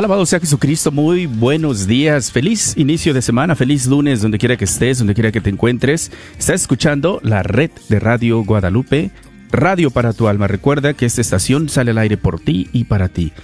Alabado 0.00 0.24
sea 0.24 0.40
Jesucristo, 0.40 0.90
muy 0.90 1.26
buenos 1.26 1.86
días, 1.86 2.32
feliz 2.32 2.74
inicio 2.78 3.12
de 3.12 3.20
semana, 3.20 3.54
feliz 3.54 3.84
lunes, 3.86 4.22
donde 4.22 4.38
quiera 4.38 4.56
que 4.56 4.64
estés, 4.64 4.96
donde 4.96 5.12
quiera 5.12 5.30
que 5.30 5.42
te 5.42 5.50
encuentres. 5.50 6.10
Estás 6.38 6.62
escuchando 6.62 7.20
la 7.22 7.42
red 7.42 7.70
de 7.90 8.00
Radio 8.00 8.42
Guadalupe, 8.42 9.10
Radio 9.52 9.90
para 9.90 10.14
tu 10.14 10.26
alma. 10.26 10.48
Recuerda 10.48 10.94
que 10.94 11.04
esta 11.04 11.20
estación 11.20 11.68
sale 11.68 11.90
al 11.90 11.98
aire 11.98 12.16
por 12.16 12.40
ti 12.40 12.70
y 12.72 12.84
para 12.84 13.10
ti. 13.10 13.34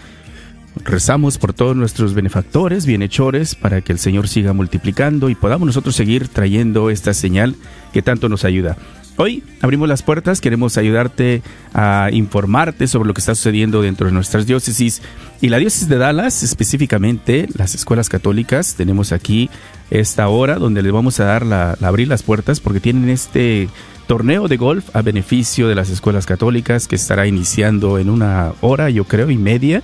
Rezamos 0.82 1.36
por 1.36 1.52
todos 1.52 1.76
nuestros 1.76 2.14
benefactores, 2.14 2.86
bienhechores, 2.86 3.54
para 3.54 3.82
que 3.82 3.92
el 3.92 3.98
Señor 3.98 4.26
siga 4.26 4.54
multiplicando 4.54 5.28
y 5.28 5.34
podamos 5.34 5.66
nosotros 5.66 5.94
seguir 5.94 6.28
trayendo 6.28 6.88
esta 6.88 7.12
señal 7.12 7.54
que 7.92 8.00
tanto 8.00 8.30
nos 8.30 8.46
ayuda. 8.46 8.78
Hoy 9.18 9.42
abrimos 9.62 9.88
las 9.88 10.02
puertas, 10.02 10.42
queremos 10.42 10.76
ayudarte 10.76 11.40
a 11.72 12.10
informarte 12.12 12.86
sobre 12.86 13.08
lo 13.08 13.14
que 13.14 13.20
está 13.20 13.34
sucediendo 13.34 13.80
dentro 13.80 14.08
de 14.08 14.12
nuestras 14.12 14.46
diócesis 14.46 15.00
y 15.40 15.48
la 15.48 15.56
diócesis 15.56 15.88
de 15.88 15.96
Dallas, 15.96 16.42
específicamente 16.42 17.48
las 17.56 17.74
escuelas 17.74 18.10
católicas. 18.10 18.74
Tenemos 18.74 19.12
aquí 19.12 19.48
esta 19.90 20.28
hora 20.28 20.56
donde 20.56 20.82
les 20.82 20.92
vamos 20.92 21.18
a 21.18 21.24
dar 21.24 21.46
la, 21.46 21.78
abrir 21.80 22.08
las 22.08 22.22
puertas 22.22 22.60
porque 22.60 22.78
tienen 22.78 23.08
este 23.08 23.70
torneo 24.06 24.48
de 24.48 24.58
golf 24.58 24.94
a 24.94 25.00
beneficio 25.00 25.66
de 25.66 25.74
las 25.74 25.88
escuelas 25.88 26.26
católicas 26.26 26.86
que 26.86 26.96
estará 26.96 27.26
iniciando 27.26 27.98
en 27.98 28.10
una 28.10 28.52
hora, 28.60 28.90
yo 28.90 29.04
creo, 29.04 29.30
y 29.30 29.38
media. 29.38 29.82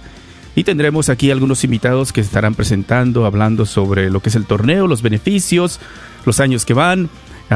Y 0.55 0.65
tendremos 0.65 1.09
aquí 1.09 1.31
algunos 1.31 1.65
invitados 1.65 2.13
que 2.13 2.21
estarán 2.21 2.55
presentando, 2.55 3.25
hablando 3.25 3.65
sobre 3.65 4.11
lo 4.11 4.21
que 4.21 4.29
es 4.29 4.35
el 4.35 4.45
torneo, 4.45 4.87
los 4.87 5.01
beneficios, 5.01 5.81
los 6.27 6.41
años 6.41 6.67
que 6.67 6.75
van, 6.75 7.09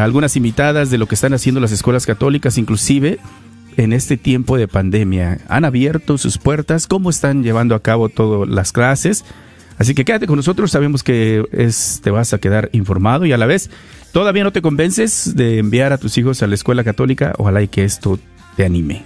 algunas 0.03 0.37
invitadas 0.37 0.91
de 0.91 0.99
lo 0.99 1.07
que 1.07 1.15
están 1.15 1.35
haciendo 1.35 1.61
las 1.61 1.73
escuelas 1.73 2.07
católicas, 2.07 2.59
inclusive 2.59 3.19
en 3.77 3.93
este 3.93 4.17
tiempo 4.17 4.57
de 4.57 4.69
pandemia. 4.69 5.39
Han 5.49 5.65
abierto 5.65 6.19
sus 6.19 6.39
puertas, 6.39 6.87
cómo 6.87 7.11
están 7.11 7.43
llevando 7.43 7.75
a 7.75 7.83
cabo 7.83 8.09
todas 8.09 8.49
las 8.49 8.73
clases. 8.73 9.25
Así 9.79 9.95
que 9.95 10.05
quédate 10.05 10.27
con 10.27 10.37
nosotros, 10.37 10.71
sabemos 10.71 11.03
que 11.03 11.45
es, 11.53 12.01
te 12.03 12.11
vas 12.11 12.33
a 12.33 12.39
quedar 12.39 12.71
informado 12.73 13.27
y 13.27 13.33
a 13.33 13.37
la 13.37 13.47
vez 13.47 13.71
todavía 14.13 14.45
no 14.45 14.53
te 14.53 14.63
convences 14.63 15.37
de 15.37 15.59
enviar 15.59 15.93
a 15.93 15.99
tus 15.99 16.17
hijos 16.17 16.43
a 16.43 16.47
la 16.47 16.55
escuela 16.55 16.83
católica, 16.83 17.35
ojalá 17.37 17.63
y 17.63 17.69
que 17.69 17.85
esto 17.85 18.19
te 18.57 18.65
anime. 18.65 19.05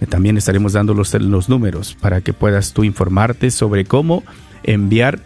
Eh, 0.00 0.06
también 0.06 0.36
estaremos 0.36 0.74
dando 0.74 0.94
los, 0.94 1.12
los 1.14 1.48
números 1.48 1.96
para 2.00 2.20
que 2.20 2.32
puedas 2.32 2.72
tú 2.72 2.84
informarte 2.84 3.50
sobre 3.50 3.84
cómo 3.84 4.22
enviar 4.62 5.18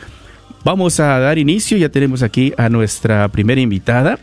Vamos 0.64 1.00
a 1.00 1.18
dar 1.18 1.40
inicio. 1.40 1.80
Ya 1.80 1.90
tenemos 1.90 2.22
aquí 2.22 2.53
a 2.56 2.69
nuestra 2.69 3.28
primera 3.30 3.62
invitada, 3.62 4.19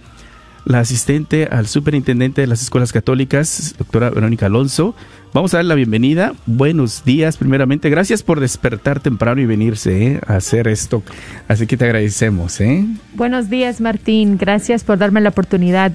la 0.66 0.78
asistente 0.78 1.48
al 1.50 1.66
superintendente 1.66 2.42
de 2.42 2.46
las 2.46 2.62
escuelas 2.62 2.92
católicas, 2.92 3.74
doctora 3.76 4.10
Verónica 4.10 4.46
Alonso. 4.46 4.94
Vamos 5.34 5.52
a 5.52 5.56
dar 5.56 5.64
la 5.64 5.74
bienvenida. 5.74 6.34
Buenos 6.46 7.04
días, 7.04 7.38
primeramente. 7.38 7.90
Gracias 7.90 8.22
por 8.22 8.38
despertar 8.38 9.00
temprano 9.00 9.40
y 9.40 9.46
venirse 9.46 10.12
¿eh? 10.12 10.20
a 10.28 10.36
hacer 10.36 10.68
esto. 10.68 11.02
Así 11.48 11.66
que 11.66 11.76
te 11.76 11.86
agradecemos. 11.86 12.60
¿eh? 12.60 12.86
Buenos 13.14 13.50
días, 13.50 13.80
Martín. 13.80 14.38
Gracias 14.38 14.84
por 14.84 14.96
darme 14.96 15.20
la 15.20 15.30
oportunidad 15.30 15.90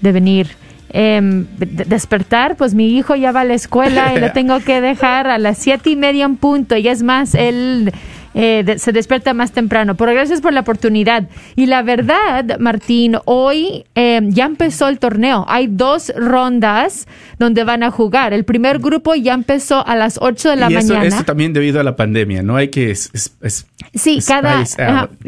de 0.00 0.12
venir 0.12 0.50
eh, 0.96 1.20
despertar, 1.58 2.56
pues 2.56 2.72
mi 2.72 2.96
hijo 2.96 3.16
ya 3.16 3.32
va 3.32 3.40
a 3.40 3.44
la 3.44 3.54
escuela 3.54 4.14
y 4.14 4.20
lo 4.20 4.30
tengo 4.32 4.60
que 4.60 4.80
dejar 4.80 5.26
a 5.26 5.38
las 5.38 5.58
siete 5.58 5.90
y 5.90 5.96
media 5.96 6.24
en 6.24 6.36
punto. 6.36 6.76
Y 6.76 6.86
es 6.86 7.02
más, 7.02 7.34
él 7.34 7.92
eh, 8.34 8.76
se 8.78 8.92
despierta 8.92 9.34
más 9.34 9.50
temprano. 9.50 9.96
Pero 9.96 10.12
gracias 10.12 10.40
por 10.40 10.52
la 10.52 10.60
oportunidad. 10.60 11.28
Y 11.56 11.66
la 11.66 11.82
verdad, 11.82 12.60
Martín, 12.60 13.16
hoy 13.24 13.84
em, 13.96 14.30
ya 14.30 14.44
empezó 14.44 14.86
el 14.86 15.00
torneo. 15.00 15.44
Hay 15.48 15.66
dos 15.66 16.12
rondas 16.16 17.08
donde 17.40 17.64
van 17.64 17.82
a 17.82 17.90
jugar. 17.90 18.32
El 18.32 18.44
primer 18.44 18.78
grupo 18.78 19.16
ya 19.16 19.34
empezó 19.34 19.84
a 19.84 19.96
las 19.96 20.18
8 20.22 20.50
de 20.50 20.56
la 20.56 20.70
y 20.70 20.74
mañana. 20.74 21.06
Esto 21.06 21.24
también 21.24 21.52
debido 21.52 21.80
a 21.80 21.82
la 21.82 21.96
pandemia, 21.96 22.44
¿no? 22.44 22.54
Hay 22.54 22.68
que... 22.68 22.94
sí, 22.94 24.20
cada, 24.24 24.64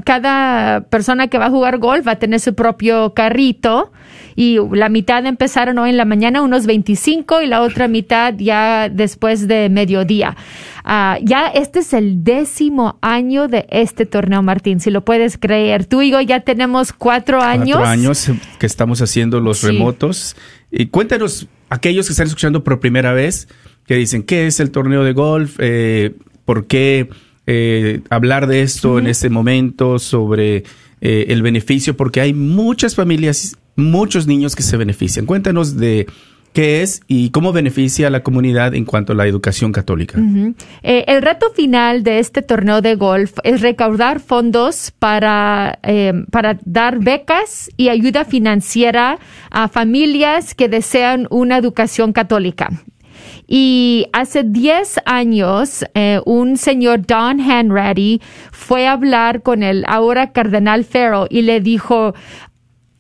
cada 0.04 0.82
persona 0.82 1.26
que 1.26 1.38
va 1.38 1.46
a 1.46 1.50
jugar 1.50 1.78
golf 1.78 2.06
va 2.06 2.12
a 2.12 2.18
tener 2.20 2.38
su 2.38 2.54
propio 2.54 3.14
carrito 3.14 3.90
y 4.36 4.58
la 4.72 4.90
mitad 4.90 5.24
empezaron 5.24 5.78
hoy 5.78 5.90
en 5.90 5.96
la 5.96 6.04
mañana, 6.04 6.42
unos 6.42 6.66
25, 6.66 7.40
y 7.40 7.46
la 7.46 7.62
otra 7.62 7.88
mitad 7.88 8.34
ya 8.36 8.90
después 8.90 9.48
de 9.48 9.70
mediodía. 9.70 10.36
Uh, 10.84 11.18
ya 11.22 11.48
este 11.48 11.80
es 11.80 11.92
el 11.94 12.22
décimo 12.22 12.98
año 13.00 13.48
de 13.48 13.66
este 13.70 14.06
torneo, 14.06 14.42
Martín, 14.42 14.78
si 14.78 14.90
lo 14.90 15.04
puedes 15.04 15.36
creer. 15.36 15.86
Tú 15.86 16.02
y 16.02 16.10
yo 16.10 16.20
ya 16.20 16.40
tenemos 16.40 16.92
cuatro 16.92 17.40
años. 17.40 17.78
Cuatro 17.78 17.86
años 17.86 18.30
que 18.60 18.66
estamos 18.66 19.02
haciendo 19.02 19.40
los 19.40 19.62
remotos. 19.64 20.36
Y 20.70 20.86
cuéntanos, 20.86 21.48
aquellos 21.70 22.06
que 22.06 22.12
están 22.12 22.26
escuchando 22.26 22.62
por 22.62 22.78
primera 22.78 23.12
vez, 23.12 23.48
que 23.86 23.96
dicen, 23.96 24.22
¿qué 24.22 24.46
es 24.46 24.60
el 24.60 24.70
torneo 24.70 25.02
de 25.02 25.12
golf? 25.12 25.56
Eh, 25.58 26.14
¿Por 26.44 26.66
qué 26.66 27.08
eh, 27.46 28.02
hablar 28.10 28.46
de 28.46 28.62
esto 28.62 28.98
en 28.98 29.06
este 29.06 29.30
momento 29.30 29.98
sobre 29.98 30.64
eh, 31.00 31.26
el 31.28 31.42
beneficio? 31.42 31.96
Porque 31.96 32.20
hay 32.20 32.32
muchas 32.34 32.94
familias 32.94 33.56
muchos 33.76 34.26
niños 34.26 34.56
que 34.56 34.62
se 34.62 34.76
benefician. 34.76 35.26
Cuéntanos 35.26 35.76
de 35.76 36.06
qué 36.56 36.82
es 36.82 37.02
y 37.06 37.28
cómo 37.30 37.52
beneficia 37.52 38.06
a 38.06 38.10
la 38.10 38.22
comunidad 38.22 38.74
en 38.74 38.86
cuanto 38.86 39.12
a 39.12 39.14
la 39.14 39.26
educación 39.26 39.72
católica. 39.72 40.18
Eh, 40.82 41.04
el 41.06 41.20
reto 41.20 41.50
final 41.50 42.02
de 42.02 42.18
este 42.18 42.40
torneo 42.40 42.80
de 42.80 42.94
golf 42.94 43.34
es 43.44 43.60
recaudar 43.60 44.20
fondos 44.20 44.90
para, 44.98 45.78
eh, 45.82 46.14
para 46.30 46.58
dar 46.64 46.98
becas 46.98 47.70
y 47.76 47.90
ayuda 47.90 48.24
financiera 48.24 49.18
a 49.50 49.68
familias 49.68 50.54
que 50.54 50.70
desean 50.70 51.26
una 51.28 51.58
educación 51.58 52.14
católica. 52.14 52.70
Y 53.48 54.06
hace 54.12 54.42
10 54.42 55.00
años, 55.04 55.84
eh, 55.94 56.20
un 56.24 56.56
señor 56.56 57.06
Don 57.06 57.40
Hanratty 57.40 58.20
fue 58.50 58.88
a 58.88 58.92
hablar 58.92 59.42
con 59.42 59.62
el 59.62 59.84
ahora 59.86 60.32
cardenal 60.32 60.84
Farrell 60.84 61.28
y 61.30 61.42
le 61.42 61.60
dijo, 61.60 62.14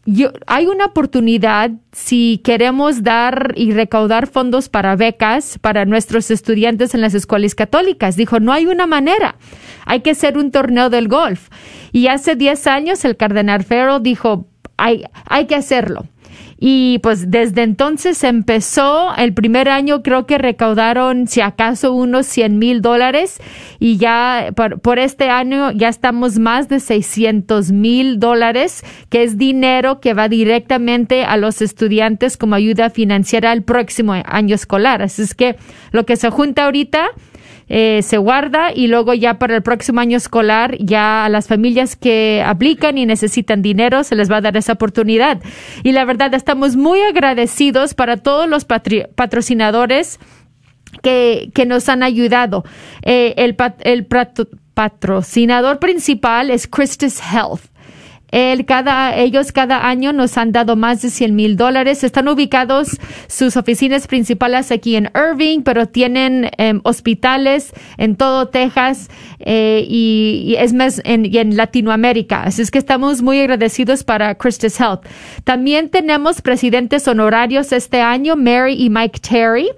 yo, 0.06 0.30
hay 0.46 0.66
una 0.66 0.86
oportunidad 0.86 1.72
si 1.90 2.40
queremos 2.44 3.02
dar 3.02 3.52
y 3.56 3.72
recaudar 3.72 4.28
fondos 4.28 4.68
para 4.68 4.94
becas 4.94 5.58
para 5.58 5.84
nuestros 5.84 6.30
estudiantes 6.30 6.94
en 6.94 7.00
las 7.00 7.14
escuelas 7.14 7.56
católicas. 7.56 8.14
Dijo, 8.14 8.38
no 8.38 8.52
hay 8.52 8.66
una 8.66 8.86
manera. 8.86 9.34
Hay 9.84 10.00
que 10.00 10.12
hacer 10.12 10.38
un 10.38 10.52
torneo 10.52 10.90
del 10.90 11.08
golf. 11.08 11.48
Y 11.90 12.06
hace 12.06 12.36
10 12.36 12.66
años 12.68 13.04
el 13.04 13.16
cardenal 13.16 13.64
Ferro 13.64 13.98
dijo, 13.98 14.46
hay, 14.76 15.04
hay 15.26 15.46
que 15.46 15.56
hacerlo. 15.56 16.06
Y 16.58 17.00
pues 17.00 17.30
desde 17.30 17.62
entonces 17.62 18.24
empezó, 18.24 19.14
el 19.16 19.34
primer 19.34 19.68
año 19.68 20.02
creo 20.02 20.26
que 20.26 20.38
recaudaron 20.38 21.26
si 21.26 21.42
acaso 21.42 21.92
unos 21.92 22.26
100 22.26 22.58
mil 22.58 22.80
dólares 22.80 23.38
y 23.78 23.98
ya 23.98 24.54
por, 24.54 24.98
este 24.98 25.28
año 25.28 25.70
ya 25.72 25.88
estamos 25.88 26.38
más 26.38 26.68
de 26.68 26.80
600 26.80 27.72
mil 27.72 28.18
dólares, 28.18 28.84
que 29.10 29.22
es 29.22 29.36
dinero 29.36 30.00
que 30.00 30.14
va 30.14 30.28
directamente 30.30 31.24
a 31.24 31.36
los 31.36 31.60
estudiantes 31.60 32.38
como 32.38 32.54
ayuda 32.54 32.88
financiera 32.88 33.50
al 33.50 33.62
próximo 33.62 34.14
año 34.24 34.54
escolar. 34.54 35.02
Así 35.02 35.22
es 35.22 35.34
que 35.34 35.56
lo 35.92 36.06
que 36.06 36.16
se 36.16 36.30
junta 36.30 36.64
ahorita 36.64 37.10
eh, 37.68 38.02
se 38.02 38.18
guarda 38.18 38.72
y 38.72 38.86
luego 38.86 39.12
ya 39.14 39.38
para 39.38 39.56
el 39.56 39.62
próximo 39.62 40.00
año 40.00 40.16
escolar 40.16 40.76
ya 40.78 41.24
a 41.24 41.28
las 41.28 41.48
familias 41.48 41.96
que 41.96 42.42
aplican 42.46 42.96
y 42.96 43.06
necesitan 43.06 43.60
dinero 43.60 44.04
se 44.04 44.14
les 44.14 44.30
va 44.30 44.36
a 44.36 44.40
dar 44.40 44.56
esa 44.56 44.74
oportunidad. 44.74 45.40
Y 45.82 45.92
la 45.92 46.04
verdad 46.04 46.32
estamos 46.34 46.76
muy 46.76 47.00
agradecidos 47.00 47.94
para 47.94 48.16
todos 48.18 48.48
los 48.48 48.64
patrocinadores 48.64 50.20
que, 51.02 51.50
que, 51.54 51.66
nos 51.66 51.88
han 51.88 52.02
ayudado. 52.02 52.64
Eh, 53.02 53.34
el, 53.36 53.56
el 53.80 54.06
patrocinador 54.74 55.78
principal 55.78 56.50
es 56.50 56.66
Christus 56.66 57.20
Health. 57.20 57.75
El, 58.36 58.66
cada, 58.66 59.16
ellos 59.16 59.50
cada 59.50 59.88
año 59.88 60.12
nos 60.12 60.36
han 60.36 60.52
dado 60.52 60.76
más 60.76 61.00
de 61.00 61.08
100 61.08 61.34
mil 61.34 61.56
dólares. 61.56 62.04
Están 62.04 62.28
ubicados 62.28 62.98
sus 63.28 63.56
oficinas 63.56 64.06
principales 64.06 64.70
aquí 64.70 64.94
en 64.94 65.10
Irving, 65.14 65.62
pero 65.62 65.86
tienen 65.86 66.50
em, 66.58 66.82
hospitales 66.84 67.72
en 67.96 68.14
todo 68.14 68.48
Texas 68.48 69.08
eh, 69.38 69.86
y, 69.88 70.54
es 70.58 70.74
más 70.74 71.00
en, 71.06 71.34
en 71.34 71.56
Latinoamérica. 71.56 72.42
Así 72.42 72.60
es 72.60 72.70
que 72.70 72.76
estamos 72.76 73.22
muy 73.22 73.40
agradecidos 73.40 74.04
para 74.04 74.34
Christus 74.34 74.78
Health. 74.78 75.06
También 75.44 75.88
tenemos 75.88 76.42
presidentes 76.42 77.08
honorarios 77.08 77.72
este 77.72 78.02
año, 78.02 78.36
Mary 78.36 78.74
y 78.74 78.90
Mike 78.90 79.18
Terry 79.20 79.70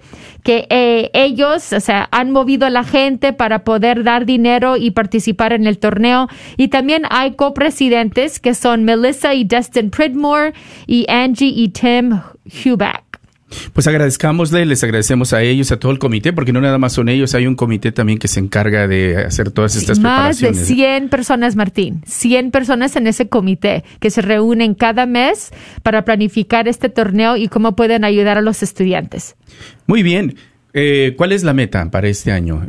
que 0.49 0.67
eh, 0.71 1.11
ellos, 1.13 1.75
o 1.75 1.81
sea, 1.81 2.09
han 2.11 2.31
movido 2.31 2.65
a 2.65 2.71
la 2.71 2.83
gente 2.83 3.35
para 3.35 3.65
poder 3.65 4.03
dar 4.03 4.25
dinero 4.25 4.79
y 4.79 4.93
participar 4.93 5.53
en 5.53 5.67
el 5.67 5.79
torneo. 5.79 6.27
Y 6.57 6.69
también 6.69 7.03
hay 7.11 7.33
copresidentes 7.33 8.41
que 8.41 8.55
son 8.55 8.83
Melissa 8.85 9.35
y 9.35 9.45
Dustin 9.45 9.91
Pridmore 9.91 10.55
y 10.87 11.05
Angie 11.11 11.53
y 11.55 11.69
Tim 11.69 12.23
Huback. 12.65 13.08
Pues 13.73 13.87
agradezcamosle, 13.87 14.67
les 14.67 14.85
agradecemos 14.85 15.33
a 15.33 15.43
ellos, 15.43 15.73
a 15.73 15.79
todo 15.79 15.93
el 15.93 15.99
comité, 15.99 16.33
porque 16.33 16.53
no 16.53 16.61
nada 16.61 16.79
más 16.79 16.93
son 16.93 17.09
ellos, 17.09 17.35
hay 17.35 17.47
un 17.47 17.55
comité 17.55 17.93
también 17.93 18.19
que 18.19 18.29
se 18.29 18.41
encarga 18.41 18.87
de 18.87 19.17
hacer 19.17 19.51
todas 19.51 19.75
estas 19.77 19.99
preparaciones. 19.99 20.59
Más 20.59 20.69
de 20.69 20.75
100 20.75 21.09
personas, 21.09 21.57
Martín, 21.57 22.03
100 22.07 22.51
personas 22.51 22.97
en 22.97 23.07
ese 23.07 23.29
comité 23.29 23.85
que 24.01 24.11
se 24.11 24.21
reúnen 24.21 24.75
cada 24.75 25.07
mes 25.07 25.51
para 25.83 26.05
planificar 26.05 26.69
este 26.69 26.89
torneo 26.89 27.37
y 27.37 27.49
cómo 27.49 27.75
pueden 27.75 28.05
ayudar 28.05 28.39
a 28.39 28.43
los 28.43 28.63
estudiantes. 28.63 29.37
Muy 29.87 30.03
bien. 30.03 30.37
Eh, 30.75 31.15
¿Cuál 31.17 31.33
es 31.33 31.43
la 31.43 31.55
meta 31.55 31.91
para 31.91 32.09
este 32.09 32.31
año? 32.31 32.69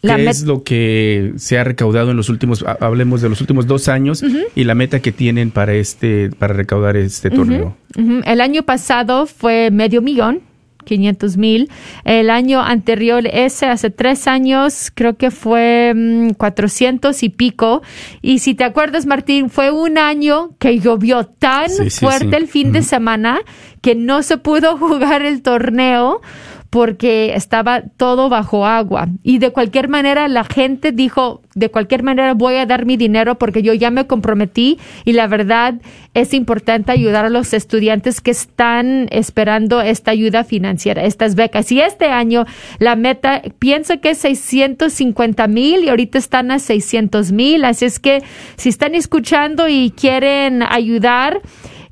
¿Qué 0.00 0.28
es 0.28 0.44
lo 0.44 0.62
que 0.62 1.32
se 1.36 1.58
ha 1.58 1.64
recaudado 1.64 2.12
en 2.12 2.16
los 2.16 2.28
últimos, 2.28 2.64
hablemos 2.80 3.20
de 3.20 3.28
los 3.28 3.40
últimos 3.40 3.66
dos 3.66 3.88
años 3.88 4.22
y 4.54 4.64
la 4.64 4.74
meta 4.74 5.00
que 5.00 5.10
tienen 5.10 5.50
para 5.50 5.74
este, 5.74 6.30
para 6.38 6.54
recaudar 6.54 6.96
este 6.96 7.30
torneo? 7.30 7.76
El 8.24 8.40
año 8.40 8.62
pasado 8.62 9.26
fue 9.26 9.70
medio 9.70 10.02
millón. 10.02 10.42
500 10.84 11.36
mil. 11.36 11.70
El 12.04 12.30
año 12.30 12.62
anterior, 12.62 13.22
ese 13.30 13.66
hace 13.66 13.90
tres 13.90 14.26
años, 14.26 14.90
creo 14.94 15.18
que 15.18 15.30
fue 15.30 15.94
400 16.38 17.14
mm, 17.14 17.24
y 17.24 17.28
pico. 17.28 17.82
Y 18.22 18.38
si 18.38 18.54
te 18.54 18.64
acuerdas, 18.64 19.04
Martín, 19.04 19.50
fue 19.50 19.70
un 19.70 19.98
año 19.98 20.52
que 20.58 20.80
llovió 20.80 21.26
tan 21.26 21.68
fuerte 21.90 22.36
el 22.36 22.48
fin 22.48 22.72
de 22.72 22.82
semana 22.82 23.40
que 23.82 23.94
no 23.94 24.22
se 24.22 24.38
pudo 24.38 24.76
jugar 24.78 25.22
el 25.22 25.42
torneo 25.42 26.22
porque 26.70 27.34
estaba 27.34 27.82
todo 27.96 28.28
bajo 28.28 28.66
agua. 28.66 29.08
Y 29.22 29.38
de 29.38 29.50
cualquier 29.50 29.88
manera 29.88 30.28
la 30.28 30.44
gente 30.44 30.92
dijo, 30.92 31.42
de 31.54 31.70
cualquier 31.70 32.02
manera 32.02 32.34
voy 32.34 32.56
a 32.56 32.66
dar 32.66 32.84
mi 32.84 32.96
dinero 32.96 33.38
porque 33.38 33.62
yo 33.62 33.72
ya 33.74 33.90
me 33.90 34.06
comprometí 34.06 34.78
y 35.04 35.12
la 35.12 35.26
verdad 35.26 35.74
es 36.14 36.34
importante 36.34 36.92
ayudar 36.92 37.24
a 37.24 37.30
los 37.30 37.54
estudiantes 37.54 38.20
que 38.20 38.30
están 38.30 39.08
esperando 39.10 39.80
esta 39.80 40.10
ayuda 40.10 40.44
financiera, 40.44 41.04
estas 41.04 41.34
becas. 41.34 41.72
Y 41.72 41.80
este 41.80 42.06
año 42.06 42.44
la 42.78 42.96
meta, 42.96 43.42
pienso 43.58 44.00
que 44.00 44.10
es 44.10 44.18
650 44.18 45.48
mil 45.48 45.84
y 45.84 45.88
ahorita 45.88 46.18
están 46.18 46.50
a 46.50 46.58
600 46.58 47.32
mil. 47.32 47.64
Así 47.64 47.86
es 47.86 47.98
que 47.98 48.22
si 48.56 48.68
están 48.68 48.94
escuchando 48.94 49.68
y 49.68 49.92
quieren 49.96 50.62
ayudar, 50.62 51.40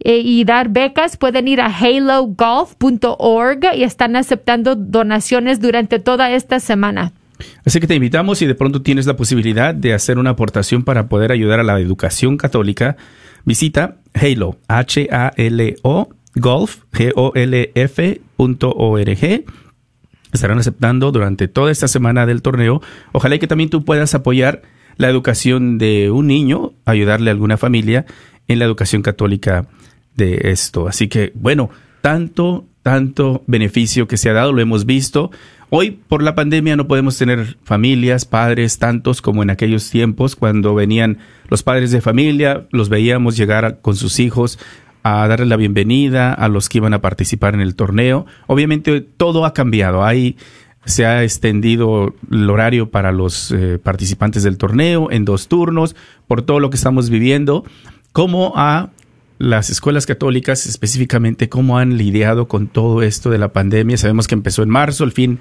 eh, 0.08 0.20
y 0.20 0.44
dar 0.44 0.68
becas, 0.68 1.16
pueden 1.16 1.48
ir 1.48 1.60
a 1.60 1.66
halogolf.org 1.66 3.64
y 3.74 3.82
están 3.82 4.14
aceptando 4.14 4.76
donaciones 4.76 5.60
durante 5.60 5.98
toda 5.98 6.30
esta 6.30 6.60
semana. 6.60 7.12
Así 7.64 7.80
que 7.80 7.88
te 7.88 7.96
invitamos 7.96 8.38
si 8.38 8.46
de 8.46 8.54
pronto 8.54 8.82
tienes 8.82 9.06
la 9.06 9.16
posibilidad 9.16 9.74
de 9.74 9.94
hacer 9.94 10.18
una 10.18 10.30
aportación 10.30 10.84
para 10.84 11.08
poder 11.08 11.32
ayudar 11.32 11.58
a 11.58 11.64
la 11.64 11.80
educación 11.80 12.36
católica, 12.36 12.96
visita 13.44 13.96
Halo, 14.14 14.58
H-A-L-O, 14.68 16.08
golf, 16.36 16.76
G-O-L-F 16.92 18.20
Estarán 20.32 20.58
aceptando 20.58 21.10
durante 21.10 21.48
toda 21.48 21.72
esta 21.72 21.88
semana 21.88 22.26
del 22.26 22.42
torneo. 22.42 22.80
Ojalá 23.10 23.38
que 23.38 23.48
también 23.48 23.70
tú 23.70 23.84
puedas 23.84 24.14
apoyar 24.14 24.62
la 24.98 25.08
educación 25.08 25.78
de 25.78 26.12
un 26.12 26.28
niño, 26.28 26.74
ayudarle 26.84 27.30
a 27.30 27.32
alguna 27.32 27.56
familia 27.56 28.06
en 28.46 28.60
la 28.60 28.66
educación 28.66 29.02
católica 29.02 29.66
de 30.16 30.40
esto. 30.44 30.88
Así 30.88 31.08
que, 31.08 31.32
bueno, 31.34 31.70
tanto, 32.00 32.66
tanto 32.82 33.42
beneficio 33.46 34.08
que 34.08 34.16
se 34.16 34.30
ha 34.30 34.32
dado, 34.32 34.52
lo 34.52 34.60
hemos 34.60 34.86
visto. 34.86 35.30
Hoy, 35.68 35.90
por 35.90 36.22
la 36.22 36.34
pandemia, 36.34 36.76
no 36.76 36.86
podemos 36.86 37.18
tener 37.18 37.56
familias, 37.64 38.24
padres, 38.24 38.78
tantos 38.78 39.20
como 39.20 39.42
en 39.42 39.50
aquellos 39.50 39.90
tiempos, 39.90 40.36
cuando 40.36 40.74
venían 40.74 41.18
los 41.48 41.62
padres 41.62 41.90
de 41.90 42.00
familia, 42.00 42.66
los 42.70 42.88
veíamos 42.88 43.36
llegar 43.36 43.80
con 43.80 43.96
sus 43.96 44.20
hijos 44.20 44.58
a 45.02 45.26
darle 45.28 45.46
la 45.46 45.56
bienvenida 45.56 46.32
a 46.32 46.48
los 46.48 46.68
que 46.68 46.78
iban 46.78 46.94
a 46.94 47.00
participar 47.00 47.54
en 47.54 47.60
el 47.60 47.74
torneo. 47.74 48.26
Obviamente, 48.46 49.00
todo 49.00 49.44
ha 49.44 49.54
cambiado. 49.54 50.04
Ahí 50.04 50.36
se 50.84 51.04
ha 51.04 51.24
extendido 51.24 52.14
el 52.30 52.48
horario 52.48 52.90
para 52.90 53.10
los 53.10 53.50
eh, 53.50 53.78
participantes 53.82 54.44
del 54.44 54.58
torneo 54.58 55.10
en 55.10 55.24
dos 55.24 55.48
turnos, 55.48 55.96
por 56.28 56.42
todo 56.42 56.60
lo 56.60 56.70
que 56.70 56.76
estamos 56.76 57.10
viviendo. 57.10 57.64
¿Cómo 58.12 58.52
ha 58.56 58.90
las 59.38 59.70
escuelas 59.70 60.06
católicas 60.06 60.66
específicamente 60.66 61.48
cómo 61.48 61.78
han 61.78 61.96
lidiado 61.96 62.48
con 62.48 62.68
todo 62.68 63.02
esto 63.02 63.30
de 63.30 63.38
la 63.38 63.52
pandemia. 63.52 63.96
Sabemos 63.96 64.26
que 64.26 64.34
empezó 64.34 64.62
en 64.62 64.70
marzo, 64.70 65.04
el 65.04 65.12
fin 65.12 65.38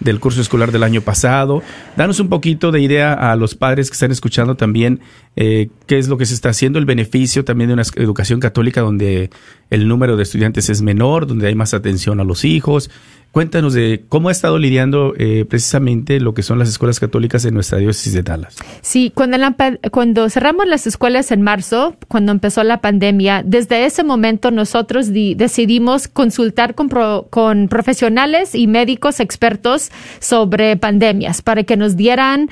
del 0.00 0.20
curso 0.20 0.40
escolar 0.40 0.70
del 0.70 0.82
año 0.82 1.00
pasado. 1.00 1.62
Danos 1.96 2.20
un 2.20 2.28
poquito 2.28 2.70
de 2.70 2.80
idea 2.80 3.12
a 3.14 3.36
los 3.36 3.54
padres 3.54 3.90
que 3.90 3.94
están 3.94 4.12
escuchando 4.12 4.56
también 4.56 5.00
eh, 5.36 5.70
qué 5.86 5.98
es 5.98 6.08
lo 6.08 6.18
que 6.18 6.26
se 6.26 6.34
está 6.34 6.50
haciendo, 6.50 6.78
el 6.78 6.84
beneficio 6.84 7.44
también 7.44 7.68
de 7.68 7.74
una 7.74 7.82
educación 7.96 8.40
católica 8.40 8.80
donde 8.80 9.30
el 9.70 9.88
número 9.88 10.16
de 10.16 10.22
estudiantes 10.22 10.68
es 10.70 10.82
menor, 10.82 11.26
donde 11.26 11.48
hay 11.48 11.54
más 11.54 11.74
atención 11.74 12.20
a 12.20 12.24
los 12.24 12.44
hijos, 12.44 12.90
Cuéntanos 13.38 13.72
de 13.72 14.04
cómo 14.08 14.30
ha 14.30 14.32
estado 14.32 14.58
lidiando 14.58 15.14
eh, 15.16 15.44
precisamente 15.48 16.18
lo 16.18 16.34
que 16.34 16.42
son 16.42 16.58
las 16.58 16.68
escuelas 16.68 16.98
católicas 16.98 17.44
en 17.44 17.54
nuestra 17.54 17.78
diócesis 17.78 18.12
de 18.12 18.24
Dallas. 18.24 18.56
Sí, 18.80 19.12
cuando, 19.14 19.38
cuando 19.92 20.28
cerramos 20.28 20.66
las 20.66 20.88
escuelas 20.88 21.30
en 21.30 21.42
marzo, 21.42 21.94
cuando 22.08 22.32
empezó 22.32 22.64
la 22.64 22.80
pandemia, 22.80 23.44
desde 23.46 23.86
ese 23.86 24.02
momento 24.02 24.50
nosotros 24.50 25.12
decidimos 25.12 26.08
consultar 26.08 26.74
con, 26.74 26.88
con 27.30 27.68
profesionales 27.68 28.56
y 28.56 28.66
médicos 28.66 29.20
expertos 29.20 29.92
sobre 30.18 30.76
pandemias 30.76 31.40
para 31.40 31.62
que 31.62 31.76
nos 31.76 31.96
dieran 31.96 32.48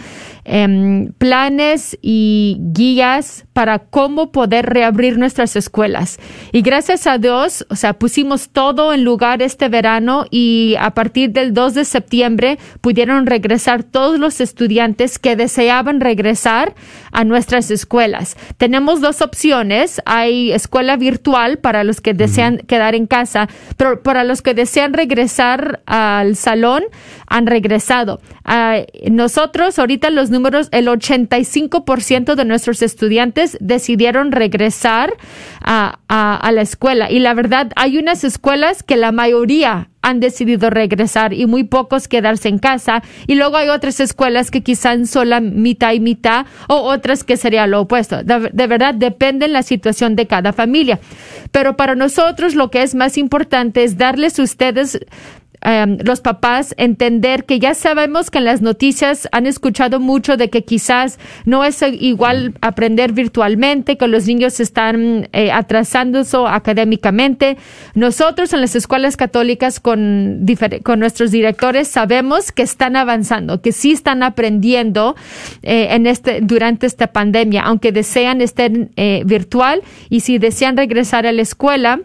Em, 0.49 1.13
planes 1.19 1.99
y 2.03 2.59
guías 2.73 3.47
para 3.53 3.81
cómo 3.81 4.31
poder 4.31 4.67
reabrir 4.67 5.19
nuestras 5.19 5.57
escuelas. 5.57 6.21
Y 6.53 6.63
gracias 6.63 7.09
a 7.09 7.19
Dios, 7.19 7.67
o 7.69 7.75
sea, 7.75 7.95
pusimos 7.95 8.51
todo 8.51 8.95
en 8.95 9.03
lugar 9.03 9.43
este 9.43 9.69
verano 9.69 10.25
y 10.31 10.77
a 10.79 10.93
partir 10.93 11.33
del 11.33 11.53
2 11.53 11.75
de 11.75 11.85
septiembre 11.85 12.59
pudieron 12.81 13.27
regresar 13.27 13.83
todos 13.83 14.21
los 14.21 14.41
estudiantes 14.41 15.19
que 15.19 15.35
deseaban 15.35 16.01
regresar 16.01 16.77
a 17.17 17.25
nuestras 17.25 17.71
escuelas. 17.71 18.37
Tenemos 18.59 19.01
dos 19.01 19.23
opciones. 19.23 20.03
Hay 20.05 20.53
escuela 20.53 20.99
virtual 20.99 21.57
para 21.57 21.83
los 21.83 22.03
que 22.03 22.13
desean 22.13 22.59
quedar 22.59 22.95
en 22.95 23.07
casa, 23.07 23.49
pero 23.79 24.03
para 24.03 24.23
los 24.23 24.43
que 24.43 24.53
desean 24.53 24.93
regresar 24.93 25.81
al 25.87 26.37
salón, 26.37 26.85
han 27.27 27.47
regresado. 27.47 28.21
Ah, 28.45 28.81
nosotros 29.11 29.79
ahorita 29.79 30.11
los 30.11 30.29
números, 30.29 30.69
el 30.73 30.89
85% 30.89 32.35
de 32.35 32.45
nuestros 32.45 32.83
estudiantes 32.83 33.57
decidieron 33.63 34.31
regresar 34.31 35.15
a, 35.63 35.99
a, 36.09 36.53
la 36.53 36.61
escuela. 36.61 37.11
Y 37.11 37.21
la 37.21 37.33
verdad, 37.33 37.73
hay 37.77 37.97
unas 37.97 38.25
escuelas 38.25 38.83
que 38.83 38.97
la 38.97 39.11
mayoría 39.11 39.89
han 40.07 40.21
decidido 40.21 40.71
regresar 40.71 41.33
y 41.33 41.47
muy 41.47 41.65
pocos 41.65 42.07
quedarse 42.07 42.49
en 42.49 42.59
casa. 42.59 43.03
Y 43.27 43.35
luego 43.35 43.57
hay 43.57 43.69
otras 43.71 43.99
escuelas 43.99 44.53
que 44.53 44.63
quizás 44.63 45.11
son 45.11 45.27
mitad 45.61 45.93
y 45.95 46.01
mitad 46.01 46.47
o 46.69 46.77
otras 46.77 47.25
que 47.25 47.37
sería 47.37 47.67
lo 47.67 47.81
opuesto. 47.81 48.23
De, 48.23 48.51
de, 48.53 48.67
verdad, 48.69 48.95
depende 48.95 49.47
de 49.47 49.53
la 49.53 49.65
situación 49.65 50.15
de 50.15 50.29
cada 50.29 50.53
familia. 50.53 51.01
Pero 51.51 51.77
para 51.77 51.97
nosotros 51.97 52.55
lo 52.55 52.71
que 52.71 52.83
es 52.83 52.95
más 52.95 53.19
importante 53.19 53.83
es 53.83 53.99
darles 53.99 54.39
a 54.39 54.45
ustedes 54.45 55.01
Em, 55.67 55.99
los 56.05 56.21
papás 56.21 56.77
entender 56.79 57.45
que 57.45 57.59
ya 57.59 57.75
sabemos 57.75 58.31
que 58.31 58.39
en 58.39 58.45
las 58.45 58.63
noticias 58.63 59.29
han 59.33 59.49
escuchado 59.49 59.99
mucho 59.99 60.37
de 60.37 60.49
que 60.49 60.63
quizás 60.63 61.19
no 61.45 61.65
es 61.65 61.83
igual 61.83 62.55
aprender 62.61 63.13
virtualmente, 63.13 63.97
que 63.97 64.07
los 64.07 64.29
niños 64.29 64.61
están 64.61 65.29
eh, 65.33 65.51
atrasándose 65.51 66.37
académicamente. 66.47 67.57
Nosotros 67.95 68.53
en 68.53 68.61
las 68.61 68.77
escuelas 68.77 69.17
católicas 69.17 69.81
con, 69.81 70.47
con 70.85 71.01
nuestros 71.01 71.33
directores 71.33 71.89
sabemos 71.89 72.53
que 72.53 72.63
están 72.63 72.95
avanzando, 72.95 73.61
que 73.61 73.73
sí 73.73 73.91
están 73.91 74.23
aprendiendo 74.23 75.17
eh, 75.65 75.89
en 75.91 76.07
este, 76.07 76.43
durante 76.43 76.87
esta 76.87 77.09
pandemia, 77.09 77.63
aunque 77.63 77.91
desean 77.91 78.41
estar 78.41 78.71
eh, 78.95 79.23
virtual 79.27 79.83
y 80.11 80.21
si 80.21 80.39
desean 80.39 80.77
regresar 80.77 81.27
a 81.27 81.33
la 81.33 81.43
escuela, 81.43 82.03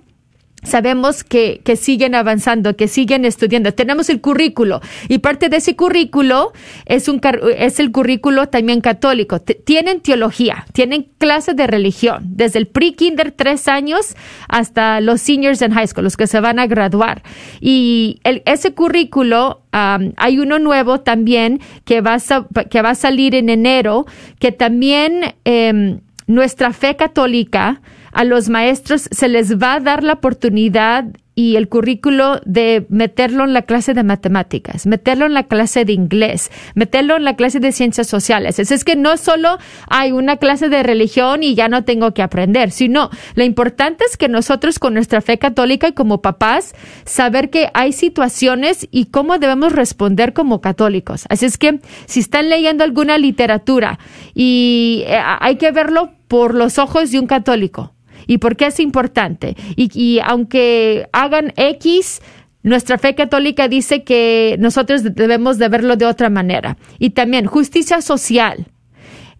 sabemos 0.63 1.23
que, 1.23 1.61
que, 1.63 1.75
siguen 1.75 2.15
avanzando, 2.15 2.75
que 2.75 2.87
siguen 2.87 3.25
estudiando. 3.25 3.73
Tenemos 3.73 4.09
el 4.09 4.21
currículo 4.21 4.81
y 5.07 5.19
parte 5.19 5.49
de 5.49 5.57
ese 5.57 5.75
currículo 5.75 6.53
es, 6.85 7.07
un, 7.07 7.21
es 7.57 7.79
el 7.79 7.91
currículo 7.91 8.47
también 8.49 8.81
católico. 8.81 9.39
tienen 9.39 10.01
teología, 10.01 10.65
tienen 10.73 11.07
clases 11.17 11.55
de 11.55 11.67
religión, 11.67 12.23
desde 12.27 12.59
el 12.59 12.67
pre-kinder 12.67 13.31
tres 13.31 13.67
años 13.67 14.15
hasta 14.47 15.01
los 15.01 15.21
seniors 15.21 15.61
en 15.61 15.73
high 15.73 15.87
school, 15.87 16.03
los 16.03 16.17
que 16.17 16.27
se 16.27 16.39
van 16.39 16.59
a 16.59 16.67
graduar. 16.67 17.23
Y 17.59 18.19
el, 18.23 18.43
ese 18.45 18.73
currículo, 18.73 19.61
hay 19.71 20.39
uno 20.39 20.59
nuevo 20.59 20.99
también 21.01 21.59
que 21.85 22.01
va, 22.01 22.15
a, 22.15 22.63
que 22.65 22.81
va 22.81 22.89
a 22.91 22.95
salir 22.95 23.35
en 23.35 23.49
enero, 23.49 24.05
que 24.39 24.51
también 24.51 25.35
eh, 25.45 25.99
nuestra 26.27 26.73
fe 26.73 26.95
católica, 26.95 27.81
a 28.11 28.23
los 28.23 28.49
maestros 28.49 29.07
se 29.11 29.27
les 29.27 29.57
va 29.57 29.75
a 29.75 29.79
dar 29.79 30.03
la 30.03 30.13
oportunidad 30.13 31.05
y 31.33 31.55
el 31.55 31.69
currículo 31.69 32.41
de 32.45 32.85
meterlo 32.89 33.45
en 33.45 33.53
la 33.53 33.61
clase 33.61 33.93
de 33.93 34.03
matemáticas, 34.03 34.85
meterlo 34.85 35.25
en 35.25 35.33
la 35.33 35.43
clase 35.43 35.85
de 35.85 35.93
inglés, 35.93 36.51
meterlo 36.75 37.15
en 37.15 37.23
la 37.23 37.35
clase 37.35 37.59
de 37.59 37.71
ciencias 37.71 38.07
sociales. 38.07 38.59
Es, 38.59 38.83
que 38.83 38.95
no 38.95 39.15
solo 39.17 39.57
hay 39.87 40.11
una 40.11 40.37
clase 40.37 40.67
de 40.69 40.83
religión 40.83 41.43
y 41.43 41.55
ya 41.55 41.69
no 41.69 41.83
tengo 41.83 42.13
que 42.13 42.21
aprender, 42.21 42.71
sino 42.71 43.09
lo 43.35 43.43
importante 43.43 44.03
es 44.03 44.17
que 44.17 44.27
nosotros 44.27 44.77
con 44.77 44.93
nuestra 44.93 45.21
fe 45.21 45.37
católica 45.37 45.87
y 45.87 45.93
como 45.93 46.21
papás, 46.21 46.73
saber 47.05 47.49
que 47.49 47.69
hay 47.73 47.93
situaciones 47.93 48.87
y 48.91 49.05
cómo 49.05 49.37
debemos 49.37 49.71
responder 49.71 50.33
como 50.33 50.61
católicos. 50.61 51.25
Así 51.29 51.45
es 51.45 51.57
que 51.57 51.79
si 52.05 52.19
están 52.19 52.49
leyendo 52.49 52.83
alguna 52.83 53.17
literatura 53.17 53.99
y 54.33 55.03
eh, 55.07 55.19
hay 55.39 55.55
que 55.55 55.71
verlo 55.71 56.11
por 56.27 56.55
los 56.55 56.77
ojos 56.77 57.11
de 57.11 57.19
un 57.19 57.27
católico 57.27 57.93
y 58.27 58.37
por 58.37 58.55
qué 58.55 58.67
es 58.67 58.79
importante. 58.79 59.55
Y, 59.75 60.19
aunque 60.23 61.07
hagan 61.13 61.53
X, 61.55 62.21
nuestra 62.63 62.97
fe 62.97 63.15
católica 63.15 63.67
dice 63.67 64.03
que 64.03 64.55
nosotros 64.59 65.03
debemos 65.03 65.57
de 65.57 65.69
verlo 65.69 65.95
de 65.95 66.05
otra 66.05 66.29
manera. 66.29 66.77
Y 66.99 67.11
también 67.11 67.45
justicia 67.45 68.01
social. 68.01 68.67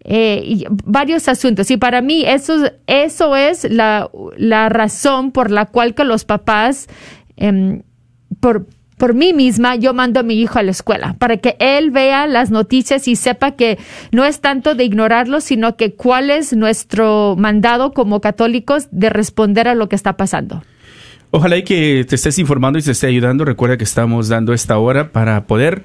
Eh, 0.04 0.64
varios 0.84 1.28
asuntos. 1.28 1.70
Y 1.70 1.76
para 1.76 2.02
mí 2.02 2.24
eso, 2.26 2.70
eso 2.86 3.36
es 3.36 3.70
la, 3.70 4.10
la 4.36 4.68
razón 4.68 5.30
por 5.30 5.50
la 5.50 5.66
cual 5.66 5.94
que 5.94 6.04
los 6.04 6.24
papás, 6.24 6.88
em, 7.36 7.82
por, 8.40 8.66
por 9.02 9.14
mí 9.14 9.32
misma, 9.32 9.74
yo 9.74 9.94
mando 9.94 10.20
a 10.20 10.22
mi 10.22 10.40
hijo 10.40 10.60
a 10.60 10.62
la 10.62 10.70
escuela 10.70 11.16
para 11.18 11.36
que 11.38 11.56
él 11.58 11.90
vea 11.90 12.28
las 12.28 12.52
noticias 12.52 13.08
y 13.08 13.16
sepa 13.16 13.56
que 13.56 13.76
no 14.12 14.24
es 14.24 14.40
tanto 14.40 14.76
de 14.76 14.84
ignorarlo, 14.84 15.40
sino 15.40 15.76
que 15.76 15.94
cuál 15.94 16.30
es 16.30 16.52
nuestro 16.52 17.34
mandado 17.36 17.94
como 17.94 18.20
católicos 18.20 18.86
de 18.92 19.10
responder 19.10 19.66
a 19.66 19.74
lo 19.74 19.88
que 19.88 19.96
está 19.96 20.16
pasando. 20.16 20.62
Ojalá 21.32 21.56
y 21.56 21.64
que 21.64 22.06
te 22.08 22.14
estés 22.14 22.38
informando 22.38 22.78
y 22.78 22.82
te 22.82 22.92
esté 22.92 23.08
ayudando. 23.08 23.44
Recuerda 23.44 23.76
que 23.76 23.82
estamos 23.82 24.28
dando 24.28 24.52
esta 24.52 24.78
hora 24.78 25.10
para 25.10 25.48
poder 25.48 25.82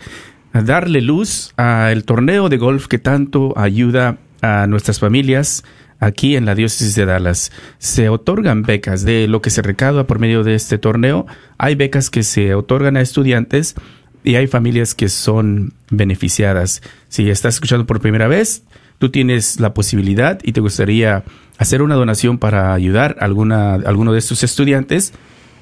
darle 0.53 1.01
luz 1.01 1.53
al 1.57 2.03
torneo 2.03 2.49
de 2.49 2.57
golf 2.57 2.85
que 2.85 2.99
tanto 2.99 3.51
ayuda 3.57 4.19
a 4.43 4.67
nuestras 4.67 4.99
familias 4.99 5.63
aquí 5.99 6.35
en 6.35 6.45
la 6.45 6.55
diócesis 6.55 6.95
de 6.95 7.05
Dallas. 7.05 7.51
Se 7.77 8.09
otorgan 8.09 8.63
becas 8.63 9.03
de 9.03 9.27
lo 9.27 9.41
que 9.41 9.49
se 9.49 9.61
recauda 9.61 10.07
por 10.07 10.19
medio 10.19 10.43
de 10.43 10.55
este 10.55 10.77
torneo. 10.77 11.25
Hay 11.57 11.75
becas 11.75 12.09
que 12.09 12.23
se 12.23 12.53
otorgan 12.55 12.97
a 12.97 13.01
estudiantes 13.01 13.75
y 14.23 14.35
hay 14.35 14.47
familias 14.47 14.95
que 14.95 15.09
son 15.09 15.73
beneficiadas. 15.89 16.81
Si 17.09 17.29
estás 17.29 17.55
escuchando 17.55 17.85
por 17.85 18.01
primera 18.01 18.27
vez, 18.27 18.63
tú 18.99 19.09
tienes 19.09 19.59
la 19.59 19.73
posibilidad 19.73 20.39
y 20.43 20.51
te 20.51 20.61
gustaría 20.61 21.23
hacer 21.57 21.81
una 21.81 21.95
donación 21.95 22.37
para 22.37 22.73
ayudar 22.73 23.17
a 23.19 23.25
alguna, 23.25 23.73
alguno 23.75 24.13
de 24.13 24.19
estos 24.19 24.43
estudiantes, 24.43 25.13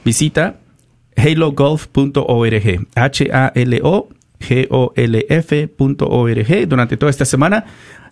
visita 0.03 0.59
halogolf.org. 1.15 2.87
H-A-L-O 2.95 4.09
golf.org. 4.69 6.67
Durante 6.67 6.97
toda 6.97 7.09
esta 7.09 7.25
semana 7.25 7.65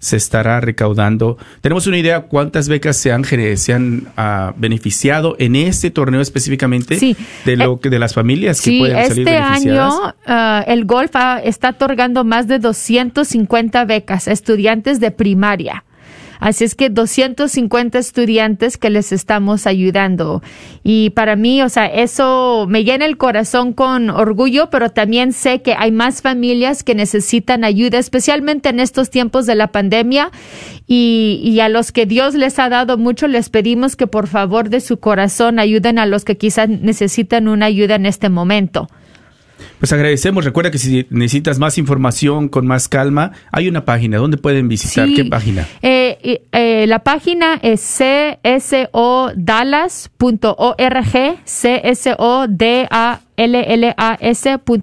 se 0.04 0.18
estará 0.18 0.60
recaudando. 0.60 1.38
Tenemos 1.62 1.88
una 1.88 1.98
idea 1.98 2.24
cuántas 2.24 2.68
becas 2.68 2.98
se 2.98 3.14
han, 3.14 3.24
se 3.24 3.74
han 3.74 4.08
uh, 4.18 4.54
beneficiado 4.58 5.38
en 5.40 5.56
este 5.56 5.92
torneo 5.92 6.20
específicamente 6.20 6.98
de 7.46 7.58
lo 7.58 7.76
eh, 7.76 7.80
que 7.82 7.90
de 7.90 8.00
las 8.00 8.14
familias 8.14 8.62
que 8.62 8.78
pueden 8.80 9.08
salir 9.08 9.28
este 9.28 9.38
año 9.38 10.14
uh, 10.28 10.64
el 10.68 10.84
golf 10.84 11.12
está 11.44 11.70
otorgando 11.70 12.26
más 12.26 12.48
de 12.48 12.60
250 12.60 13.86
becas 13.86 14.28
a 14.28 14.34
estudiantes 14.34 15.00
de 15.00 15.12
primaria. 15.12 15.86
Así 16.44 16.66
es 16.66 16.76
que 16.76 16.90
250 16.90 17.98
estudiantes 17.98 18.78
que 18.78 18.90
les 18.90 19.14
estamos 19.14 19.66
ayudando. 19.66 20.44
Y 20.84 21.12
para 21.12 21.38
mí, 21.38 21.62
o 21.62 21.70
sea, 21.70 21.86
eso 21.86 22.66
me 22.68 22.84
llena 22.84 23.06
el 23.06 23.16
corazón 23.16 23.72
con 23.72 24.10
orgullo, 24.10 24.70
pero 24.70 24.90
también 24.90 25.32
sé 25.32 25.62
que 25.62 25.74
hay 25.74 25.94
más 25.94 26.22
familias 26.22 26.84
que 26.84 26.96
necesitan 26.96 27.64
ayuda, 27.64 27.98
especialmente 27.98 28.68
en 28.68 28.82
estos 28.82 29.10
tiempos 29.10 29.46
de 29.46 29.56
la 29.56 29.68
pandemia. 29.68 30.32
Y, 30.86 31.40
y 31.46 31.62
a 31.62 31.70
los 31.70 31.94
que 31.94 32.06
Dios 32.06 32.36
les 32.36 32.60
ha 32.60 32.68
dado 32.68 32.98
mucho, 32.98 33.30
les 33.30 33.48
pedimos 33.48 33.96
que 33.96 34.08
por 34.08 34.28
favor 34.28 34.68
de 34.68 34.82
su 34.82 35.00
corazón 35.00 35.60
ayuden 35.60 35.98
a 35.98 36.06
los 36.06 36.26
que 36.26 36.36
quizás 36.36 36.68
necesitan 36.68 37.48
una 37.48 37.68
ayuda 37.68 37.96
en 37.96 38.06
este 38.06 38.28
momento. 38.28 38.90
Pues 39.84 39.92
agradecemos. 39.92 40.46
Recuerda 40.46 40.72
que 40.72 40.78
si 40.78 41.06
necesitas 41.10 41.60
más 41.60 41.78
información 41.78 42.48
con 42.48 42.66
más 42.66 42.88
calma, 42.88 43.34
hay 43.52 43.68
una 43.68 43.84
página. 43.84 44.18
¿Dónde 44.18 44.38
pueden 44.38 44.70
visitar? 44.70 45.10
¿Qué 45.14 45.26
página? 45.26 45.68
Eh, 45.82 46.46
eh, 46.54 46.86
la 46.88 47.00
página 47.00 47.60
es 47.62 47.82
csodallas.org, 48.42 49.36
C-S-O-D-A 51.44 53.20
llas.org. 53.38 54.74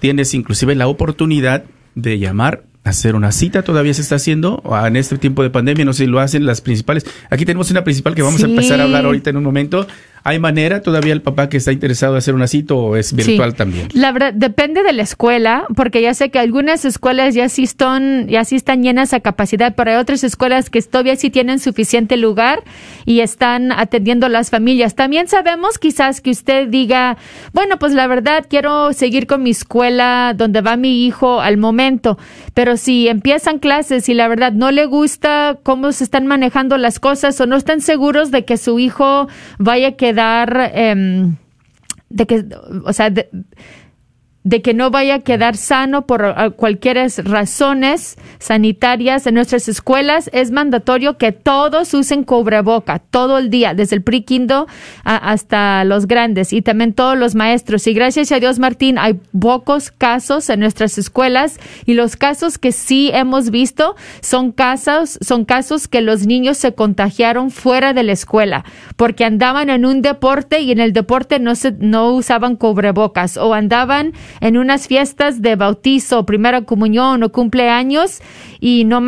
tienes 0.00 0.34
inclusive 0.34 0.74
la 0.74 0.88
oportunidad 0.88 1.64
de 1.94 2.18
llamar 2.18 2.64
hacer 2.82 3.14
una 3.14 3.30
cita 3.30 3.62
todavía 3.62 3.92
se 3.92 4.00
está 4.00 4.14
haciendo 4.14 4.62
en 4.86 4.96
este 4.96 5.18
tiempo 5.18 5.42
de 5.42 5.50
pandemia 5.50 5.84
no 5.84 5.92
sé 5.92 6.04
si 6.04 6.10
lo 6.10 6.18
hacen 6.18 6.46
las 6.46 6.62
principales 6.62 7.04
aquí 7.28 7.44
tenemos 7.44 7.70
una 7.70 7.84
principal 7.84 8.14
que 8.14 8.22
vamos 8.22 8.42
a 8.42 8.46
empezar 8.46 8.80
a 8.80 8.84
hablar 8.84 9.04
ahorita 9.04 9.28
en 9.28 9.36
un 9.36 9.44
momento 9.44 9.86
¿Hay 10.22 10.38
manera 10.38 10.82
todavía 10.82 11.12
el 11.12 11.22
papá 11.22 11.48
que 11.48 11.56
está 11.56 11.72
interesado 11.72 12.14
en 12.14 12.18
hacer 12.18 12.34
una 12.34 12.46
cita 12.46 12.74
o 12.74 12.96
es 12.96 13.14
virtual 13.14 13.54
también? 13.54 13.88
La 13.94 14.12
verdad, 14.12 14.32
depende 14.34 14.82
de 14.82 14.92
la 14.92 15.02
escuela, 15.02 15.66
porque 15.74 16.02
ya 16.02 16.12
sé 16.14 16.30
que 16.30 16.38
algunas 16.38 16.84
escuelas 16.84 17.34
ya 17.34 17.48
sí 17.48 17.62
están, 17.62 18.28
ya 18.28 18.44
sí 18.44 18.56
están 18.56 18.82
llenas 18.82 19.14
a 19.14 19.20
capacidad, 19.20 19.74
pero 19.74 19.92
hay 19.92 19.96
otras 19.96 20.22
escuelas 20.24 20.68
que 20.68 20.82
todavía 20.82 21.16
sí 21.16 21.30
tienen 21.30 21.58
suficiente 21.58 22.16
lugar 22.16 22.62
y 23.06 23.20
están 23.20 23.72
atendiendo 23.72 24.26
a 24.26 24.28
las 24.28 24.50
familias. 24.50 24.94
También 24.94 25.28
sabemos 25.28 25.78
quizás 25.78 26.20
que 26.20 26.30
usted 26.30 26.68
diga, 26.68 27.16
bueno, 27.52 27.78
pues 27.78 27.92
la 27.92 28.06
verdad 28.06 28.46
quiero 28.48 28.92
seguir 28.92 29.26
con 29.26 29.42
mi 29.42 29.50
escuela 29.50 30.34
donde 30.36 30.60
va 30.60 30.76
mi 30.76 31.06
hijo 31.06 31.40
al 31.40 31.56
momento, 31.56 32.18
pero 32.54 32.76
si 32.76 33.08
empiezan 33.08 33.58
clases 33.58 34.08
y 34.08 34.14
la 34.14 34.28
verdad 34.28 34.52
no 34.52 34.70
le 34.70 34.84
gusta 34.84 35.58
cómo 35.62 35.92
se 35.92 36.04
están 36.04 36.26
manejando 36.26 36.76
las 36.76 37.00
cosas 37.00 37.40
o 37.40 37.46
no 37.46 37.56
están 37.56 37.80
seguros 37.80 38.30
de 38.30 38.44
que 38.44 38.56
su 38.56 38.78
hijo 38.78 39.28
vaya 39.58 39.88
a 39.88 39.92
quedar, 39.92 40.09
em, 40.74 41.36
de 42.08 42.26
que, 42.26 42.44
o 42.84 42.92
sea, 42.92 43.10
de 43.10 43.28
que 44.62 44.74
no 44.74 44.90
vaya 44.90 45.16
a 45.16 45.18
quedar 45.20 45.56
sano 45.56 46.06
por 46.06 46.22
uh, 46.24 46.52
cualquier 46.52 46.98
razones 47.24 48.16
sanitarias 48.38 49.26
en 49.26 49.34
nuestras 49.34 49.68
escuelas, 49.68 50.30
es 50.32 50.50
mandatorio 50.50 51.18
que 51.18 51.32
todos 51.32 51.92
usen 51.94 52.24
cubreboca 52.24 52.98
todo 52.98 53.38
el 53.38 53.50
día, 53.50 53.74
desde 53.74 53.96
el 53.96 54.02
pre-kindo 54.02 54.66
hasta 55.04 55.84
los 55.84 56.06
grandes 56.06 56.52
y 56.52 56.62
también 56.62 56.94
todos 56.94 57.18
los 57.18 57.34
maestros. 57.34 57.86
Y 57.86 57.92
gracias 57.92 58.32
a 58.32 58.40
Dios, 58.40 58.58
Martín, 58.58 58.98
hay 58.98 59.20
pocos 59.38 59.90
casos 59.90 60.48
en 60.48 60.60
nuestras 60.60 60.98
escuelas 60.98 61.58
y 61.84 61.94
los 61.94 62.16
casos 62.16 62.58
que 62.58 62.72
sí 62.72 63.10
hemos 63.12 63.50
visto 63.50 63.94
son 64.20 64.52
casos, 64.52 65.18
son 65.20 65.44
casos 65.44 65.86
que 65.86 66.00
los 66.00 66.26
niños 66.26 66.56
se 66.56 66.74
contagiaron 66.74 67.50
fuera 67.50 67.92
de 67.92 68.02
la 68.02 68.12
escuela 68.12 68.64
porque 68.96 69.24
andaban 69.24 69.70
en 69.70 69.84
un 69.84 70.02
deporte 70.02 70.60
y 70.60 70.72
en 70.72 70.80
el 70.80 70.92
deporte 70.92 71.38
no 71.38 71.54
se, 71.54 71.72
no 71.72 72.12
usaban 72.12 72.56
cubrebocas 72.56 73.36
o 73.36 73.54
andaban 73.54 74.12
en 74.40 74.56
unas 74.56 74.88
fiestas 74.88 75.42
de 75.42 75.56
bautizo, 75.56 76.26
primera 76.26 76.62
comunión 76.62 77.22
o 77.22 77.32
cumpleaños 77.32 78.20
y 78.60 78.84
no, 78.84 79.02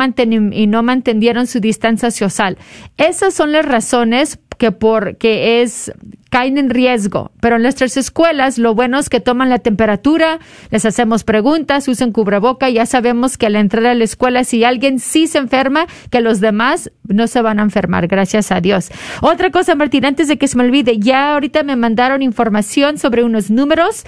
y 0.51 0.67
no 0.67 0.83
mantendieron 0.83 1.47
su 1.47 1.59
distancia 1.59 2.11
social. 2.11 2.57
Esas 2.97 3.33
son 3.33 3.51
las 3.51 3.65
razones 3.65 4.39
que 4.57 4.71
porque 4.71 5.61
es 5.61 5.91
caen 6.33 6.57
en 6.57 6.71
riesgo. 6.71 7.31
Pero 7.41 7.57
en 7.57 7.61
nuestras 7.61 7.95
escuelas 7.95 8.57
lo 8.57 8.73
bueno 8.73 8.97
es 8.97 9.07
que 9.07 9.19
toman 9.19 9.49
la 9.49 9.59
temperatura, 9.59 10.39
les 10.71 10.83
hacemos 10.83 11.23
preguntas, 11.23 11.87
usan 11.87 12.11
cubreboca, 12.11 12.71
ya 12.71 12.87
sabemos 12.87 13.37
que 13.37 13.45
al 13.45 13.55
entrar 13.55 13.85
a 13.85 13.93
la 13.93 14.03
escuela 14.03 14.43
si 14.43 14.63
alguien 14.63 14.97
sí 14.97 15.27
se 15.27 15.37
enferma, 15.37 15.85
que 16.09 16.21
los 16.21 16.39
demás 16.39 16.91
no 17.07 17.27
se 17.27 17.43
van 17.43 17.59
a 17.59 17.63
enfermar, 17.63 18.07
gracias 18.07 18.51
a 18.51 18.61
Dios. 18.61 18.89
Otra 19.21 19.51
cosa, 19.51 19.75
Martín, 19.75 20.05
antes 20.05 20.27
de 20.27 20.37
que 20.37 20.47
se 20.47 20.57
me 20.57 20.63
olvide, 20.63 20.97
ya 20.97 21.33
ahorita 21.33 21.61
me 21.61 21.75
mandaron 21.75 22.23
información 22.23 22.97
sobre 22.97 23.23
unos 23.23 23.51
números 23.51 24.03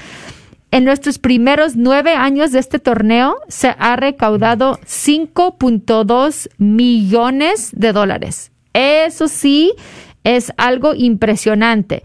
en 0.72 0.84
nuestros 0.84 1.20
primeros 1.20 1.76
nueve 1.76 2.14
años 2.14 2.52
de 2.52 2.60
este 2.60 2.80
torneo 2.80 3.38
se 3.48 3.76
ha 3.78 3.96
recaudado 3.96 4.80
5.2 4.86 6.50
millones 6.58 7.70
de 7.74 7.94
dólares. 7.94 8.52
Eso 8.74 9.28
sí 9.28 9.74
es 10.24 10.52
algo 10.58 10.94
impresionante 10.96 12.04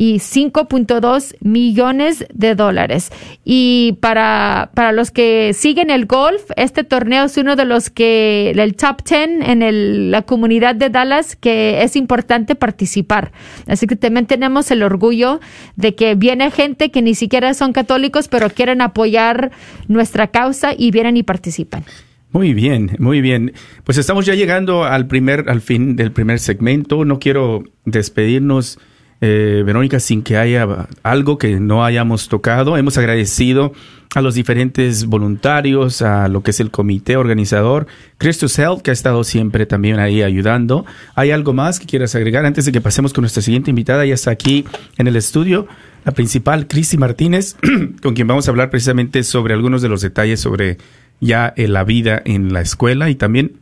y 0.00 0.14
5.2 0.14 1.36
millones 1.42 2.24
de 2.32 2.54
dólares. 2.54 3.12
Y 3.44 3.98
para, 4.00 4.70
para 4.72 4.92
los 4.92 5.10
que 5.10 5.52
siguen 5.52 5.90
el 5.90 6.06
golf, 6.06 6.40
este 6.56 6.84
torneo 6.84 7.26
es 7.26 7.36
uno 7.36 7.54
de 7.54 7.66
los 7.66 7.90
que, 7.90 8.52
el 8.56 8.76
top 8.76 9.02
10 9.06 9.42
en 9.42 10.10
la 10.10 10.22
comunidad 10.22 10.74
de 10.74 10.88
Dallas, 10.88 11.36
que 11.36 11.82
es 11.82 11.96
importante 11.96 12.54
participar. 12.54 13.32
Así 13.66 13.86
que 13.86 13.94
también 13.94 14.24
tenemos 14.24 14.70
el 14.70 14.82
orgullo 14.82 15.38
de 15.76 15.94
que 15.94 16.14
viene 16.14 16.50
gente 16.50 16.90
que 16.90 17.02
ni 17.02 17.14
siquiera 17.14 17.52
son 17.52 17.74
católicos, 17.74 18.28
pero 18.28 18.48
quieren 18.48 18.80
apoyar 18.80 19.50
nuestra 19.86 20.28
causa 20.28 20.72
y 20.74 20.92
vienen 20.92 21.18
y 21.18 21.24
participan. 21.24 21.84
Muy 22.32 22.54
bien, 22.54 22.96
muy 22.98 23.20
bien. 23.20 23.52
Pues 23.84 23.98
estamos 23.98 24.24
ya 24.24 24.34
llegando 24.34 24.84
al 24.84 25.08
primer, 25.08 25.50
al 25.50 25.60
fin 25.60 25.94
del 25.94 26.10
primer 26.10 26.38
segmento. 26.38 27.04
No 27.04 27.18
quiero 27.18 27.64
despedirnos 27.84 28.78
eh, 29.20 29.62
Verónica, 29.64 30.00
sin 30.00 30.22
que 30.22 30.36
haya 30.36 30.88
algo 31.02 31.38
que 31.38 31.60
no 31.60 31.84
hayamos 31.84 32.28
tocado. 32.28 32.76
Hemos 32.76 32.98
agradecido 32.98 33.72
a 34.14 34.20
los 34.22 34.34
diferentes 34.34 35.06
voluntarios, 35.06 36.02
a 36.02 36.28
lo 36.28 36.42
que 36.42 36.50
es 36.50 36.60
el 36.60 36.70
comité 36.70 37.16
organizador, 37.16 37.86
Christus 38.18 38.58
Health, 38.58 38.82
que 38.82 38.90
ha 38.90 38.92
estado 38.92 39.22
siempre 39.22 39.66
también 39.66 40.00
ahí 40.00 40.22
ayudando. 40.22 40.84
¿Hay 41.14 41.30
algo 41.30 41.52
más 41.52 41.78
que 41.78 41.86
quieras 41.86 42.14
agregar 42.14 42.44
antes 42.44 42.64
de 42.64 42.72
que 42.72 42.80
pasemos 42.80 43.12
con 43.12 43.22
nuestra 43.22 43.42
siguiente 43.42 43.70
invitada? 43.70 44.04
Ya 44.04 44.14
está 44.14 44.30
aquí 44.30 44.64
en 44.98 45.06
el 45.06 45.16
estudio 45.16 45.68
la 46.04 46.12
principal, 46.12 46.66
Cristi 46.66 46.96
Martínez, 46.96 47.56
con 48.02 48.14
quien 48.14 48.26
vamos 48.26 48.48
a 48.48 48.50
hablar 48.50 48.70
precisamente 48.70 49.22
sobre 49.22 49.54
algunos 49.54 49.82
de 49.82 49.88
los 49.88 50.00
detalles 50.00 50.40
sobre 50.40 50.78
ya 51.20 51.52
la 51.56 51.84
vida 51.84 52.22
en 52.24 52.52
la 52.52 52.62
escuela 52.62 53.10
y 53.10 53.14
también 53.14 53.59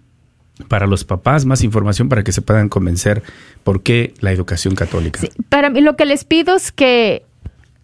para 0.66 0.86
los 0.86 1.04
papás, 1.04 1.44
más 1.44 1.62
información 1.62 2.08
para 2.08 2.24
que 2.24 2.32
se 2.32 2.42
puedan 2.42 2.68
convencer 2.68 3.22
por 3.64 3.82
qué 3.82 4.14
la 4.20 4.32
educación 4.32 4.74
católica. 4.74 5.20
para 5.48 5.70
mí 5.70 5.80
lo 5.80 5.96
que 5.96 6.04
les 6.04 6.24
pido 6.24 6.56
es 6.56 6.72
que 6.72 7.24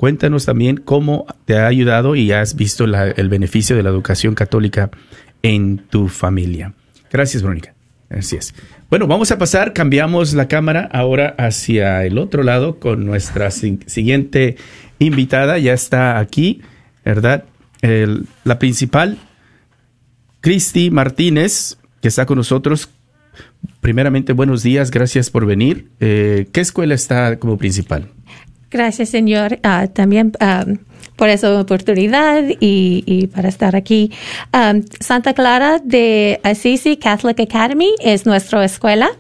Cuéntanos 0.03 0.47
también 0.47 0.79
cómo 0.79 1.27
te 1.45 1.57
ha 1.57 1.69
ayudado 1.69 2.17
y 2.17 2.33
has 2.33 2.57
visto 2.57 2.87
el 2.87 3.29
beneficio 3.29 3.77
de 3.77 3.85
la 3.85 3.91
educación 3.91 4.35
católica 4.35 4.91
en 5.45 5.79
tu 5.79 6.09
familia. 6.09 6.75
Gracias, 7.13 7.45
Verónica. 7.45 7.73
Así 8.11 8.35
es. 8.35 8.53
Bueno, 8.91 9.07
vamos 9.07 9.31
a 9.31 9.39
pasar, 9.39 9.73
cambiamos 9.73 10.35
la 10.35 10.49
cámara 10.49 10.89
ahora 10.93 11.37
hacia 11.39 12.05
el 12.05 12.19
otro 12.19 12.43
lado 12.43 12.81
con 12.81 13.07
nuestra 13.07 13.53
siguiente 13.53 14.57
invitada. 14.99 15.61
Ya 15.61 15.73
está 15.73 16.19
aquí, 16.19 16.63
¿verdad? 17.05 17.45
la 18.43 18.59
principal, 18.59 19.19
Cristi 20.41 20.91
Martínez, 20.91 21.79
que 22.01 22.09
está 22.09 22.27
con 22.27 22.39
nosotros. 22.39 22.89
Primeramente, 23.81 24.33
buenos 24.33 24.65
días, 24.65 24.91
gracias 24.91 25.31
por 25.31 25.47
venir. 25.47 25.93
Eh, 26.01 26.49
¿Qué 26.51 26.61
escuela 26.61 26.93
está 26.95 27.39
como 27.39 27.57
principal? 27.57 28.09
Gracias, 28.73 29.11
Señor, 29.11 29.59
uh, 29.65 29.87
también 29.89 30.33
um, 30.41 30.79
por 31.17 31.29
esa 31.29 31.61
oportunidad 31.61 32.43
y, 32.59 33.05
y 33.07 33.27
para 33.27 33.49
estar 33.49 33.77
aquí. 33.77 34.11
Um, 34.55 34.83
Santa 34.99 35.35
Clara 35.35 35.79
de 35.79 36.41
Assisi 36.43 36.97
Catholic 36.97 37.39
Academy 37.41 37.91
es 38.03 38.25
nuestra 38.25 38.65
escuela 38.65 39.11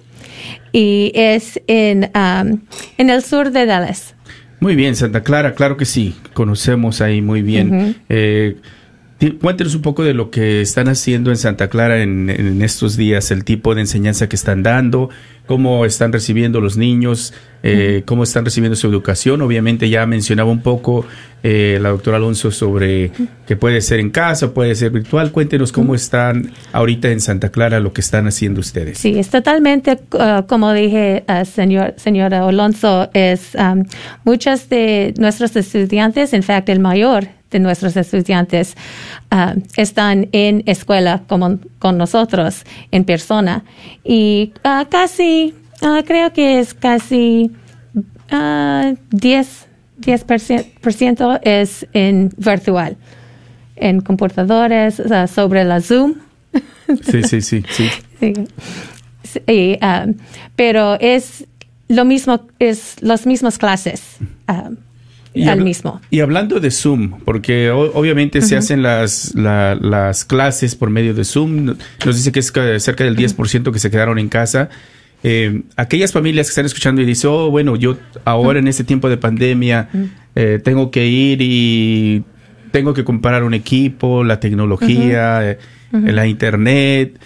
y 0.72 1.12
es 1.14 1.60
en, 1.66 2.10
um, 2.14 2.60
en 2.96 3.10
el 3.10 3.22
sur 3.22 3.50
de 3.50 3.66
Dallas. 3.66 4.14
Muy 4.60 4.74
bien, 4.74 4.96
Santa 4.96 5.22
Clara, 5.22 5.54
claro 5.54 5.76
que 5.76 5.84
sí, 5.84 6.14
conocemos 6.32 7.00
ahí 7.00 7.20
muy 7.20 7.42
bien. 7.42 7.96
eh, 8.08 8.56
cuéntenos 9.40 9.74
un 9.74 9.82
poco 9.82 10.02
de 10.02 10.14
lo 10.14 10.30
que 10.30 10.62
están 10.62 10.88
haciendo 10.88 11.30
en 11.30 11.36
Santa 11.36 11.68
Clara 11.68 12.02
en, 12.02 12.30
en, 12.30 12.62
estos 12.62 12.96
días, 12.96 13.30
el 13.30 13.44
tipo 13.44 13.74
de 13.74 13.82
enseñanza 13.82 14.28
que 14.28 14.36
están 14.36 14.62
dando, 14.62 15.10
cómo 15.46 15.84
están 15.84 16.12
recibiendo 16.12 16.60
los 16.60 16.76
niños, 16.76 17.34
eh, 17.62 18.02
cómo 18.04 18.24
están 18.24 18.44
recibiendo 18.44 18.76
su 18.76 18.86
educación. 18.88 19.40
Obviamente 19.42 19.88
ya 19.88 20.04
mencionaba 20.06 20.50
un 20.50 20.62
poco 20.62 21.06
eh, 21.42 21.78
la 21.80 21.90
doctora 21.90 22.16
Alonso 22.16 22.50
sobre 22.50 23.10
que 23.46 23.56
puede 23.56 23.80
ser 23.80 24.00
en 24.00 24.10
casa, 24.10 24.52
puede 24.52 24.74
ser 24.74 24.90
virtual. 24.90 25.32
Cuéntenos 25.32 25.72
cómo 25.72 25.94
están 25.94 26.52
ahorita 26.72 27.10
en 27.10 27.20
Santa 27.20 27.50
Clara, 27.50 27.80
lo 27.80 27.92
que 27.92 28.00
están 28.00 28.26
haciendo 28.26 28.60
ustedes. 28.60 28.98
Sí, 28.98 29.18
es 29.18 29.28
totalmente, 29.30 29.98
uh, 30.12 30.46
como 30.46 30.72
dije, 30.72 31.24
uh, 31.28 31.44
señor, 31.44 31.94
señora 31.96 32.46
Alonso, 32.46 33.10
es 33.12 33.54
um, 33.54 33.84
muchos 34.24 34.68
de 34.68 35.14
nuestros 35.18 35.54
estudiantes, 35.56 36.32
en 36.32 36.42
fact, 36.42 36.68
el 36.68 36.80
mayor 36.80 37.28
de 37.50 37.58
nuestros 37.60 37.96
estudiantes 37.96 38.74
uh, 39.30 39.60
están 39.76 40.28
en 40.32 40.62
escuela 40.66 41.22
como, 41.28 41.58
con 41.78 41.98
nosotros 41.98 42.64
en 42.90 43.04
persona 43.04 43.64
y 44.04 44.52
uh, 44.64 44.88
casi 44.88 45.54
uh, 45.82 46.02
creo 46.04 46.32
que 46.32 46.58
es 46.60 46.74
casi 46.74 47.50
10 48.30 49.66
10% 50.00 51.40
es 51.44 51.86
en 51.92 52.30
virtual 52.36 52.96
en 53.76 54.00
computadores 54.00 54.98
uh, 55.00 55.26
sobre 55.32 55.64
la 55.64 55.80
Zoom. 55.80 56.14
Sí, 57.10 57.22
sí, 57.22 57.40
sí, 57.40 57.62
sí. 57.70 57.88
Sí. 58.20 58.32
Sí, 59.46 59.78
um, 59.80 60.14
pero 60.56 60.98
es 61.00 61.46
lo 61.88 62.04
mismo, 62.04 62.46
es 62.58 62.96
las 63.00 63.24
mismas 63.26 63.56
clases. 63.56 64.16
um, 64.48 64.76
Y 65.32 65.48
al 65.48 65.62
mismo. 65.64 66.00
Y 66.10 66.20
hablando 66.20 66.60
de 66.60 66.70
Zoom, 66.70 67.20
porque 67.24 67.70
obviamente 67.70 68.42
se 68.42 68.56
hacen 68.56 68.82
las, 68.82 69.34
la- 69.34 69.74
las 69.76 70.26
clases 70.26 70.74
por 70.74 70.90
medio 70.90 71.14
de 71.14 71.24
Zoom, 71.24 71.64
no- 71.64 71.76
nos 72.04 72.16
dice 72.16 72.30
que 72.32 72.40
es 72.40 72.52
ca- 72.52 72.78
cerca 72.78 73.04
del 73.04 73.16
10% 73.16 73.72
que 73.72 73.78
se 73.78 73.90
quedaron 73.90 74.18
en 74.18 74.28
casa. 74.28 74.68
Eh, 75.24 75.62
aquellas 75.76 76.12
familias 76.12 76.46
que 76.46 76.50
están 76.50 76.66
escuchando 76.66 77.00
y 77.00 77.04
dicen, 77.04 77.30
oh, 77.32 77.50
bueno, 77.50 77.76
yo 77.76 77.96
ahora 78.24 78.58
en 78.58 78.68
este 78.68 78.84
tiempo 78.84 79.08
de 79.08 79.16
pandemia 79.16 79.88
eh, 80.34 80.60
tengo 80.62 80.90
que 80.90 81.06
ir 81.06 81.38
y 81.40 82.24
tengo 82.72 82.92
que 82.94 83.04
comprar 83.04 83.44
un 83.44 83.54
equipo, 83.54 84.24
la 84.24 84.40
tecnología, 84.40 85.50
eh, 85.52 85.58
la 85.92 86.26
internet. 86.26 87.18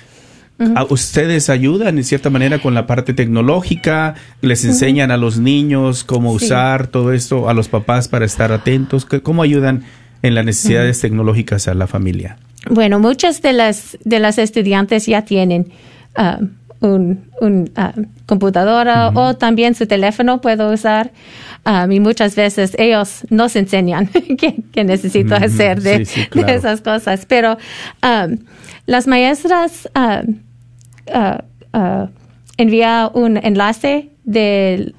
¿A 0.74 0.84
¿Ustedes 0.84 1.50
ayudan 1.50 1.98
en 1.98 2.04
cierta 2.04 2.30
manera 2.30 2.58
con 2.60 2.72
la 2.74 2.86
parte 2.86 3.12
tecnológica? 3.12 4.14
¿Les 4.40 4.64
enseñan 4.64 5.10
a 5.10 5.18
los 5.18 5.38
niños 5.38 6.02
cómo 6.02 6.38
Sí. 6.38 6.46
usar 6.46 6.86
todo 6.86 7.12
esto, 7.12 7.48
a 7.50 7.54
los 7.54 7.68
papás 7.68 8.08
para 8.08 8.24
estar 8.24 8.52
atentos? 8.52 9.04
¿Qué- 9.04 9.20
¿Cómo 9.20 9.42
ayudan 9.42 9.84
en 10.22 10.34
las 10.34 10.44
necesidades 10.46 10.98
tecnológicas 11.00 11.68
a 11.68 11.74
la 11.74 11.86
familia? 11.86 12.38
Bueno, 12.70 12.98
muchas 12.98 13.42
de 13.42 13.52
las 13.52 13.98
de 14.04 14.18
las 14.18 14.38
estudiantes 14.38 15.04
ya 15.06 15.26
tienen 15.26 15.68
ah, 16.16 16.40
un, 16.80 17.30
un 17.40 17.70
ah, 17.76 17.92
computadora 18.26 19.10
o 19.14 19.34
también 19.36 19.74
su 19.74 19.86
teléfono 19.86 20.40
puedo 20.40 20.72
usar. 20.72 21.12
Ah, 21.64 21.86
y 21.90 22.00
muchas 22.00 22.36
veces 22.36 22.76
ellos 22.78 23.26
nos 23.30 23.56
enseñan 23.56 24.08
qué, 24.72 24.84
necesito 24.84 25.34
hacer 25.34 25.82
de, 25.82 26.04
sí, 26.04 26.26
sí, 26.32 26.42
de 26.42 26.54
esas 26.54 26.80
cosas. 26.80 27.26
Pero 27.26 27.56
ah, 28.02 28.28
las 28.86 29.06
maestras 29.06 29.88
envían 32.56 33.10
un 33.14 33.36
enlace 33.36 34.10
de, 34.24 34.94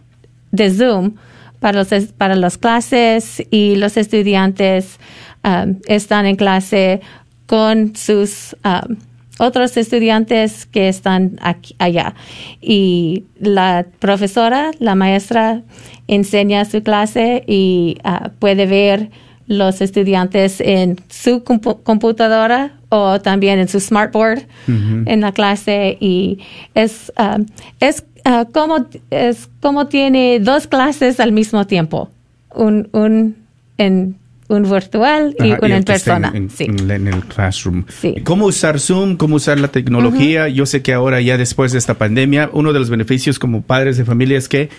de 0.51 0.71
Zoom 0.71 1.13
para, 1.59 1.79
los, 1.79 1.89
para 2.17 2.35
las 2.35 2.57
clases 2.57 3.43
y 3.49 3.75
los 3.75 3.97
estudiantes 3.97 4.99
um, 5.43 5.79
están 5.87 6.25
en 6.25 6.35
clase 6.35 7.01
con 7.45 7.95
sus 7.95 8.55
um, 8.63 8.97
otros 9.39 9.77
estudiantes 9.77 10.65
que 10.65 10.87
están 10.89 11.37
aquí, 11.41 11.75
allá. 11.79 12.15
Y 12.61 13.23
la 13.39 13.85
profesora, 13.99 14.71
la 14.79 14.95
maestra, 14.95 15.61
enseña 16.07 16.65
su 16.65 16.81
clase 16.83 17.43
y 17.47 17.97
ah, 18.03 18.31
puede 18.39 18.65
ver 18.65 19.09
los 19.47 19.79
estudiantes 19.81 20.59
en 20.59 20.97
su 21.09 21.43
compu- 21.43 21.81
computadora 21.83 22.73
o 22.89 23.21
también 23.21 23.59
en 23.59 23.67
su 23.69 23.79
smartboard 23.79 24.43
en 24.67 25.21
la 25.21 25.31
clase 25.31 25.97
y 26.01 26.39
es 26.73 27.13
um, 27.17 27.45
es 27.79 28.03
ah, 28.25 28.45
como 28.51 28.85
es 29.09 29.49
como 29.61 29.87
tiene 29.87 30.39
dos 30.41 30.67
clases 30.67 31.19
al 31.21 31.31
mismo 31.31 31.65
tiempo 31.65 32.09
un 32.55 32.89
un 32.91 33.35
en 33.77 34.15
un 34.49 34.63
virtual 34.69 35.35
y 35.39 35.51
Ajá, 35.51 35.59
una 35.61 35.67
el 35.67 35.79
en 35.79 35.83
persona 35.83 36.31
En, 36.33 36.49
sí 36.49 36.63
en 36.65 36.87
la- 36.87 36.95
en 36.95 37.07
el 37.07 37.25
classroom. 37.25 37.83
Sí. 37.89 38.15
¿Cómo 38.23 38.45
usar 38.45 38.79
Zoom? 38.79 39.17
¿Cómo 39.17 39.35
usar 39.35 39.59
la 39.59 39.67
tecnología? 39.67 40.47
Yo 40.47 40.65
sé 40.65 40.81
que 40.81 40.93
ahora 40.93 41.19
ya 41.21 41.37
después 41.37 41.73
de 41.73 41.77
esta 41.79 41.95
pandemia, 41.95 42.49
uno 42.53 42.71
de 42.71 42.79
los 42.79 42.89
beneficios 42.89 43.39
como 43.39 43.61
padres 43.61 43.97
de 43.97 44.05
familia 44.05 44.37
es 44.37 44.47
que 44.47 44.69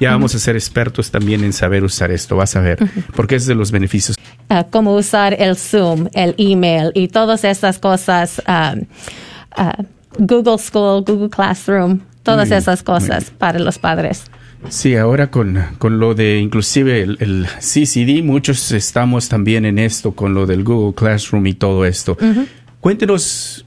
ya 0.00 0.12
vamos 0.12 0.34
a 0.34 0.38
ser 0.38 0.56
expertos 0.56 1.10
también 1.10 1.44
en 1.44 1.52
saber 1.52 1.84
usar 1.84 2.10
esto. 2.10 2.36
Vas 2.36 2.56
a 2.56 2.60
ver, 2.60 2.78
porque 3.14 3.34
es 3.36 3.44
de 3.46 3.54
los 3.54 3.70
beneficios. 3.70 4.16
ah, 4.48 4.66
cómo 4.70 4.94
usar 4.94 5.34
el 5.38 5.56
Zoom, 5.56 6.08
el 6.14 6.34
email 6.38 6.90
y 6.94 7.08
todas 7.08 7.44
estas 7.44 7.78
cosas, 7.78 8.40
um, 8.48 8.84
Google 10.18 10.58
School, 10.58 11.04
Google 11.06 11.28
Classroom, 11.28 12.00
todas 12.22 12.50
esas 12.50 12.82
cosas 12.82 13.30
para 13.30 13.58
los 13.58 13.78
padres. 13.78 14.24
Sí, 14.68 14.96
ahora 14.96 15.30
con, 15.30 15.58
con 15.78 15.98
lo 16.00 16.14
de 16.14 16.38
inclusive 16.40 17.00
el, 17.02 17.16
el 17.20 17.46
CCD, 17.60 18.22
muchos 18.24 18.72
estamos 18.72 19.28
también 19.28 19.64
en 19.64 19.78
esto, 19.78 20.12
con 20.12 20.34
lo 20.34 20.46
del 20.46 20.64
Google 20.64 20.94
Classroom 20.94 21.46
y 21.46 21.54
todo 21.54 21.84
esto. 21.86 22.16
Cuéntenos, 22.80 23.64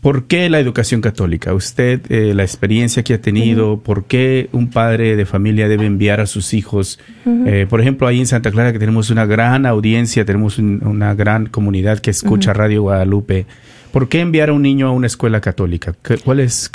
¿por 0.00 0.24
qué 0.24 0.48
la 0.48 0.58
educación 0.60 1.00
católica? 1.00 1.52
Usted, 1.52 2.00
eh, 2.10 2.32
la 2.34 2.42
experiencia 2.42 3.02
que 3.02 3.14
ha 3.14 3.20
tenido, 3.20 3.78
¿por 3.80 4.04
qué 4.04 4.48
un 4.52 4.70
padre 4.70 5.14
de 5.16 5.26
familia 5.26 5.68
debe 5.68 5.86
enviar 5.86 6.20
a 6.20 6.26
sus 6.26 6.54
hijos? 6.54 6.98
Eh, 7.46 7.66
por 7.68 7.80
ejemplo, 7.80 8.06
ahí 8.06 8.20
en 8.20 8.26
Santa 8.26 8.50
Clara 8.50 8.72
que 8.72 8.78
tenemos 8.78 9.10
una 9.10 9.26
gran 9.26 9.66
audiencia, 9.66 10.24
tenemos 10.24 10.58
un- 10.58 10.80
una 10.84 11.14
gran 11.14 11.46
comunidad 11.46 11.98
que 11.98 12.10
escucha 12.10 12.52
Radio 12.52 12.82
Guadalupe. 12.82 13.46
¿Por 13.92 14.08
qué 14.08 14.20
enviar 14.20 14.50
a 14.50 14.52
un 14.52 14.62
niño 14.62 14.86
a 14.86 14.92
una 14.92 15.06
escuela 15.08 15.40
católica? 15.40 15.94
¿Qué- 16.02 16.18
¿Cuál 16.18 16.40
es 16.40 16.68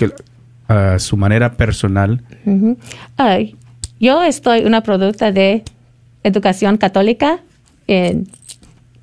a 0.67 0.99
su 0.99 1.17
manera 1.17 1.53
personal? 1.53 2.21
Ay, 3.17 3.55
yo 3.99 4.23
estoy 4.23 4.65
una 4.65 4.81
producta 4.81 5.31
de 5.31 5.63
educación 6.23 6.77
católica 6.77 7.39
en 7.87 8.27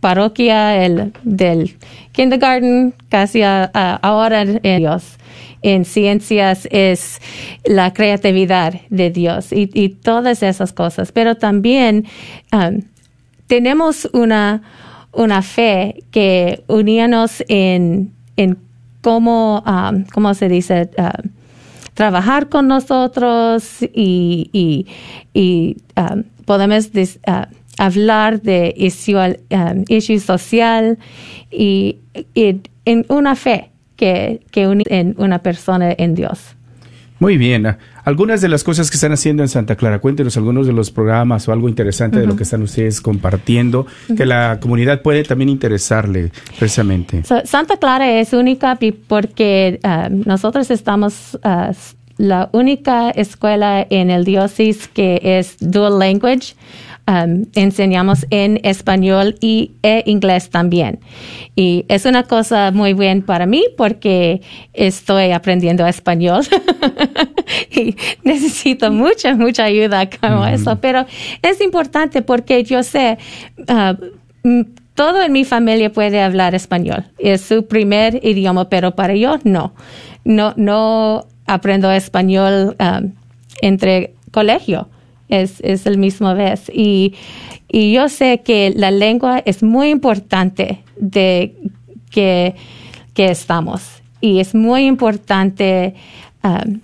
parroquia 0.01 0.85
el, 0.85 1.13
del 1.23 1.77
kindergarten 2.13 2.95
casi 3.09 3.43
a- 3.43 3.65
ahora 4.03 4.43
en 4.43 4.61
Dios. 4.79 5.17
En 5.65 5.85
ciencias 5.85 6.67
es 6.73 7.21
la 7.65 7.93
creatividad 7.93 8.81
de 8.91 9.11
Dios 9.11 9.53
y, 9.53 9.71
y 9.73 9.91
todas 9.91 10.43
esas 10.43 10.73
cosas. 10.73 11.13
Pero 11.13 11.37
también 11.37 12.05
um, 12.53 12.81
tenemos 13.47 14.09
una, 14.13 14.63
una 15.13 15.41
fe 15.43 16.03
que 16.11 16.65
uníanos 16.67 17.45
en, 17.47 18.11
en 18.37 18.59
cómo, 19.03 19.63
um, 19.65 20.03
¿cómo 20.13 20.35
se 20.35 20.49
dice? 20.49 20.91
Um, 20.99 21.31
trabajar 21.95 22.49
con 22.49 22.69
nosotros 22.69 23.83
y, 23.95 24.49
y, 24.53 24.87
y, 25.35 25.77
um, 25.97 26.23
podemos 26.45 26.93
dis- 26.93 27.19
uh, 27.27 27.47
hablar 27.79 28.41
de 28.43 28.75
issue, 28.77 29.17
um, 29.51 29.85
social 30.21 30.99
y, 31.51 31.99
y 32.35 32.61
en 32.85 33.05
una 33.09 33.35
fe 33.35 33.71
que, 33.97 34.41
que 34.51 34.67
une 34.67 34.85
en 34.89 35.15
una 35.19 35.39
persona 35.41 35.95
en 35.97 36.15
Dios. 36.15 36.57
Muy 37.19 37.37
bien. 37.37 37.77
Algunas 38.05 38.41
de 38.41 38.49
las 38.49 38.65
cosas 38.65 38.91
que 38.91 38.97
están 38.97 39.13
haciendo 39.13 39.43
en 39.45 39.49
Santa 39.49 39.77
Clara, 39.77 40.01
cuéntenos 40.01 40.37
algunos 40.37 40.67
de 40.67 40.73
los 40.73 40.91
programas 40.91 41.47
o 41.49 41.53
algo 41.53 41.69
interesante 41.69 42.19
de 42.19 42.27
lo 42.27 42.35
que 42.35 42.43
están 42.43 42.63
ustedes 42.63 43.01
compartiendo, 43.01 43.87
que 44.17 44.27
la 44.27 44.59
comunidad 44.61 45.03
puede 45.03 45.23
también 45.23 45.49
interesarle 45.49 46.33
precisamente. 46.59 47.23
So, 47.25 47.43
Santa 47.45 47.77
Clara 47.77 48.19
es 48.19 48.33
única 48.33 48.79
porque 49.07 49.79
um, 49.85 50.23
nosotros 50.27 50.71
estamos 50.71 51.39
uh, 51.45 51.73
la 52.19 52.51
única 52.53 53.11
escuela 53.11 53.87
en 53.89 54.11
el 54.11 54.25
diócesis 54.25 54.89
que 54.89 55.21
es 55.23 55.57
dual 55.61 55.99
language. 55.99 56.55
Um, 57.05 57.47
enseñamos 57.57 58.27
en 58.31 58.61
español 58.63 59.35
y 59.41 59.73
e 59.83 60.05
inglés 60.07 60.51
también. 60.51 61.01
Y 61.57 61.85
es 61.89 62.05
una 62.05 62.23
cosa 62.23 62.71
muy 62.71 62.95
bien 62.95 63.23
para 63.23 63.45
mí 63.45 63.65
porque 63.77 64.41
estoy 64.73 65.33
aprendiendo 65.33 65.85
español 65.85 66.45
y 67.71 67.97
necesito 68.25 68.91
mucha, 68.91 69.35
mucha 69.35 69.65
ayuda 69.65 70.09
como 70.09 70.47
eso. 70.47 70.77
Pero 70.81 71.07
es 71.43 71.61
importante 71.61 72.23
porque 72.23 72.65
yo 72.65 72.83
sé, 72.83 73.19
uh, 73.69 74.49
mm, 74.49 74.63
todo 74.95 75.23
en 75.23 75.33
mi 75.33 75.45
familia 75.45 75.93
puede 75.93 76.21
hablar 76.21 76.55
español. 76.55 77.05
Es 77.19 77.43
su 77.43 77.67
primer 77.67 78.25
idioma, 78.25 78.69
pero 78.69 78.95
para 78.95 79.15
yo 79.15 79.39
no. 79.45 79.75
No, 80.25 80.55
no 80.57 81.27
aprendo 81.47 81.91
español 81.91 82.77
um, 82.79 83.13
entre 83.61 84.15
colegio. 84.31 84.89
Es, 85.29 85.61
es 85.61 85.87
el 85.87 85.97
mismo 85.97 86.35
vez. 86.35 86.71
Y, 86.73 87.15
y 87.69 87.93
yo 87.93 88.09
sé 88.09 88.43
que 88.45 88.73
la 88.77 88.91
lengua 88.91 89.43
es 89.45 89.63
muy 89.63 89.89
importante 89.89 90.83
de 90.97 91.57
que, 92.11 92.55
que 93.15 93.31
estamos. 93.31 94.03
Y 94.21 94.41
es 94.41 94.55
muy 94.55 94.85
importante 94.85 95.95
um, 96.45 96.81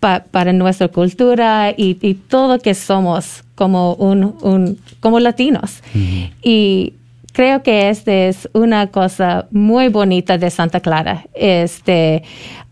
pa- 0.00 0.24
para 0.30 0.52
nuestra 0.52 0.88
cultura 0.88 1.72
y, 1.76 1.96
y 2.00 2.14
todo 2.14 2.58
que 2.58 2.74
somos 2.74 3.44
como, 3.54 3.94
un, 3.94 4.34
un- 4.42 4.78
como 5.00 5.20
latinos. 5.20 5.82
Y 6.42 6.94
creo 7.32 7.62
que 7.62 7.88
esta 7.90 8.12
es 8.12 8.48
una 8.52 8.86
cosa 8.88 9.46
muy 9.50 9.88
bonita 9.88 10.38
de 10.38 10.50
Santa 10.50 10.80
Clara. 10.80 11.26
Este, 11.34 12.22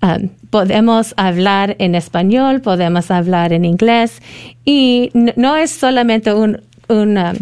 um, 0.02 0.28
podemos 0.50 1.12
hablar 1.16 1.76
en 1.78 1.94
español, 1.94 2.60
podemos 2.60 3.10
hablar 3.10 3.52
en 3.52 3.64
inglés 3.64 4.20
y 4.64 5.10
no 5.36 5.56
es 5.56 5.70
solamente 5.70 6.32
un, 6.32 6.60
una 6.88 7.34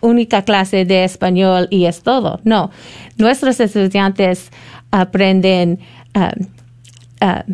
única 0.00 0.42
clase 0.42 0.84
de 0.84 1.04
español 1.04 1.68
y 1.70 1.84
es 1.84 2.02
todo. 2.02 2.40
No, 2.44 2.70
nuestros 3.18 3.60
estudiantes 3.60 4.50
aprenden 4.90 5.78
um, 6.14 6.46
uh, 7.22 7.24
spa- 7.24 7.44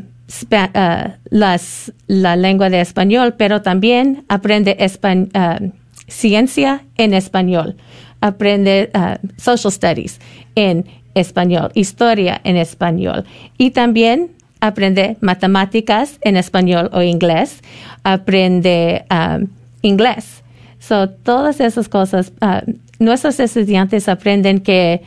uh, 0.53 1.13
las, 1.31 1.93
la 2.07 2.37
lengua 2.37 2.71
de 2.71 2.81
español, 2.81 3.35
pero 3.37 3.63
también 3.63 4.25
aprende 4.29 4.77
espa- 4.79 5.29
uh, 5.35 5.73
ciencia 6.07 6.83
en 6.97 7.15
español. 7.15 7.77
aprende 8.21 8.91
uh, 8.95 9.17
social 9.37 9.73
studies 9.73 10.21
en 10.55 10.85
español, 11.15 11.71
historia 11.75 12.41
en 12.45 12.57
español 12.57 13.25
y 13.59 13.71
también 13.71 14.31
aprende 14.61 15.17
matemáticas 15.21 16.19
en 16.23 16.37
español 16.37 16.91
o 16.93 17.03
inglés, 17.03 17.63
aprende 18.03 19.05
um, 19.11 19.47
inglés. 19.83 20.43
So, 20.81 21.09
todas 21.09 21.61
esas 21.61 21.89
cosas, 21.89 22.33
uh, 22.41 22.69
nuestros 22.99 23.39
estudiantes 23.41 24.09
aprenden 24.09 24.61
que 24.61 25.03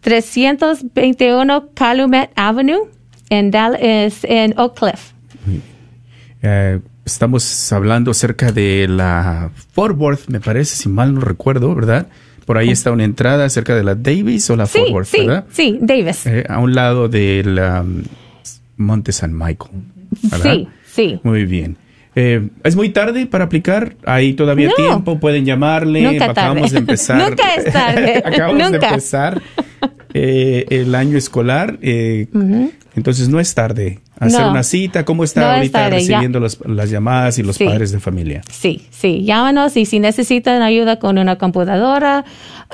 321 0.00 1.58
um, 1.58 1.64
Calumet 1.74 2.30
Avenue, 2.36 2.88
en 3.28 3.50
Dallas, 3.50 4.20
en 4.22 4.58
Oak 4.58 4.78
Cliff. 4.78 5.10
Eh, 6.42 6.78
estamos 7.04 7.72
hablando 7.72 8.12
acerca 8.12 8.52
de 8.52 8.86
la 8.88 9.50
Fort 9.72 9.98
Worth, 9.98 10.28
me 10.28 10.40
parece, 10.40 10.76
si 10.76 10.88
mal 10.88 11.12
no 11.14 11.20
recuerdo, 11.20 11.74
¿verdad? 11.74 12.06
Por 12.46 12.56
ahí 12.58 12.70
está 12.70 12.92
una 12.92 13.04
entrada 13.04 13.48
cerca 13.50 13.74
de 13.74 13.82
la 13.82 13.96
Davis 13.96 14.48
o 14.50 14.56
la 14.56 14.66
Fort 14.66 14.90
Worth, 14.90 15.10
¿verdad? 15.12 15.46
Sí, 15.50 15.78
Davis. 15.80 16.24
Eh, 16.26 16.44
a 16.48 16.60
un 16.60 16.74
lado 16.74 17.08
del 17.08 17.58
um, 17.58 18.04
Monte 18.76 19.12
San 19.12 19.36
Michael. 19.36 19.70
Sí, 20.42 20.68
sí. 20.86 21.20
Muy 21.22 21.44
bien. 21.44 21.76
Eh, 22.14 22.48
¿Es 22.64 22.76
muy 22.76 22.88
tarde 22.88 23.26
para 23.26 23.44
aplicar? 23.44 23.96
¿Hay 24.06 24.32
todavía 24.32 24.70
tiempo? 24.74 25.20
¿Pueden 25.20 25.44
llamarle? 25.44 26.00
Nunca 26.02 26.30
Acabamos 26.30 26.72
de 26.72 26.78
empezar. 26.80 27.28
Nunca 27.28 27.54
es 27.54 27.72
tarde. 27.72 28.22
Acabamos 28.24 28.70
de 28.70 28.76
empezar 28.78 29.42
eh, 30.18 30.66
el 30.70 30.94
año 30.94 31.18
escolar. 31.18 31.78
Eh, 31.82 32.28
entonces 32.94 33.28
no 33.28 33.38
es 33.40 33.54
tarde. 33.54 34.00
Hacer 34.18 34.46
una 34.46 34.62
cita. 34.62 35.04
¿Cómo 35.04 35.24
está 35.24 35.56
ahorita 35.56 35.90
recibiendo 35.90 36.40
las 36.40 36.90
llamadas 36.90 37.38
y 37.38 37.42
los 37.42 37.58
padres 37.58 37.92
de 37.92 38.00
familia? 38.00 38.40
Sí, 38.50 38.86
sí. 38.90 39.24
Llámanos 39.24 39.76
y 39.76 39.84
si 39.84 40.00
necesitan 40.00 40.62
ayuda 40.62 40.98
con 40.98 41.18
una 41.18 41.36
computadora, 41.36 42.24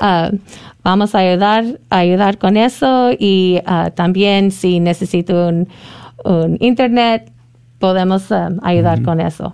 uh, 0.01 0.37
vamos 0.83 1.15
a 1.15 1.19
ayudar, 1.19 1.79
a 1.89 1.97
ayudar 1.97 2.37
con 2.37 2.55
eso. 2.55 3.11
Y 3.19 3.59
uh, 3.67 3.91
también 3.91 4.51
si 4.51 4.79
necesitan 4.79 5.67
un 6.23 6.57
internet, 6.61 7.29
podemos 7.79 8.31
um, 8.31 8.59
ayudar 8.63 9.03
con 9.03 9.19
eso. 9.19 9.53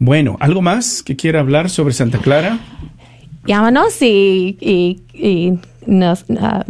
Bueno, 0.00 0.36
¿algo 0.40 0.60
más 0.62 1.04
que 1.04 1.14
quiera 1.14 1.38
hablar 1.38 1.70
sobre 1.70 1.94
Santa 1.94 2.18
Clara? 2.18 2.58
Llámanos 3.46 4.02
y, 4.02 4.58
y, 4.60 5.58
nos 5.86 6.24
uh, 6.28 6.64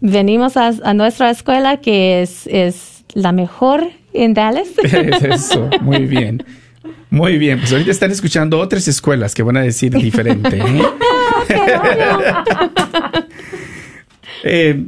venimos 0.00 0.56
a, 0.56 0.94
nuestra 0.94 1.30
escuela 1.30 1.78
que 1.78 2.22
es, 2.22 2.46
es 2.46 3.04
la 3.14 3.32
mejor 3.32 3.88
en 4.12 4.34
Dallas. 4.34 4.68
Eso, 4.82 5.70
muy 5.80 6.06
bien. 6.06 6.44
Muy 7.10 7.38
bien, 7.38 7.60
pues 7.60 7.70
ahorita 7.70 7.92
están 7.92 8.10
escuchando 8.10 8.58
otras 8.58 8.88
escuelas 8.88 9.34
que 9.34 9.44
van 9.44 9.56
a 9.56 9.62
decir 9.62 9.92
diferente. 9.92 10.58
¿eh? 10.58 10.82
eh, 14.42 14.86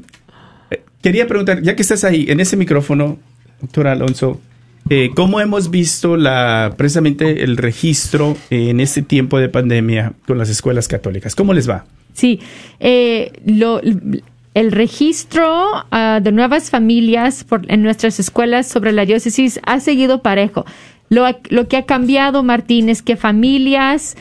quería 1.01 1.29
preguntar, 1.29 1.63
ya 1.63 1.77
que 1.77 1.83
estás 1.83 2.03
ahí, 2.03 2.27
en 2.29 2.41
ese 2.41 2.57
micrófono, 2.57 3.19
doctor 3.61 3.87
Alonso, 3.87 4.41
eh, 4.89 5.11
¿Cómo 5.15 5.41
hemos 5.41 5.71
visto 5.71 6.17
la, 6.17 6.75
precisamente 6.77 7.43
el 7.43 7.57
registro 7.57 8.37
en 8.51 8.81
este 8.81 9.03
tiempo 9.03 9.39
de 9.39 9.49
pandemia 9.49 10.13
con 10.27 10.39
las 10.39 10.49
escuelas 10.49 10.89
católicas? 10.89 11.35
¿Cómo 11.35 11.53
les 11.53 11.69
va? 11.69 11.85
Sí, 12.13 12.41
eh, 12.81 13.33
lo, 13.45 13.81
el 14.55 14.73
registro 14.73 15.85
ah, 15.91 16.21
de 16.23 16.33
nuevas 16.33 16.71
familias 16.71 17.45
en 17.69 17.83
nuestras 17.83 18.19
escuelas 18.21 18.67
sobre 18.67 18.93
la 18.93 19.05
diócesis 19.05 19.61
ha 19.65 19.81
seguido 19.81 20.23
parejo. 20.23 20.65
Lo, 21.09 21.27
lo 21.51 21.69
que 21.69 21.77
ha 21.77 21.85
cambiado, 21.85 22.43
Martín, 22.43 22.89
es 22.89 23.03
que 23.03 23.17
familias 23.17 24.17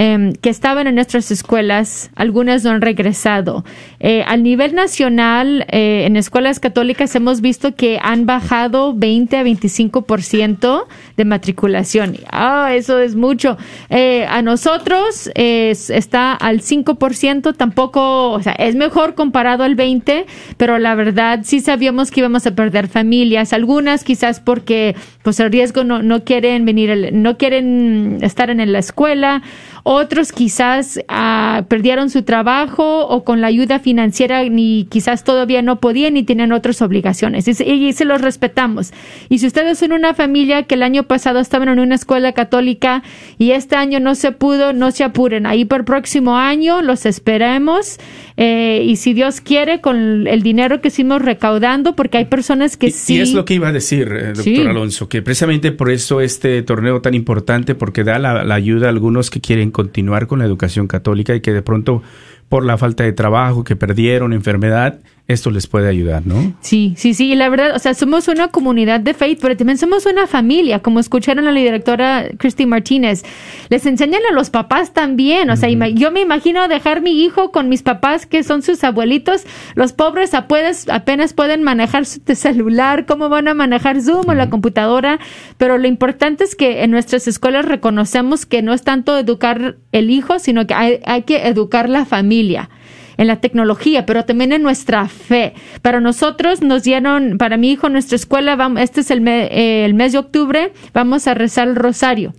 Em, 0.00 0.32
que 0.32 0.48
estaban 0.48 0.86
en 0.86 0.94
nuestras 0.94 1.32
escuelas, 1.32 2.12
algunas 2.14 2.62
no 2.62 2.70
han 2.70 2.80
regresado. 2.82 3.64
Eh, 3.98 4.22
a 4.28 4.36
nivel 4.36 4.76
nacional, 4.76 5.66
eh, 5.72 6.04
en 6.06 6.14
escuelas 6.14 6.60
católicas 6.60 7.16
hemos 7.16 7.40
visto 7.40 7.74
que 7.74 7.98
han 8.00 8.24
bajado 8.24 8.94
20 8.94 9.36
a 9.36 9.42
25% 9.42 10.86
de 11.16 11.24
matriculación. 11.24 12.16
Ah, 12.30 12.70
eso 12.74 13.00
es 13.00 13.16
mucho. 13.16 13.58
Eh, 13.90 14.24
a 14.28 14.40
nosotros 14.40 15.32
está 15.34 16.32
al 16.32 16.60
5%, 16.60 17.56
tampoco, 17.56 18.30
o 18.30 18.40
sea, 18.40 18.52
es 18.52 18.76
mejor 18.76 19.16
comparado 19.16 19.64
al 19.64 19.74
20, 19.74 20.26
pero 20.56 20.78
la 20.78 20.94
verdad 20.94 21.40
sí 21.42 21.58
sabíamos 21.58 22.12
que 22.12 22.20
íbamos 22.20 22.46
a 22.46 22.54
perder 22.54 22.86
familias, 22.86 23.52
algunas 23.52 24.04
quizás 24.04 24.38
porque 24.38 24.94
pues 25.24 25.40
el 25.40 25.50
riesgo 25.50 25.82
no, 25.82 26.04
no 26.04 26.22
quieren 26.22 26.64
venir, 26.64 27.10
no 27.12 27.36
quieren 27.36 28.18
estar 28.22 28.48
en 28.48 28.72
la 28.72 28.78
escuela 28.78 29.42
otros 29.90 30.32
quizás 30.32 31.00
ah, 31.08 31.64
perdieron 31.66 32.10
su 32.10 32.22
trabajo 32.22 33.06
o 33.06 33.24
con 33.24 33.40
la 33.40 33.46
ayuda 33.46 33.78
financiera 33.78 34.46
ni 34.46 34.86
quizás 34.90 35.24
todavía 35.24 35.62
no 35.62 35.80
podían 35.80 36.12
ni 36.12 36.24
tienen 36.24 36.52
otras 36.52 36.82
obligaciones. 36.82 37.48
Y, 37.48 37.92
se 37.94 38.04
los 38.04 38.20
respetamos. 38.20 38.92
Y 39.30 39.38
si 39.38 39.46
ustedes 39.46 39.78
son 39.78 39.92
una 39.92 40.12
familia 40.12 40.64
que 40.64 40.74
el 40.74 40.82
año 40.82 41.04
pasado 41.04 41.40
estaban 41.40 41.70
en 41.70 41.78
una 41.78 41.94
escuela 41.94 42.32
católica 42.32 43.02
y 43.38 43.52
este 43.52 43.76
año 43.76 43.98
no 43.98 44.14
se 44.14 44.30
pudo, 44.30 44.74
no 44.74 44.90
se 44.90 45.04
apuren. 45.04 45.46
Ahí 45.46 45.64
por 45.64 45.80
el 45.80 45.84
próximo 45.86 46.36
año 46.36 46.82
los 46.82 47.06
esperemos. 47.06 47.98
Eh, 48.36 48.84
y 48.84 48.96
si 48.96 49.14
Dios 49.14 49.40
quiere, 49.40 49.80
con 49.80 50.26
el 50.28 50.42
dinero 50.42 50.80
que 50.80 50.90
seguimos 50.90 51.22
recaudando, 51.22 51.96
porque 51.96 52.18
hay 52.18 52.26
personas 52.26 52.76
que 52.76 52.90
sí. 52.90 53.16
Y 53.16 53.20
es 53.20 53.32
lo 53.32 53.44
que 53.44 53.54
iba 53.54 53.68
a 53.68 53.72
decir, 53.72 54.12
eh, 54.12 54.32
doctor 54.34 54.68
Alonso, 54.68 55.08
que 55.08 55.22
precisamente 55.22 55.72
por 55.72 55.90
eso 55.90 56.20
este 56.20 56.62
torneo 56.62 57.00
tan 57.00 57.14
importante, 57.14 57.74
porque 57.74 58.04
da 58.04 58.18
la, 58.18 58.44
la 58.44 58.54
ayuda 58.54 58.86
a 58.86 58.90
algunos 58.90 59.30
que 59.30 59.40
quieren 59.40 59.67
continuar 59.70 60.26
con 60.26 60.38
la 60.38 60.44
educación 60.44 60.86
católica 60.86 61.34
y 61.34 61.40
que 61.40 61.52
de 61.52 61.62
pronto 61.62 62.02
por 62.48 62.64
la 62.64 62.78
falta 62.78 63.04
de 63.04 63.12
trabajo, 63.12 63.64
que 63.64 63.76
perdieron, 63.76 64.32
enfermedad, 64.32 65.00
esto 65.28 65.50
les 65.50 65.66
puede 65.66 65.90
ayudar, 65.90 66.26
¿no? 66.26 66.54
Sí, 66.62 66.94
sí, 66.96 67.12
sí, 67.12 67.32
y 67.32 67.36
la 67.36 67.50
verdad, 67.50 67.76
o 67.76 67.78
sea, 67.78 67.92
somos 67.92 68.28
una 68.28 68.48
comunidad 68.48 68.98
de 68.98 69.12
fe, 69.12 69.36
pero 69.38 69.54
también 69.58 69.76
somos 69.76 70.06
una 70.06 70.26
familia, 70.26 70.78
como 70.78 71.00
escucharon 71.00 71.46
a 71.46 71.52
la 71.52 71.60
directora 71.60 72.28
Christy 72.38 72.64
Martínez. 72.64 73.24
Les 73.68 73.84
enseñan 73.84 74.22
a 74.30 74.34
los 74.34 74.48
papás 74.48 74.94
también, 74.94 75.50
o 75.50 75.56
sea, 75.56 75.68
yo 75.68 76.10
me 76.10 76.22
imagino 76.22 76.66
dejar 76.66 77.02
mi 77.02 77.22
hijo 77.22 77.52
con 77.52 77.68
mis 77.68 77.82
papás 77.82 78.24
que 78.24 78.42
son 78.42 78.62
sus 78.62 78.82
abuelitos, 78.84 79.44
los 79.74 79.92
pobres 79.92 80.32
apenas, 80.32 80.88
apenas 80.88 81.34
pueden 81.34 81.62
manejar 81.62 82.06
su 82.06 82.20
celular, 82.34 83.04
cómo 83.04 83.28
van 83.28 83.48
a 83.48 83.54
manejar 83.54 84.00
Zoom 84.00 84.30
o 84.30 84.34
la 84.34 84.48
computadora, 84.48 85.20
pero 85.58 85.76
lo 85.76 85.86
importante 85.86 86.44
es 86.44 86.56
que 86.56 86.84
en 86.84 86.90
nuestras 86.90 87.28
escuelas 87.28 87.66
reconocemos 87.66 88.46
que 88.46 88.62
no 88.62 88.72
es 88.72 88.82
tanto 88.82 89.18
educar 89.18 89.76
el 89.92 90.10
hijo, 90.10 90.38
sino 90.38 90.66
que 90.66 90.72
hay, 90.72 91.00
hay 91.04 91.24
que 91.24 91.48
educar 91.48 91.90
la 91.90 92.06
familia 92.06 92.70
en 93.18 93.26
la 93.26 93.40
tecnología, 93.40 94.06
pero 94.06 94.24
también 94.24 94.52
en 94.52 94.62
nuestra 94.62 95.06
fe. 95.08 95.52
Para 95.82 96.00
nosotros 96.00 96.62
nos 96.62 96.84
dieron, 96.84 97.36
para 97.36 97.58
mi 97.58 97.70
hijo, 97.70 97.90
nuestra 97.90 98.16
escuela, 98.16 98.56
vamos, 98.56 98.80
este 98.80 99.02
es 99.02 99.10
el, 99.10 99.26
eh, 99.28 99.84
el 99.84 99.92
mes 99.92 100.12
de 100.12 100.18
octubre, 100.18 100.72
vamos 100.94 101.26
a 101.26 101.34
rezar 101.34 101.68
el 101.68 101.76
rosario. 101.76 102.32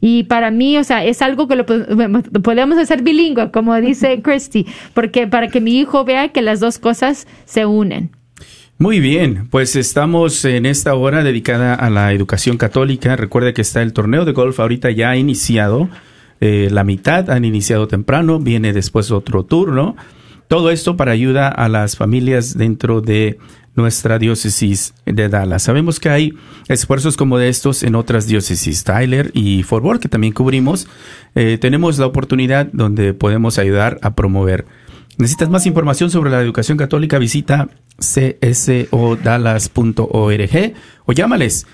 Y 0.00 0.24
para 0.24 0.50
mí, 0.50 0.76
o 0.76 0.84
sea, 0.84 1.04
es 1.04 1.22
algo 1.22 1.46
que 1.46 1.56
lo 1.56 1.64
podemos 1.64 2.78
hacer 2.78 3.02
bilingüe, 3.02 3.50
como 3.50 3.74
dice 3.80 4.20
Christy, 4.24 4.66
porque 4.92 5.26
para 5.26 5.48
que 5.48 5.60
mi 5.60 5.78
hijo 5.78 6.04
vea 6.04 6.28
que 6.28 6.42
las 6.42 6.60
dos 6.60 6.78
cosas 6.78 7.26
se 7.44 7.64
unen. 7.64 8.10
Muy 8.76 8.98
bien, 8.98 9.46
pues 9.50 9.76
estamos 9.76 10.44
en 10.44 10.66
esta 10.66 10.94
hora 10.94 11.22
dedicada 11.22 11.74
a 11.74 11.90
la 11.90 12.12
educación 12.12 12.56
católica. 12.56 13.14
Recuerde 13.14 13.54
que 13.54 13.62
está 13.62 13.82
el 13.82 13.92
torneo 13.92 14.24
de 14.24 14.32
golf 14.32 14.58
ahorita 14.58 14.90
ya 14.90 15.16
iniciado. 15.16 15.88
Eh, 16.40 16.68
la 16.70 16.84
mitad 16.84 17.30
han 17.30 17.44
iniciado 17.44 17.88
temprano, 17.88 18.38
viene 18.38 18.72
después 18.72 19.10
otro 19.10 19.44
turno. 19.44 19.96
Todo 20.48 20.70
esto 20.70 20.96
para 20.96 21.12
ayuda 21.12 21.48
a 21.48 21.68
las 21.68 21.96
familias 21.96 22.56
dentro 22.56 23.00
de 23.00 23.38
nuestra 23.74 24.18
diócesis 24.18 24.94
de 25.04 25.28
Dallas. 25.28 25.62
Sabemos 25.62 25.98
que 25.98 26.10
hay 26.10 26.34
esfuerzos 26.68 27.16
como 27.16 27.38
de 27.38 27.48
estos 27.48 27.82
en 27.82 27.94
otras 27.94 28.26
diócesis, 28.26 28.84
Tyler 28.84 29.30
y 29.34 29.64
Fort 29.64 29.84
Worth, 29.84 30.02
que 30.02 30.08
también 30.08 30.32
cubrimos. 30.32 30.86
Eh, 31.34 31.58
tenemos 31.60 31.98
la 31.98 32.06
oportunidad 32.06 32.68
donde 32.72 33.14
podemos 33.14 33.58
ayudar 33.58 33.98
a 34.02 34.14
promover 34.14 34.66
necesitas 35.18 35.48
más 35.48 35.66
información 35.66 36.10
sobre 36.10 36.30
la 36.30 36.40
educación 36.40 36.78
católica, 36.78 37.18
visita 37.18 37.68
csodallas.org 37.98 40.74
o 41.06 41.12
llámales 41.12 41.66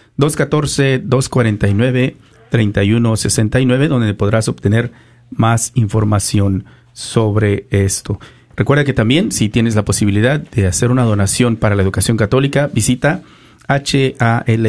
214-249-3169, 2.50 3.88
donde 3.88 4.14
podrás 4.14 4.48
obtener 4.48 4.92
más 5.30 5.72
información 5.74 6.64
sobre 6.92 7.66
esto. 7.70 8.18
Recuerda 8.56 8.84
que 8.84 8.92
también, 8.92 9.32
si 9.32 9.48
tienes 9.48 9.74
la 9.74 9.84
posibilidad 9.84 10.38
de 10.40 10.66
hacer 10.66 10.90
una 10.90 11.04
donación 11.04 11.56
para 11.56 11.76
la 11.76 11.82
educación 11.82 12.16
católica, 12.16 12.68
visita 12.72 13.22
halogolf.org. 13.68 14.68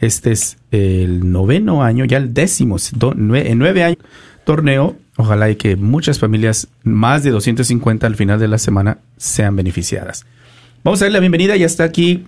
Este 0.00 0.30
es 0.32 0.58
el 0.70 1.32
noveno 1.32 1.82
año, 1.82 2.04
ya 2.04 2.18
el 2.18 2.32
décimo, 2.32 2.76
en 3.00 3.58
nueve 3.58 3.82
años 3.84 3.98
torneo. 4.44 4.96
Ojalá 5.16 5.50
y 5.50 5.56
que 5.56 5.76
muchas 5.76 6.18
familias, 6.18 6.68
más 6.84 7.22
de 7.22 7.30
250 7.30 8.06
al 8.06 8.16
final 8.16 8.38
de 8.38 8.48
la 8.48 8.56
semana, 8.56 8.98
sean 9.18 9.56
beneficiadas. 9.56 10.24
Vamos 10.84 11.02
a 11.02 11.04
darle 11.04 11.18
la 11.18 11.20
bienvenida, 11.20 11.56
ya 11.56 11.66
está 11.66 11.84
aquí 11.84 12.24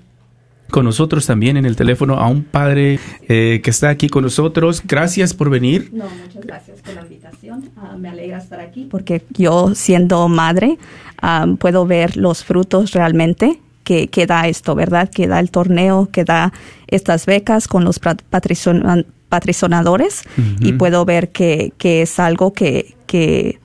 con 0.70 0.84
nosotros 0.84 1.26
también 1.26 1.56
en 1.56 1.66
el 1.66 1.76
teléfono 1.76 2.14
a 2.14 2.28
un 2.28 2.42
padre 2.42 2.98
eh, 3.28 3.60
que 3.62 3.70
está 3.70 3.88
aquí 3.88 4.08
con 4.08 4.24
nosotros. 4.24 4.82
Gracias 4.86 5.34
por 5.34 5.50
venir. 5.50 5.90
No, 5.92 6.04
muchas 6.04 6.44
gracias 6.44 6.80
por 6.80 6.94
la 6.94 7.02
invitación. 7.02 7.70
Ah, 7.76 7.96
me 7.98 8.08
alegra 8.08 8.38
estar 8.38 8.60
aquí 8.60 8.86
porque 8.90 9.22
yo 9.36 9.74
siendo 9.74 10.28
madre 10.28 10.78
ah, 11.20 11.46
puedo 11.58 11.86
ver 11.86 12.16
los 12.16 12.44
frutos 12.44 12.92
realmente 12.92 13.60
que, 13.84 14.08
que, 14.08 14.26
da 14.26 14.46
esto, 14.46 14.74
¿verdad? 14.74 15.10
Que 15.10 15.26
da 15.26 15.40
el 15.40 15.50
torneo, 15.50 16.08
que 16.12 16.24
da 16.24 16.52
estas 16.86 17.26
becas 17.26 17.66
con 17.66 17.84
los 17.84 17.98
patrocinadores 17.98 20.22
y 20.60 20.72
puedo 20.74 21.04
ver 21.04 21.30
que, 21.30 21.72
que 21.78 22.02
es 22.02 22.20
algo 22.20 22.52
que, 22.52 22.94
que, 23.06 23.58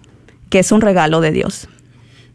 que 0.49 0.59
es 0.59 0.71
un 0.71 0.81
regalo 0.81 1.21
de 1.21 1.31
Dios. 1.31 1.67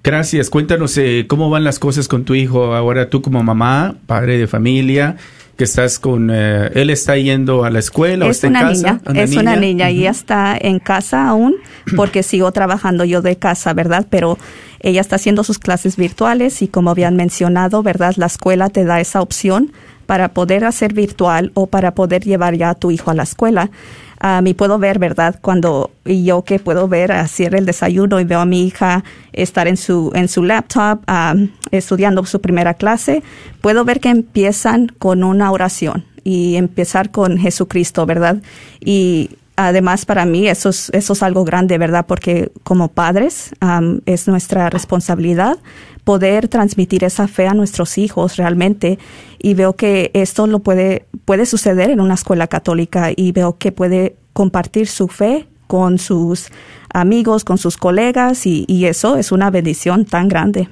Gracias. 0.03 0.49
Cuéntanos 0.49 0.97
eh, 0.97 1.27
cómo 1.29 1.51
van 1.51 1.65
las 1.65 1.79
cosas 1.79 2.09
con 2.09 2.25
tu 2.25 2.35
hijo 2.35 2.75
ahora 2.75 3.11
tú 3.11 3.21
como 3.21 3.43
mamá, 3.43 3.97
padre 4.07 4.39
de 4.39 4.47
familia, 4.47 5.17
que 5.57 5.65
estás 5.65 5.99
con 5.99 6.31
eh, 6.33 6.71
él 6.75 6.89
está 6.89 7.19
yendo 7.19 7.65
a 7.65 7.71
la 7.71 7.81
escuela 7.81 8.25
es 8.25 8.29
o 8.29 8.31
está 8.31 8.49
una 8.49 8.61
en 8.61 8.67
casa. 8.69 9.01
Niña, 9.07 9.23
es 9.23 9.37
una 9.37 9.57
niña 9.57 9.91
y 9.91 10.01
ella 10.01 10.11
está 10.11 10.57
en 10.59 10.79
casa 10.79 11.29
aún 11.29 11.57
porque 11.97 12.23
sigo 12.23 12.51
trabajando 12.51 13.05
yo 13.05 13.21
de 13.21 13.37
casa, 13.37 13.75
¿verdad? 13.75 14.07
Pero 14.09 14.39
ella 14.81 15.03
está 15.03 15.17
haciendo 15.17 15.45
sus 15.45 15.59
clases 15.59 15.97
virtuales 15.97 16.63
y 16.63 16.69
como 16.69 16.91
habían 16.91 17.15
mencionado, 17.17 17.83
¿verdad? 17.83 18.15
La 18.17 18.27
escuela 18.27 18.71
te 18.71 18.85
da 18.85 19.01
esa 19.01 19.21
opción 19.21 19.71
para 20.07 20.31
poder 20.31 20.65
hacer 20.65 20.95
virtual 20.95 21.53
o 21.53 21.67
para 21.67 21.95
poder 21.95 22.25
llevar 22.25 22.57
ya 22.57 22.71
a 22.71 22.75
tu 22.75 22.91
hijo 22.91 23.11
a 23.11 23.15
la 23.15 23.25
escuela. 23.25 23.71
A 24.22 24.42
mí 24.42 24.52
puedo 24.52 24.78
ver, 24.78 24.98
¿verdad? 24.98 25.38
Cuando 25.40 25.90
y 26.04 26.24
yo 26.24 26.44
que 26.44 26.59
puedo 26.59 26.88
ver 26.88 27.11
hacer 27.11 27.54
el 27.54 27.64
desayuno 27.64 28.20
y 28.20 28.24
veo 28.24 28.40
a 28.40 28.44
mi 28.44 28.66
hija 28.66 29.02
estar 29.33 29.66
en 29.66 29.78
su 29.78 30.12
en 30.14 30.28
su 30.28 30.42
laptop 30.42 31.00
estudiando 31.70 32.24
su 32.26 32.40
primera 32.40 32.74
clase, 32.74 33.22
puedo 33.62 33.85
ver 33.85 33.98
que 33.98 34.11
empiezan 34.11 34.88
con 34.98 35.24
una 35.24 35.50
oración 35.50 36.04
y 36.22 36.56
empezar 36.56 37.11
con 37.11 37.38
Jesucristo, 37.38 38.04
¿verdad? 38.04 38.42
Y 38.78 39.30
además 39.68 40.07
para 40.07 40.25
mí 40.25 40.49
eso 40.49 40.70
es, 40.70 41.23
algo 41.23 41.44
grande, 41.44 41.79
¿verdad? 41.79 42.07
Porque 42.07 42.51
como 42.62 42.88
padres 42.88 43.55
es 44.07 44.29
nuestra 44.29 44.70
responsabilidad 44.70 45.59
poder 46.05 46.49
transmitir 46.49 47.05
esa 47.05 47.29
fe 47.29 47.46
a 47.46 47.55
nuestros 47.55 47.99
hijos 47.99 48.37
realmente 48.37 48.99
y 49.38 49.55
veo 49.55 49.75
que 49.75 50.11
esto 50.14 50.46
lo 50.46 50.61
puede 50.61 51.05
puede 51.25 51.46
suceder 51.46 51.90
en 51.90 52.01
una 52.01 52.14
escuela 52.14 52.46
católica 52.46 53.11
y 53.14 53.33
veo 53.33 53.59
que 53.59 53.70
puede 53.70 54.16
compartir 54.33 54.87
su 54.87 55.09
fe 55.09 55.46
con 55.66 55.99
sus 55.99 56.49
amigos, 56.92 57.44
con 57.44 57.59
sus 57.59 57.77
colegas 57.77 58.46
y, 58.46 58.64
y 58.66 58.87
eso 58.87 59.16
es 59.16 59.31
una 59.31 59.51
bendición 59.51 60.05
tan 60.05 60.29
grande. 60.29 60.68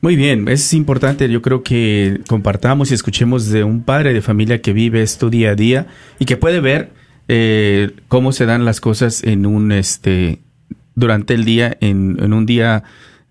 Muy 0.00 0.16
bien, 0.16 0.48
es 0.48 0.72
importante, 0.74 1.28
yo 1.28 1.42
creo 1.42 1.62
que 1.62 2.20
compartamos 2.28 2.90
y 2.90 2.94
escuchemos 2.94 3.48
de 3.48 3.64
un 3.64 3.82
padre 3.82 4.14
de 4.14 4.22
familia 4.22 4.62
que 4.62 4.72
vive 4.72 5.02
esto 5.02 5.28
día 5.28 5.50
a 5.50 5.54
día 5.54 5.88
y 6.18 6.24
que 6.24 6.36
puede 6.36 6.60
ver 6.60 6.97
eh, 7.28 7.92
cómo 8.08 8.32
se 8.32 8.46
dan 8.46 8.64
las 8.64 8.80
cosas 8.80 9.22
en 9.22 9.46
un 9.46 9.72
este 9.72 10.40
durante 10.94 11.34
el 11.34 11.44
día, 11.44 11.76
en, 11.80 12.16
en 12.20 12.32
un 12.32 12.44
día 12.44 12.82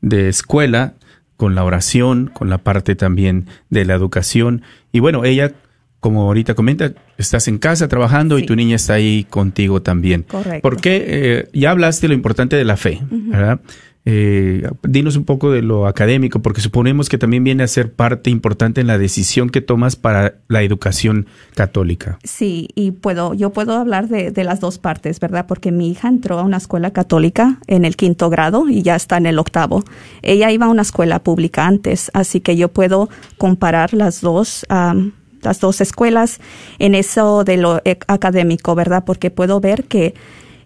de 0.02 0.30
escuela, 0.30 0.94
con 1.38 1.54
la 1.54 1.64
oración, 1.64 2.30
con 2.34 2.50
la 2.50 2.58
parte 2.58 2.96
también 2.96 3.46
de 3.70 3.86
la 3.86 3.94
educación. 3.94 4.64
Y 4.92 5.00
bueno, 5.00 5.24
ella, 5.24 5.54
como 6.00 6.24
ahorita 6.24 6.56
comenta, 6.56 6.94
estás 7.18 7.48
en 7.48 7.60
casa 7.60 7.88
trabajando 7.88 8.40
y 8.40 8.46
tu 8.46 8.56
niña 8.56 8.76
está 8.76 8.96
ahí 8.96 9.26
contigo 9.30 9.82
también. 9.82 10.24
Correcto. 10.24 10.62
Porque 10.62 11.06
eh, 11.08 11.50
ya 11.54 11.72
hablaste 11.72 12.08
lo 12.08 12.14
importante 12.14 12.56
de 12.56 12.66
la 12.66 12.78
fe, 12.78 13.02
¿verdad? 13.10 13.60
Eh, 14.10 14.66
dinos 14.84 15.18
un 15.18 15.26
poco 15.26 15.52
de 15.52 15.62
lo 15.62 15.86
académico, 15.86 16.42
porque 16.42 16.62
suponemos 16.62 17.10
que 17.10 17.18
también 17.18 17.44
viene 17.44 17.64
a 17.64 17.68
ser 17.68 17.92
parte 17.92 18.30
importante 18.30 18.80
en 18.80 18.88
la 18.88 18.98
decisión 18.98 19.50
que 19.50 19.60
tomas 19.60 19.98
para 19.98 20.36
la 20.48 20.64
educación 20.64 21.26
católica. 21.56 22.18
Sí, 22.24 22.70
y 22.74 22.92
puedo, 22.92 23.34
yo 23.34 23.50
puedo 23.50 23.74
hablar 23.74 24.08
de, 24.08 24.32
de, 24.32 24.44
las 24.46 24.62
dos 24.62 24.78
partes, 24.78 25.20
¿verdad? 25.20 25.46
Porque 25.46 25.74
mi 25.74 25.92
hija 25.92 26.08
entró 26.08 26.40
a 26.40 26.44
una 26.44 26.56
escuela 26.56 26.92
católica 26.92 27.60
en 27.68 27.84
el 27.84 27.98
quinto 27.98 28.30
grado 28.30 28.70
y 28.70 28.82
ya 28.82 28.96
está 28.96 29.18
en 29.18 29.26
el 29.26 29.40
octavo. 29.40 29.84
Ella 30.22 30.52
iba 30.52 30.68
a 30.68 30.70
una 30.70 30.84
escuela 30.84 31.20
pública 31.20 31.68
antes, 31.68 32.10
así 32.14 32.40
que 32.40 32.56
yo 32.56 32.70
puedo 32.70 33.10
comparar 33.38 33.94
las 33.94 34.22
dos. 34.22 34.66
Um, 34.70 35.12
las 35.42 35.60
dos 35.60 35.82
escuelas 35.82 36.40
en 36.80 36.96
eso 36.96 37.44
de 37.44 37.58
lo 37.58 37.82
académico, 38.08 38.74
¿verdad? 38.74 39.04
Porque 39.06 39.30
puedo 39.30 39.60
ver 39.60 39.84
que, 39.84 40.16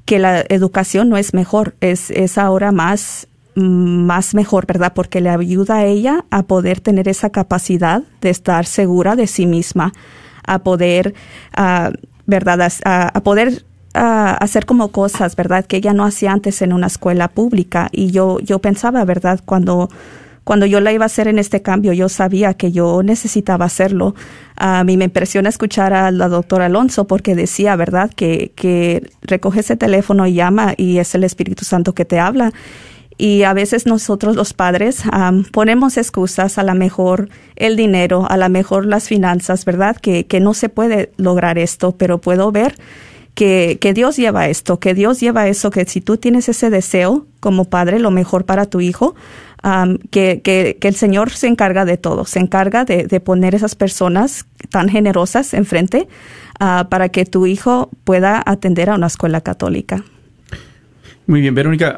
que 0.06 0.18
la 0.18 0.46
educación 0.48 1.10
no 1.10 1.18
es 1.18 1.34
mejor, 1.34 1.76
es, 1.82 2.10
es 2.10 2.38
ahora 2.38 2.72
más 2.72 3.28
más 3.56 4.34
mejor, 4.34 4.66
¿verdad? 4.66 4.94
Porque 4.94 5.22
le 5.22 5.30
ayuda 5.30 5.78
a 5.78 5.86
ella 5.86 6.26
a 6.30 6.44
poder 6.44 6.80
tener 6.80 7.08
esa 7.08 7.30
capacidad 7.30 8.04
de 8.22 8.30
estar 8.30 8.66
segura 8.66 9.16
de 9.16 9.28
sí 9.28 9.46
misma, 9.46 9.94
a 10.46 10.60
poder, 10.60 11.14
uh, 11.58 11.92
¿verdad? 12.26 12.72
A, 12.86 13.08
a 13.08 13.24
poder 13.24 13.64
uh, 13.96 14.36
hacer 14.40 14.66
como 14.66 14.90
cosas, 14.90 15.36
¿verdad? 15.36 15.66
Que 15.66 15.78
ella 15.78 15.94
no 15.94 16.06
hacía 16.06 16.32
antes 16.32 16.62
en 16.62 16.74
una 16.74 16.88
escuela 16.88 17.28
pública. 17.28 17.90
Y 17.92 18.12
yo, 18.12 18.40
yo 18.40 18.60
pensaba, 18.60 19.04
¿verdad? 19.06 19.42
Cuando, 19.46 19.90
cuando 20.44 20.66
yo 20.66 20.80
la 20.80 20.92
iba 20.94 21.06
a 21.06 21.08
hacer 21.08 21.28
en 21.28 21.38
este 21.38 21.62
cambio, 21.62 21.94
yo 21.94 22.10
sabía 22.10 22.54
que 22.54 22.72
yo 22.72 23.04
necesitaba 23.04 23.66
hacerlo. 23.66 24.16
A 24.56 24.84
mí 24.84 24.98
me 24.98 25.06
impresiona 25.06 25.50
escuchar 25.50 25.94
a 25.94 26.10
la 26.12 26.28
doctora 26.30 26.66
Alonso 26.66 27.06
porque 27.06 27.36
decía, 27.36 27.76
¿verdad? 27.76 28.12
Que, 28.16 28.54
que 28.56 29.10
recoge 29.22 29.60
ese 29.60 29.76
teléfono 29.76 30.26
y 30.26 30.34
llama 30.34 30.74
y 30.78 30.98
es 30.98 31.14
el 31.16 31.24
Espíritu 31.24 31.66
Santo 31.66 31.94
que 31.94 32.06
te 32.06 32.20
habla 32.20 32.54
y 33.22 33.44
a 33.44 33.54
veces 33.54 33.86
nosotros 33.86 34.36
los 34.36 34.54
padres 34.54 35.04
ponemos 35.52 35.98
excusas, 35.98 36.58
a 36.58 36.64
lo 36.64 36.74
mejor 36.74 37.30
el 37.56 37.76
dinero, 37.76 38.26
a 38.28 38.36
lo 38.36 38.50
mejor 38.50 38.88
las 38.88 39.08
finanzas, 39.08 39.64
¿verdad? 39.64 39.96
Que, 39.96 40.26
que 40.26 40.40
no 40.40 40.56
se 40.56 40.70
puede 40.70 41.12
lograr 41.18 41.60
esto, 41.60 41.92
pero 41.92 42.20
puedo 42.20 42.52
ver 42.52 42.74
que, 43.36 43.78
que 43.80 43.94
Dios 43.94 44.18
lleva 44.18 44.48
esto, 44.48 44.80
que 44.80 44.96
Dios 44.96 45.20
lleva 45.20 45.48
eso, 45.48 45.70
que 45.70 45.86
si 45.86 46.02
tú 46.02 46.18
tienes 46.18 46.50
ese 46.50 46.72
deseo 46.72 47.28
como 47.40 47.66
padre, 47.66 48.00
lo 48.00 48.10
mejor 48.10 48.46
para 48.46 48.66
tu 48.66 48.82
hijo, 48.82 49.14
que, 50.10 50.42
que, 50.42 50.80
el 50.82 50.96
Señor 50.96 51.30
se 51.30 51.46
encarga 51.46 51.86
de 51.86 51.98
todo, 51.98 52.26
se 52.26 52.40
encarga 52.40 52.86
de, 52.86 53.06
de 53.06 53.20
poner 53.20 53.54
esas 53.54 53.76
personas 53.76 54.48
tan 54.72 54.90
generosas 54.90 55.54
enfrente 55.54 56.08
uh, 56.60 56.90
para 56.90 57.10
que 57.10 57.26
tu 57.26 57.46
hijo 57.46 57.92
pueda 58.04 58.42
atender 58.44 58.90
a 58.90 58.96
una 58.96 59.06
escuela 59.06 59.42
católica. 59.42 60.04
Muy 61.28 61.42
bien, 61.42 61.54
Verónica. 61.54 61.98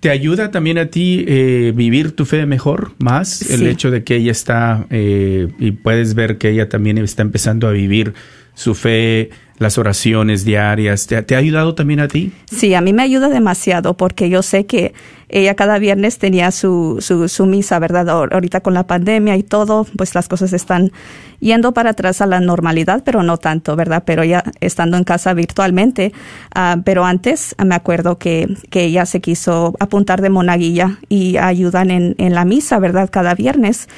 ¿Te 0.00 0.08
ayuda 0.08 0.50
también 0.50 0.78
a 0.78 0.86
ti 0.86 1.26
eh, 1.28 1.72
vivir 1.76 2.12
tu 2.12 2.24
fe 2.24 2.46
mejor 2.46 2.92
más? 2.98 3.28
Sí. 3.28 3.52
El 3.52 3.66
hecho 3.66 3.90
de 3.90 4.02
que 4.02 4.16
ella 4.16 4.32
está, 4.32 4.86
eh, 4.88 5.48
y 5.58 5.72
puedes 5.72 6.14
ver 6.14 6.38
que 6.38 6.48
ella 6.48 6.70
también 6.70 6.96
está 6.96 7.20
empezando 7.20 7.68
a 7.68 7.72
vivir 7.72 8.14
su 8.54 8.74
fe, 8.74 9.28
las 9.58 9.76
oraciones 9.76 10.46
diarias, 10.46 11.06
¿te, 11.06 11.20
¿te, 11.22 11.34
ha 11.34 11.38
ayudado 11.38 11.74
también 11.74 12.00
a 12.00 12.08
ti? 12.08 12.32
Sí, 12.50 12.72
a 12.72 12.80
mí 12.80 12.94
me 12.94 13.02
ayuda 13.02 13.28
demasiado 13.28 13.94
porque 13.94 14.30
yo 14.30 14.42
sé 14.42 14.64
que 14.64 14.94
ella 15.30 15.54
cada 15.54 15.78
viernes 15.78 16.18
tenía 16.18 16.50
su, 16.50 16.98
su, 17.00 17.28
su 17.28 17.46
misa, 17.46 17.78
¿verdad? 17.78 18.08
Ahorita 18.08 18.60
con 18.60 18.74
la 18.74 18.86
pandemia 18.86 19.36
y 19.36 19.42
todo, 19.42 19.86
pues 19.96 20.14
las 20.14 20.28
cosas 20.28 20.52
están 20.52 20.92
yendo 21.38 21.72
para 21.72 21.90
atrás 21.90 22.20
a 22.20 22.26
la 22.26 22.40
normalidad, 22.40 23.02
pero 23.04 23.22
no 23.22 23.38
tanto, 23.38 23.76
¿verdad? 23.76 24.02
Pero 24.04 24.22
ella 24.22 24.44
estando 24.60 24.96
en 24.96 25.04
casa 25.04 25.32
virtualmente. 25.32 26.12
Uh, 26.54 26.82
pero 26.82 27.04
antes 27.04 27.54
me 27.64 27.74
acuerdo 27.74 28.18
que, 28.18 28.48
que 28.70 28.84
ella 28.84 29.06
se 29.06 29.20
quiso 29.20 29.74
apuntar 29.80 30.20
de 30.20 30.30
monaguilla 30.30 30.98
y 31.08 31.36
ayudan 31.36 31.90
en, 31.90 32.14
en 32.18 32.34
la 32.34 32.44
misa, 32.44 32.78
¿verdad? 32.78 33.08
Cada 33.10 33.34
viernes 33.34 33.88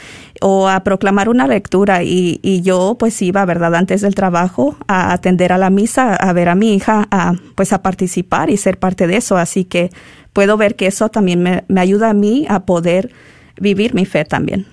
o 0.43 0.69
a 0.69 0.85
proclamar 0.85 1.29
una 1.29 1.47
lectura 1.47 2.03
y, 2.03 2.41
y 2.43 2.61
yo 2.63 2.97
pues 2.99 3.21
iba, 3.23 3.45
¿verdad? 3.45 3.75
Antes 3.75 4.03
del 4.03 4.15
trabajo 4.15 4.77
a 4.89 5.13
atender 5.13 5.53
a 5.53 5.59
la 5.59 5.71
misa, 5.71 6.15
a 6.15 6.33
ver 6.33 6.49
a 6.49 6.55
mi 6.55 6.75
hija, 6.75 7.09
a, 7.11 7.35
pues 7.55 7.73
a 7.73 7.83
participar 7.83 8.51
y 8.51 8.57
ser 8.57 8.79
parte 8.79 9.07
de 9.07 9.17
eso. 9.17 9.37
Así 9.37 9.65
que 9.65 9.91
puedo 10.33 10.57
ver 10.57 10.77
que 10.77 10.87
eso 10.87 11.09
también 11.09 11.43
me, 11.43 11.65
me 11.69 11.81
ayuda 11.81 12.11
a 12.11 12.15
mí 12.15 12.47
a 12.49 12.67
poder 12.67 13.11
vivir 13.59 13.95
mi 13.95 14.05
fe 14.05 14.25
también. 14.25 14.67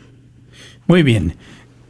Muy 0.87 1.03
bien. 1.03 1.35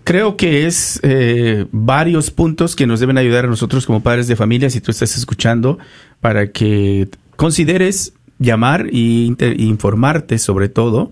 Creo 0.04 0.38
que 0.38 0.66
es 0.66 1.00
eh, 1.04 1.66
varios 1.72 2.32
puntos 2.32 2.76
que 2.76 2.88
nos 2.88 3.00
deben 3.00 3.18
ayudar 3.18 3.46
a 3.46 3.48
nosotros 3.48 3.86
como 3.86 4.02
padres 4.02 4.28
de 4.28 4.36
familia, 4.36 4.70
si 4.70 4.82
tú 4.82 4.92
estás 4.92 5.16
escuchando, 5.16 5.78
para 6.20 6.52
que 6.52 7.08
consideres 7.36 8.14
llamar 8.40 8.88
y 8.92 9.36
informarte 9.58 10.40
sobre 10.40 10.68
todo. 10.68 11.12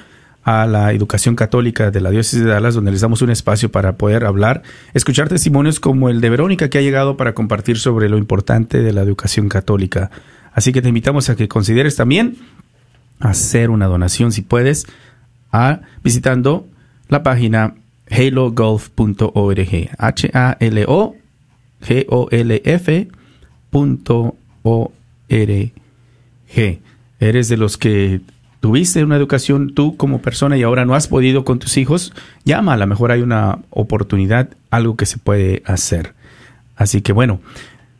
a 0.47 0.65
la 0.65 0.93
educación 0.93 1.35
católica 1.35 1.91
de 1.91 2.01
la 2.01 2.11
diócesis 2.11 2.45
de 2.45 2.49
Dallas, 2.49 2.77
donde 2.77 2.93
les 2.93 3.01
damos 3.01 3.21
un 3.21 3.31
espacio 3.31 3.73
para 3.73 3.97
poder 3.97 4.25
hablar, 4.25 4.63
escuchar 4.95 5.29
testimonios 5.29 5.81
como 5.81 6.09
el 6.09 6.21
de 6.21 6.31
Verónica 6.31 6.71
que 6.71 6.79
ha 6.79 6.83
llegado 6.83 7.17
para 7.17 7.35
compartir 7.35 7.81
sobre 7.81 8.09
lo 8.09 8.17
importante 8.17 8.81
de 8.81 8.93
la 8.93 9.03
educación 9.03 9.49
católica. 9.49 10.13
Así 10.53 10.73
que 10.73 10.83
te 10.83 10.89
invitamos 10.89 11.29
a 11.31 11.35
que 11.35 11.49
consideres 11.49 11.97
también 11.97 12.37
hacer 13.19 13.71
una 13.71 13.87
donación 13.87 14.31
si 14.31 14.43
puedes 14.43 14.87
a 15.51 15.81
visitando 16.05 16.69
la 17.09 17.25
página 17.25 17.75
halogolf.org. 18.09 19.91
H 19.99 20.31
A 20.33 20.57
L 20.61 20.85
O 20.87 21.17
G 21.83 22.07
O 22.09 22.29
L 22.31 22.63
F.org. 22.65 23.03
Eres 27.19 27.49
de 27.49 27.57
los 27.57 27.77
que 27.77 28.21
tuviste 28.67 29.05
una 29.05 29.15
educación 29.15 29.75
tú 29.75 29.97
como 29.97 30.21
persona 30.21 30.57
y 30.57 30.65
ahora 30.65 30.85
no 30.85 30.97
has 30.97 31.07
podido 31.07 31.45
con 31.45 31.61
tus 31.61 31.77
hijos, 31.77 32.13
llama, 32.45 32.73
a 32.73 32.77
lo 32.77 32.89
mejor 32.89 33.13
hay 33.13 33.23
una 33.23 33.61
oportunidad, 33.71 34.49
algo 34.71 34.97
que 34.97 35.07
se 35.07 35.19
puede 35.19 35.63
hacer. 35.67 36.15
Así 36.75 37.01
que 37.01 37.13
bueno, 37.13 37.39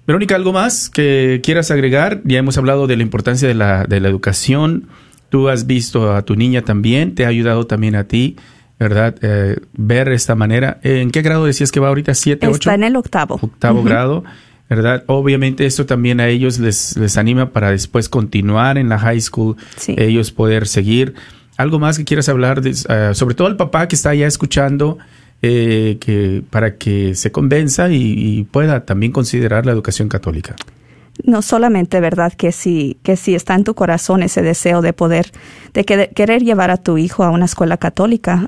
Verónica, 0.09 0.35
¿algo 0.35 0.53
más 0.53 0.91
que 0.91 1.41
quieras 1.45 1.71
agregar? 1.71 2.21
Ya 2.25 2.39
hemos 2.39 2.59
hablado 2.59 2.89
de 2.89 2.97
la 2.97 3.05
importancia 3.05 3.47
de 3.47 3.55
la, 3.55 3.85
de 3.85 4.01
la 4.01 4.09
educación, 4.09 4.89
tú 5.29 5.49
has 5.49 5.69
visto 5.69 6.13
a 6.13 6.23
tu 6.23 6.35
niña 6.35 6.63
también, 6.63 7.15
te 7.15 7.27
ha 7.27 7.29
ayudado 7.29 7.69
también 7.69 7.95
a 7.95 8.05
ti. 8.05 8.35
¿Verdad? 8.79 9.15
Eh, 9.23 9.57
ver 9.73 10.09
esta 10.09 10.35
manera. 10.35 10.81
¿En 10.83 11.11
qué 11.11 11.23
grado 11.23 11.47
decías 11.47 11.73
que 11.73 11.81
va 11.81 11.89
ahorita? 11.89 12.13
¿Siete, 12.13 12.47
ocho? 12.47 12.57
Está 12.57 12.75
en 12.75 12.85
el 12.85 12.95
octavo. 12.97 13.39
Octavo 13.41 13.83
grado. 13.83 14.23
¿Verdad? 14.69 15.05
Obviamente 15.07 15.67
esto 15.67 15.87
también 15.87 16.21
a 16.21 16.29
ellos 16.29 16.59
les, 16.59 16.97
les 16.97 17.17
anima 17.17 17.51
para 17.51 17.71
después 17.71 18.09
continuar 18.09 18.79
en 18.79 18.89
la 18.89 18.99
high 18.99 19.21
school, 19.21 19.57
ellos 19.89 20.33
poder 20.33 20.67
seguir. 20.67 21.15
¿Algo 21.57 21.79
más 21.79 21.99
que 21.99 22.05
quieras 22.05 22.29
hablar, 22.29 22.61
de, 22.61 22.75
ah, 22.89 23.15
sobre 23.15 23.35
todo 23.35 23.49
el 23.49 23.57
papá 23.57 23.89
que 23.89 23.97
está 23.97 24.15
ya 24.15 24.27
escuchando, 24.27 24.99
eh, 25.43 25.99
que, 26.01 26.43
para 26.51 26.77
que 26.77 27.15
se 27.15 27.31
convenza 27.33 27.89
y 27.91 28.45
pueda 28.51 28.85
también 28.85 29.13
considerar 29.13 29.67
la 29.67 29.73
educación 29.73 30.09
católica? 30.09 30.57
no 31.25 31.43
solamente, 31.43 32.01
¿verdad? 32.01 32.33
Que 32.33 32.53
si, 32.53 32.99
que 33.03 33.17
si 33.17 33.35
está 33.35 33.55
en 33.55 33.65
tu 33.65 33.75
corazón 33.75 34.23
ese 34.23 34.43
deseo 34.43 34.83
de 34.83 34.93
poder, 34.93 35.33
de 35.73 35.85
querer 35.85 36.43
llevar 36.43 36.71
a 36.71 36.77
tu 36.77 36.99
hijo 36.99 37.25
a 37.25 37.31
una 37.31 37.45
escuela 37.45 37.77
católica, 37.77 38.47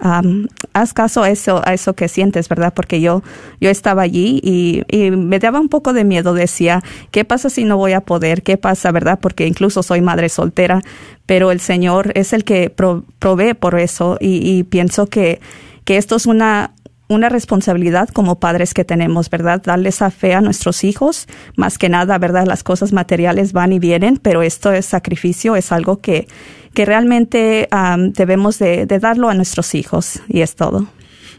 haz 0.81 0.93
caso 0.93 1.23
a 1.23 1.31
eso, 1.31 1.63
a 1.65 1.75
eso 1.75 1.95
que 1.95 2.09
sientes, 2.09 2.49
¿verdad? 2.49 2.73
Porque 2.75 3.01
yo, 3.01 3.23
yo 3.61 3.71
estaba 3.71 4.03
allí 4.03 4.41
y, 4.43 4.83
y, 4.89 5.11
me 5.11 5.39
daba 5.39 5.61
un 5.61 5.69
poco 5.69 5.93
de 5.93 6.05
miedo, 6.05 6.35
decía, 6.35 6.83
¿qué 7.11 7.25
pasa 7.25 7.51
si 7.51 7.65
no 7.65 7.77
voy 7.77 7.93
a 7.93 8.01
poder? 8.01 8.43
¿Qué 8.43 8.57
pasa, 8.57 8.91
verdad? 8.93 9.19
Porque 9.21 9.47
incluso 9.47 9.83
soy 9.83 10.01
madre 10.01 10.29
soltera, 10.29 10.83
pero 11.27 11.51
el 11.51 11.61
Señor 11.61 12.13
es 12.15 12.33
el 12.33 12.45
que 12.45 12.71
provee 12.71 13.55
por 13.55 13.79
eso 13.79 14.17
y, 14.21 14.59
y 14.59 14.63
pienso 14.65 15.07
que, 15.07 15.41
que 15.85 15.97
esto 15.97 16.17
es 16.17 16.27
una, 16.27 16.73
una 17.09 17.29
responsabilidad 17.29 18.09
como 18.11 18.39
padres 18.39 18.75
que 18.75 18.85
tenemos, 18.85 19.31
¿verdad? 19.31 19.63
Darle 19.63 19.89
esa 19.89 20.11
fe 20.11 20.35
a 20.35 20.41
nuestros 20.41 20.85
hijos, 20.85 21.27
más 21.57 21.79
que 21.79 21.89
nada, 21.89 22.19
¿verdad? 22.19 22.47
Las 22.47 22.63
cosas 22.63 22.93
materiales 22.93 23.53
van 23.53 23.73
y 23.73 23.79
vienen, 23.79 24.19
pero 24.19 24.43
esto 24.43 24.71
es 24.71 24.87
sacrificio, 24.87 25.57
es 25.57 25.73
algo 25.73 26.01
que, 26.01 26.29
que 26.75 26.85
realmente 26.85 27.69
debemos 28.15 28.59
de, 28.59 28.87
darlo 28.87 29.29
a 29.29 29.35
nuestros 29.35 29.75
hijos 29.75 30.21
y 30.29 30.41
es 30.41 30.55
todo. 30.55 30.87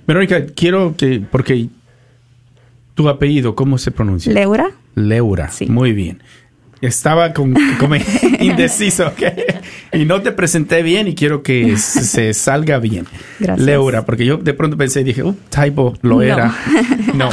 Verónica, 0.07 0.45
quiero 0.55 0.95
que, 0.97 1.21
porque 1.32 1.67
tu 2.95 3.09
apellido, 3.09 3.55
¿cómo 3.55 3.77
se 3.77 3.91
pronuncia? 3.91 4.34
Leura. 4.34 4.71
Leura, 4.95 5.49
sí. 5.49 5.67
muy 5.67 5.93
bien. 5.93 6.21
Estaba 6.82 7.34
con, 7.34 7.55
como 7.77 7.95
indeciso, 8.39 9.11
Y 9.91 10.05
no 10.05 10.21
te 10.21 10.32
presenté 10.32 10.82
bien 10.82 11.07
y 11.07 11.15
quiero 11.15 11.43
que 11.43 11.77
se 11.77 12.34
salga 12.34 12.80
bien. 12.80 13.05
Gracias. 13.39 13.65
Leura, 13.65 14.05
porque 14.05 14.25
yo 14.25 14.38
de 14.38 14.53
pronto 14.53 14.77
pensé 14.77 15.01
y 15.01 15.03
dije, 15.03 15.23
uh, 15.23 15.36
typo, 15.49 15.93
lo 16.01 16.21
era. 16.21 16.55
No. 17.13 17.30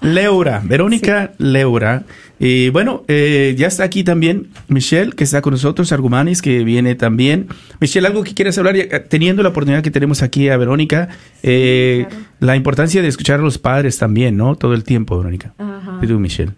Leura, 0.00 0.62
Verónica 0.64 1.32
Leura. 1.38 2.04
Y 2.40 2.70
bueno, 2.70 3.04
eh, 3.08 3.54
ya 3.58 3.66
está 3.66 3.84
aquí 3.84 4.04
también 4.04 4.48
Michelle, 4.68 5.12
que 5.12 5.24
está 5.24 5.42
con 5.42 5.52
nosotros, 5.52 5.90
Argumanis, 5.92 6.40
que 6.40 6.62
viene 6.62 6.94
también. 6.94 7.48
Michelle, 7.80 8.06
¿algo 8.06 8.22
que 8.22 8.34
quieras 8.34 8.56
hablar? 8.58 8.76
Teniendo 9.08 9.42
la 9.42 9.48
oportunidad 9.48 9.82
que 9.82 9.90
tenemos 9.90 10.22
aquí 10.22 10.48
a 10.48 10.56
Verónica, 10.56 11.08
eh, 11.42 12.06
la 12.38 12.54
importancia 12.54 13.02
de 13.02 13.08
escuchar 13.08 13.40
a 13.40 13.42
los 13.42 13.58
padres 13.58 13.98
también, 13.98 14.36
¿no? 14.36 14.54
Todo 14.54 14.74
el 14.74 14.84
tiempo, 14.84 15.16
Verónica. 15.18 15.54
Ajá. 15.58 15.98
Y 16.00 16.06
tú, 16.06 16.18
Michelle. 16.20 16.52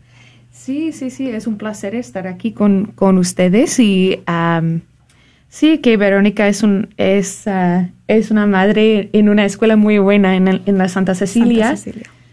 Sí, 0.52 0.92
sí, 0.92 1.08
sí, 1.08 1.28
es 1.28 1.46
un 1.46 1.56
placer 1.56 1.94
estar 1.94 2.26
aquí 2.26 2.52
con, 2.52 2.92
con 2.94 3.16
ustedes 3.16 3.78
y 3.80 4.20
sí, 5.48 5.78
que 5.78 5.96
Verónica 5.96 6.48
es, 6.48 6.62
un, 6.62 6.90
es, 6.98 7.48
ah, 7.48 7.88
es 8.08 8.30
una 8.30 8.46
madre 8.46 9.08
en 9.14 9.30
una 9.30 9.46
escuela 9.46 9.76
muy 9.76 9.98
buena 9.98 10.36
en, 10.36 10.60
en 10.66 10.78
la 10.78 10.88
Santa 10.90 11.14
Cecilia. 11.14 11.74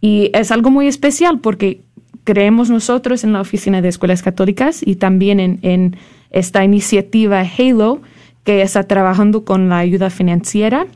Y 0.00 0.30
es 0.32 0.50
algo 0.50 0.70
muy 0.70 0.86
especial 0.86 1.40
porque 1.40 1.80
creemos 2.24 2.70
nosotros 2.70 3.24
en 3.24 3.32
la 3.32 3.40
Oficina 3.40 3.82
de 3.82 3.88
Escuelas 3.88 4.22
Católicas 4.22 4.80
y 4.84 4.96
también 4.96 5.58
en, 5.62 5.96
esta 6.30 6.64
iniciativa 6.64 7.40
Halo, 7.40 8.00
que 8.44 8.62
está 8.62 8.84
trabajando 8.84 9.44
con 9.44 9.68
la 9.68 9.78
ayuda 9.78 10.10
financiera. 10.10 10.86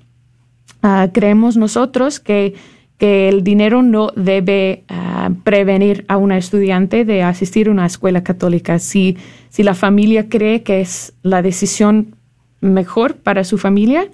Ah, 0.82 1.08
creemos 1.12 1.56
nosotros 1.56 2.20
que 2.20 2.54
que 2.98 3.28
el 3.28 3.42
dinero 3.42 3.82
no 3.82 4.10
debe 4.14 4.84
ah, 4.88 5.30
prevenir 5.42 6.04
a 6.08 6.16
una 6.16 6.38
estudiante 6.38 7.04
de 7.04 7.22
asistir 7.22 7.68
a 7.68 7.72
una 7.72 7.86
escuela 7.86 8.22
católica. 8.22 8.78
Si, 8.78 9.16
si 9.48 9.62
la 9.62 9.74
familia 9.74 10.28
cree 10.28 10.62
que 10.62 10.80
es 10.80 11.12
la 11.22 11.42
decisión 11.42 12.16
mejor 12.60 13.16
para 13.16 13.44
su 13.44 13.58
familia, 13.58 14.08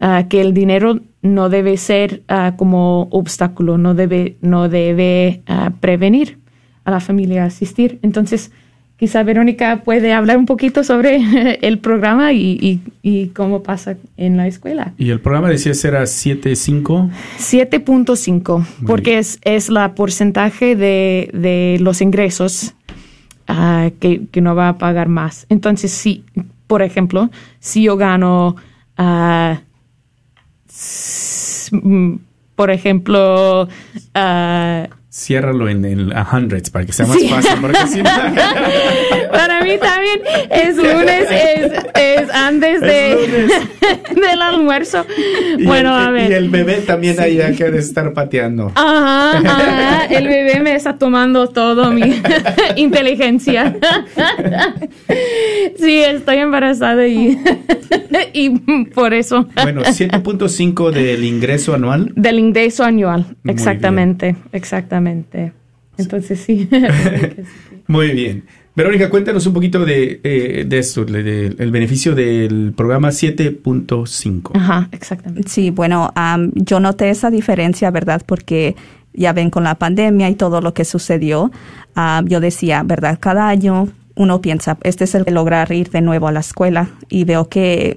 ah, 0.00 0.26
que 0.28 0.40
el 0.40 0.52
dinero 0.52 1.00
no 1.22 1.48
debe 1.48 1.76
ser 1.76 2.22
como 2.56 3.08
obstáculo, 3.10 3.76
no 3.76 3.94
debe, 3.94 4.36
no 4.40 4.68
debe 4.68 5.42
prevenir 5.80 6.38
a 6.88 6.90
la 6.90 7.00
familia 7.00 7.44
asistir. 7.44 7.98
Entonces, 8.00 8.50
quizá 8.96 9.22
Verónica 9.22 9.82
puede 9.84 10.14
hablar 10.14 10.38
un 10.38 10.46
poquito 10.46 10.82
sobre 10.82 11.58
el 11.66 11.78
programa 11.80 12.32
y, 12.32 12.80
y, 13.02 13.28
cómo 13.28 13.62
pasa 13.62 13.98
en 14.16 14.38
la 14.38 14.46
escuela. 14.46 14.94
Y 14.96 15.10
el 15.10 15.20
programa 15.20 15.50
decía 15.50 15.72
era 15.84 16.02
7.5. 16.02 17.10
7.5, 17.38 18.66
porque 18.86 19.18
es, 19.18 19.38
es 19.42 19.68
la 19.68 19.94
porcentaje 19.94 20.76
de, 20.76 21.30
de 21.34 21.76
los 21.80 22.00
ingresos 22.00 22.74
uh, 23.50 23.90
que, 24.00 24.22
que, 24.32 24.40
no 24.40 24.54
va 24.54 24.70
a 24.70 24.78
pagar 24.78 25.08
más. 25.08 25.44
Entonces, 25.50 25.92
si, 25.92 26.24
por 26.66 26.80
ejemplo, 26.80 27.30
si 27.60 27.82
yo 27.82 27.98
gano, 27.98 28.56
uh, 28.98 29.56
por 32.56 32.70
ejemplo, 32.70 33.64
uh, 33.64 34.97
ciérralo 35.10 35.68
en, 35.68 35.84
en 35.86 36.12
a 36.16 36.28
hundreds 36.30 36.70
para 36.70 36.84
que 36.84 36.92
sea 36.92 37.06
más 37.06 37.18
fácil. 37.28 38.02
para 39.32 39.62
mí 39.62 39.78
también 39.80 40.20
es 40.50 40.76
lunes, 40.76 41.28
es, 41.30 41.72
es 41.94 42.30
antes 42.34 42.80
de, 42.82 43.48
del 44.20 44.42
almuerzo. 44.42 45.06
bueno, 45.64 45.94
a 45.94 46.10
ver. 46.10 46.30
Y 46.30 46.34
el 46.34 46.50
bebé 46.50 46.82
también 46.86 47.18
ahí 47.20 47.40
hay 47.40 47.56
que 47.56 47.68
estar 47.78 48.12
pateando. 48.12 48.70
Ajá, 48.74 50.04
el 50.10 50.28
bebé 50.28 50.60
me 50.60 50.74
está 50.74 50.98
tomando 50.98 51.48
todo 51.48 51.90
mi 51.90 52.20
inteligencia. 52.76 53.76
sí, 55.78 56.00
estoy 56.00 56.36
embarazada 56.36 57.06
y, 57.06 57.38
y 58.34 58.50
por 58.94 59.14
eso. 59.14 59.48
Bueno, 59.62 59.82
7.5 59.82 60.90
del 60.90 61.24
ingreso 61.24 61.74
anual. 61.74 62.12
Del 62.14 62.38
ingreso 62.38 62.84
anual, 62.84 63.36
exactamente, 63.44 64.36
exactamente. 64.52 64.97
Entonces 65.96 66.40
sí. 66.46 66.68
Muy 67.86 68.12
bien. 68.12 68.44
Verónica, 68.74 69.10
cuéntanos 69.10 69.44
un 69.46 69.54
poquito 69.54 69.84
de, 69.84 70.20
eh, 70.22 70.64
de 70.64 70.78
esto, 70.78 71.02
el 71.02 71.70
beneficio 71.72 72.14
del 72.14 72.72
programa 72.76 73.08
7.5. 73.08 74.52
Ajá, 74.54 74.88
exactamente. 74.92 75.48
Sí, 75.48 75.70
bueno, 75.70 76.12
yo 76.54 76.78
noté 76.78 77.10
esa 77.10 77.28
diferencia, 77.28 77.90
¿verdad? 77.90 78.22
Porque 78.24 78.76
ya 79.12 79.32
ven 79.32 79.50
con 79.50 79.64
la 79.64 79.74
pandemia 79.74 80.28
y 80.28 80.36
todo 80.36 80.60
lo 80.60 80.74
que 80.74 80.84
sucedió, 80.84 81.50
yo 82.26 82.38
decía, 82.38 82.84
¿verdad? 82.84 83.18
Cada 83.20 83.48
año 83.48 83.88
uno 84.14 84.40
piensa, 84.40 84.78
este 84.82 85.04
es 85.04 85.14
el 85.16 85.24
lograr 85.34 85.72
ir 85.72 85.90
de 85.90 86.00
nuevo 86.00 86.28
a 86.28 86.32
la 86.32 86.40
escuela 86.40 86.90
y 87.08 87.24
veo 87.24 87.48
que 87.48 87.96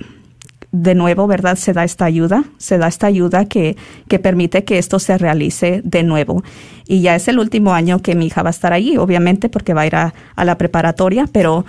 de 0.72 0.96
nuevo, 0.96 1.28
¿verdad? 1.28 1.58
Se 1.58 1.74
da 1.74 1.84
esta 1.84 2.06
ayuda, 2.06 2.46
se 2.58 2.78
da 2.78 2.88
esta 2.88 3.08
ayuda 3.08 3.46
que, 3.46 3.76
que 4.08 4.20
permite 4.20 4.64
que 4.64 4.78
esto 4.78 5.00
se 5.00 5.18
realice 5.18 5.82
de 5.84 6.04
nuevo. 6.04 6.44
Y 6.88 7.02
ya 7.02 7.16
es 7.16 7.28
el 7.28 7.40
último 7.40 7.74
año 7.74 8.02
que 8.02 8.16
mi 8.16 8.28
hija 8.28 8.44
va 8.44 8.50
a 8.50 8.52
estar 8.52 8.74
allí, 8.74 8.98
obviamente, 8.98 9.50
porque 9.50 9.74
va 9.74 9.82
a 9.82 9.88
ir 9.88 9.96
a, 9.96 10.14
la 10.38 10.58
preparatoria, 10.58 11.28
pero 11.32 11.66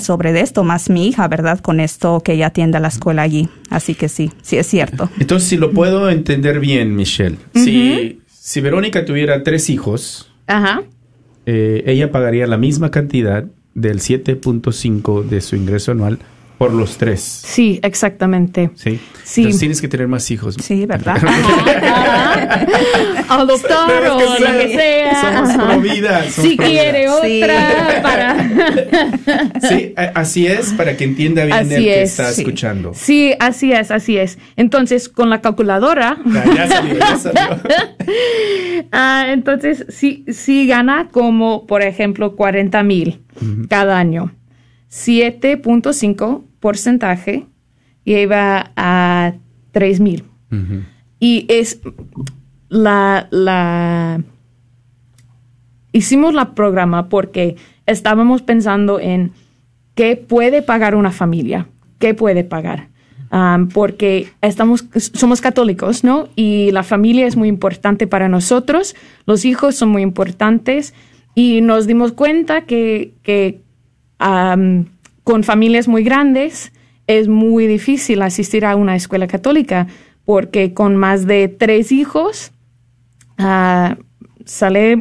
sobre 0.00 0.38
esto, 0.38 0.64
más 0.64 0.90
mi 0.90 1.08
hija, 1.08 1.26
¿verdad? 1.28 1.60
Con 1.60 1.80
esto 1.80 2.20
que 2.20 2.34
ella 2.34 2.48
atiende 2.48 2.76
a 2.76 2.80
la 2.80 2.88
escuela 2.88 3.22
allí. 3.22 3.48
Así 3.70 3.94
que 3.94 4.10
sí, 4.10 4.30
sí 4.42 4.58
es 4.58 4.66
cierto. 4.66 5.08
Entonces, 5.18 5.48
si 5.48 5.56
lo 5.56 5.70
puedo 5.70 6.10
entender 6.10 6.60
bien, 6.60 6.94
Michelle, 6.94 7.38
si, 7.54 8.20
si 8.26 8.60
Verónica 8.60 9.06
tuviera 9.06 9.42
tres 9.42 9.70
hijos, 9.70 10.30
Ajá. 10.46 10.82
Eh, 11.46 11.84
ella 11.86 12.12
pagaría 12.12 12.46
la 12.46 12.58
misma 12.58 12.90
cantidad 12.90 13.46
del 13.74 14.00
7.5 14.00 15.24
de 15.24 15.40
su 15.40 15.56
ingreso 15.56 15.92
anual 15.92 16.18
por 16.62 16.72
los 16.72 16.96
tres. 16.96 17.20
Sí, 17.44 17.80
exactamente. 17.82 18.70
Sí. 18.76 19.00
sí. 19.24 19.40
Entonces 19.40 19.58
tienes 19.58 19.80
que 19.80 19.88
tener 19.88 20.06
más 20.06 20.30
hijos. 20.30 20.54
Sí, 20.62 20.86
¿verdad? 20.86 21.16
Adoptar 23.28 24.04
o 24.10 24.20
lo 24.20 24.36
que 24.36 24.68
sea. 24.72 25.56
Somos 25.56 25.82
vida. 25.82 26.22
si 26.30 26.56
quiere 26.56 27.08
otra 27.08 28.00
para... 28.00 28.48
sí, 29.68 29.92
así 29.96 30.46
es, 30.46 30.72
para 30.74 30.96
que 30.96 31.02
entienda 31.02 31.44
bien 31.46 31.72
el 31.72 31.82
que 31.82 32.02
está 32.02 32.30
escuchando. 32.30 32.92
Sí, 32.94 33.34
así 33.40 33.72
es, 33.72 33.90
así 33.90 34.16
es. 34.16 34.38
Entonces, 34.54 35.08
con 35.08 35.30
la 35.30 35.40
calculadora... 35.40 36.18
ya, 36.54 36.68
salió, 36.68 36.94
ya 36.96 37.18
salió. 37.18 37.60
ah, 38.92 39.26
entonces, 39.30 39.84
sí, 39.88 40.24
sí 40.28 40.68
gana 40.68 41.08
como, 41.10 41.66
por 41.66 41.82
ejemplo, 41.82 42.36
40 42.36 42.84
mil 42.84 43.20
cada 43.68 43.98
año. 43.98 44.32
7.5 44.92 46.51
porcentaje 46.62 47.44
y 48.04 48.14
iba 48.14 48.70
a 48.76 49.34
3 49.72 50.00
mil. 50.00 50.24
Y 51.18 51.44
es 51.48 51.80
la, 52.68 53.26
la... 53.30 54.22
Hicimos 55.92 56.34
la 56.34 56.54
programa 56.54 57.08
porque 57.08 57.56
estábamos 57.86 58.42
pensando 58.42 59.00
en 59.00 59.32
qué 59.94 60.16
puede 60.16 60.62
pagar 60.62 60.94
una 60.94 61.10
familia, 61.10 61.68
qué 61.98 62.14
puede 62.14 62.44
pagar. 62.44 62.88
Um, 63.30 63.68
porque 63.68 64.28
estamos, 64.42 64.84
somos 64.94 65.40
católicos, 65.40 66.04
¿no? 66.04 66.28
Y 66.36 66.70
la 66.70 66.82
familia 66.82 67.26
es 67.26 67.34
muy 67.34 67.48
importante 67.48 68.06
para 68.06 68.28
nosotros, 68.28 68.94
los 69.26 69.46
hijos 69.46 69.74
son 69.74 69.88
muy 69.88 70.02
importantes 70.02 70.92
y 71.34 71.62
nos 71.62 71.86
dimos 71.86 72.12
cuenta 72.12 72.66
que, 72.66 73.14
que 73.22 73.62
um, 74.20 74.84
con 75.24 75.44
familias 75.44 75.88
muy 75.88 76.02
grandes 76.04 76.72
es 77.06 77.28
muy 77.28 77.66
difícil 77.66 78.22
asistir 78.22 78.64
a 78.64 78.76
una 78.76 78.96
escuela 78.96 79.26
católica 79.26 79.86
porque 80.24 80.72
con 80.72 80.96
más 80.96 81.26
de 81.26 81.48
tres 81.48 81.92
hijos 81.92 82.52
ah, 83.38 83.96
sale 84.44 85.00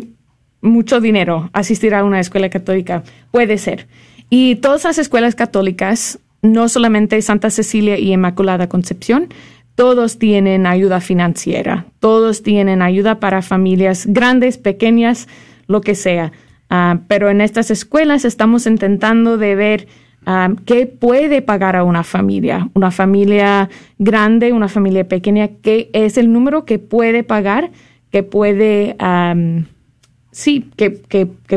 mucho 0.61 1.01
dinero 1.01 1.49
asistir 1.53 1.95
a 1.95 2.03
una 2.03 2.19
escuela 2.19 2.49
católica. 2.49 3.03
Puede 3.31 3.57
ser. 3.57 3.87
Y 4.29 4.55
todas 4.55 4.83
las 4.83 4.97
escuelas 4.97 5.35
católicas, 5.35 6.19
no 6.41 6.69
solamente 6.69 7.21
Santa 7.21 7.49
Cecilia 7.49 7.97
y 7.97 8.13
Inmaculada 8.13 8.69
Concepción, 8.69 9.27
todos 9.75 10.19
tienen 10.19 10.65
ayuda 10.67 11.01
financiera, 11.01 11.85
todos 11.99 12.43
tienen 12.43 12.81
ayuda 12.81 13.19
para 13.19 13.41
familias 13.41 14.05
grandes, 14.07 14.57
pequeñas, 14.57 15.27
lo 15.67 15.81
que 15.81 15.95
sea. 15.95 16.31
Ah, 16.69 16.99
pero 17.07 17.29
en 17.29 17.41
estas 17.41 17.71
escuelas 17.71 18.23
estamos 18.23 18.65
intentando 18.67 19.37
de 19.37 19.55
ver 19.55 19.87
¿Qué 20.65 20.85
puede 20.85 21.41
pagar 21.41 21.75
a 21.75 21.83
una 21.83 22.03
familia? 22.03 22.69
Una 22.73 22.91
familia 22.91 23.69
grande, 23.97 24.53
una 24.53 24.67
familia 24.67 25.07
pequeña, 25.07 25.49
¿qué 25.61 25.89
es 25.93 26.17
el 26.17 26.31
número 26.31 26.63
que 26.63 26.77
puede 26.77 27.23
pagar, 27.23 27.71
que 28.11 28.21
puede, 28.21 28.95
sí, 30.31 30.69
que, 30.75 30.89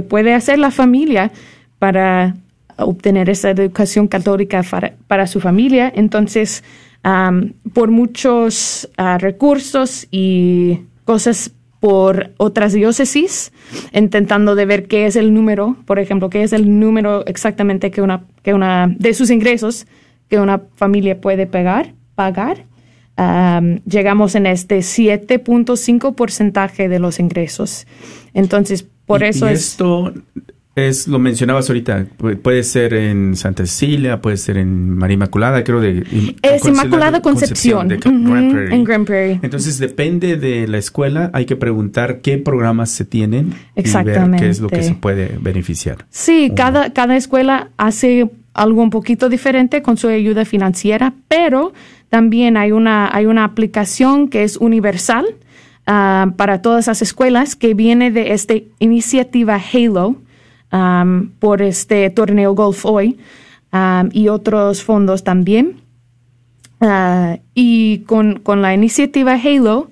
puede 0.08 0.34
hacer 0.34 0.58
la 0.58 0.70
familia 0.70 1.30
para 1.78 2.36
obtener 2.76 3.28
esa 3.28 3.50
educación 3.50 4.08
católica 4.08 4.62
para, 5.08 5.26
su 5.26 5.40
familia? 5.40 5.92
Entonces, 5.94 6.64
por 7.74 7.90
muchos 7.90 8.88
ah, 8.96 9.18
recursos 9.18 10.08
y 10.10 10.80
cosas 11.04 11.52
por 11.84 12.30
otras 12.38 12.72
diócesis, 12.72 13.52
intentando 13.92 14.54
de 14.54 14.64
ver 14.64 14.88
qué 14.88 15.04
es 15.04 15.16
el 15.16 15.34
número, 15.34 15.76
por 15.84 15.98
ejemplo, 15.98 16.30
qué 16.30 16.42
es 16.42 16.54
el 16.54 16.80
número 16.80 17.26
exactamente 17.26 17.90
que 17.90 18.00
una, 18.00 18.24
que 18.42 18.54
una 18.54 18.86
de 18.88 19.12
sus 19.12 19.28
ingresos 19.28 19.86
que 20.30 20.40
una 20.40 20.62
familia 20.76 21.20
puede 21.20 21.46
pagar, 21.46 21.92
pagar. 22.14 22.64
llegamos 23.84 24.34
en 24.34 24.46
este 24.46 24.78
7.5 24.78 26.14
porcentaje 26.14 26.88
de 26.88 26.98
los 27.00 27.20
ingresos. 27.20 27.86
Entonces, 28.32 28.86
por 29.04 29.22
eso 29.22 29.46
es... 29.46 29.72
Esto 29.72 30.08
es, 30.08 30.53
lo 31.06 31.18
mencionabas 31.20 31.68
ahorita, 31.70 32.06
puede 32.42 32.62
ser 32.64 32.94
en 32.94 33.36
Santa 33.36 33.64
Cecilia, 33.64 34.20
puede 34.20 34.36
ser 34.36 34.56
en 34.56 34.90
María 34.90 35.14
Inmaculada, 35.14 35.62
creo 35.62 35.80
de... 35.80 36.04
Es 36.42 36.64
Inmaculada 36.64 37.22
Concepción, 37.22 37.92
en 37.92 38.84
Grand 38.84 39.06
Prairie. 39.06 39.38
Entonces 39.42 39.78
depende 39.78 40.36
de 40.36 40.66
la 40.66 40.78
escuela, 40.78 41.30
hay 41.32 41.46
que 41.46 41.54
preguntar 41.54 42.20
qué 42.22 42.38
programas 42.38 42.90
se 42.90 43.04
tienen 43.04 43.54
Exactamente. 43.76 44.26
y 44.26 44.30
ver 44.30 44.40
qué 44.40 44.48
es 44.50 44.60
lo 44.60 44.68
que 44.68 44.82
se 44.82 44.94
puede 44.94 45.38
beneficiar. 45.40 46.06
Sí, 46.10 46.52
cada, 46.56 46.92
cada 46.92 47.16
escuela 47.16 47.70
hace 47.76 48.28
algo 48.52 48.82
un 48.82 48.90
poquito 48.90 49.28
diferente 49.28 49.82
con 49.82 49.96
su 49.96 50.08
ayuda 50.08 50.44
financiera, 50.44 51.14
pero 51.28 51.72
también 52.08 52.56
hay 52.56 52.72
una, 52.72 53.14
hay 53.14 53.26
una 53.26 53.44
aplicación 53.44 54.28
que 54.28 54.44
es 54.44 54.56
universal 54.56 55.26
ah, 55.86 56.32
para 56.36 56.62
todas 56.62 56.86
las 56.86 57.02
escuelas 57.02 57.56
que 57.56 57.74
viene 57.74 58.10
de 58.10 58.32
esta 58.32 58.54
iniciativa 58.78 59.60
Halo, 59.72 60.16
Por 61.38 61.62
este 61.62 62.10
torneo 62.10 62.54
Golf 62.54 62.84
Hoy 62.84 63.18
y 64.12 64.28
otros 64.28 64.82
fondos 64.82 65.24
también. 65.24 65.84
Uh, 66.80 67.38
y 67.54 68.00
con, 68.00 68.42
la 68.44 68.74
iniciativa 68.74 69.34
Halo 69.34 69.88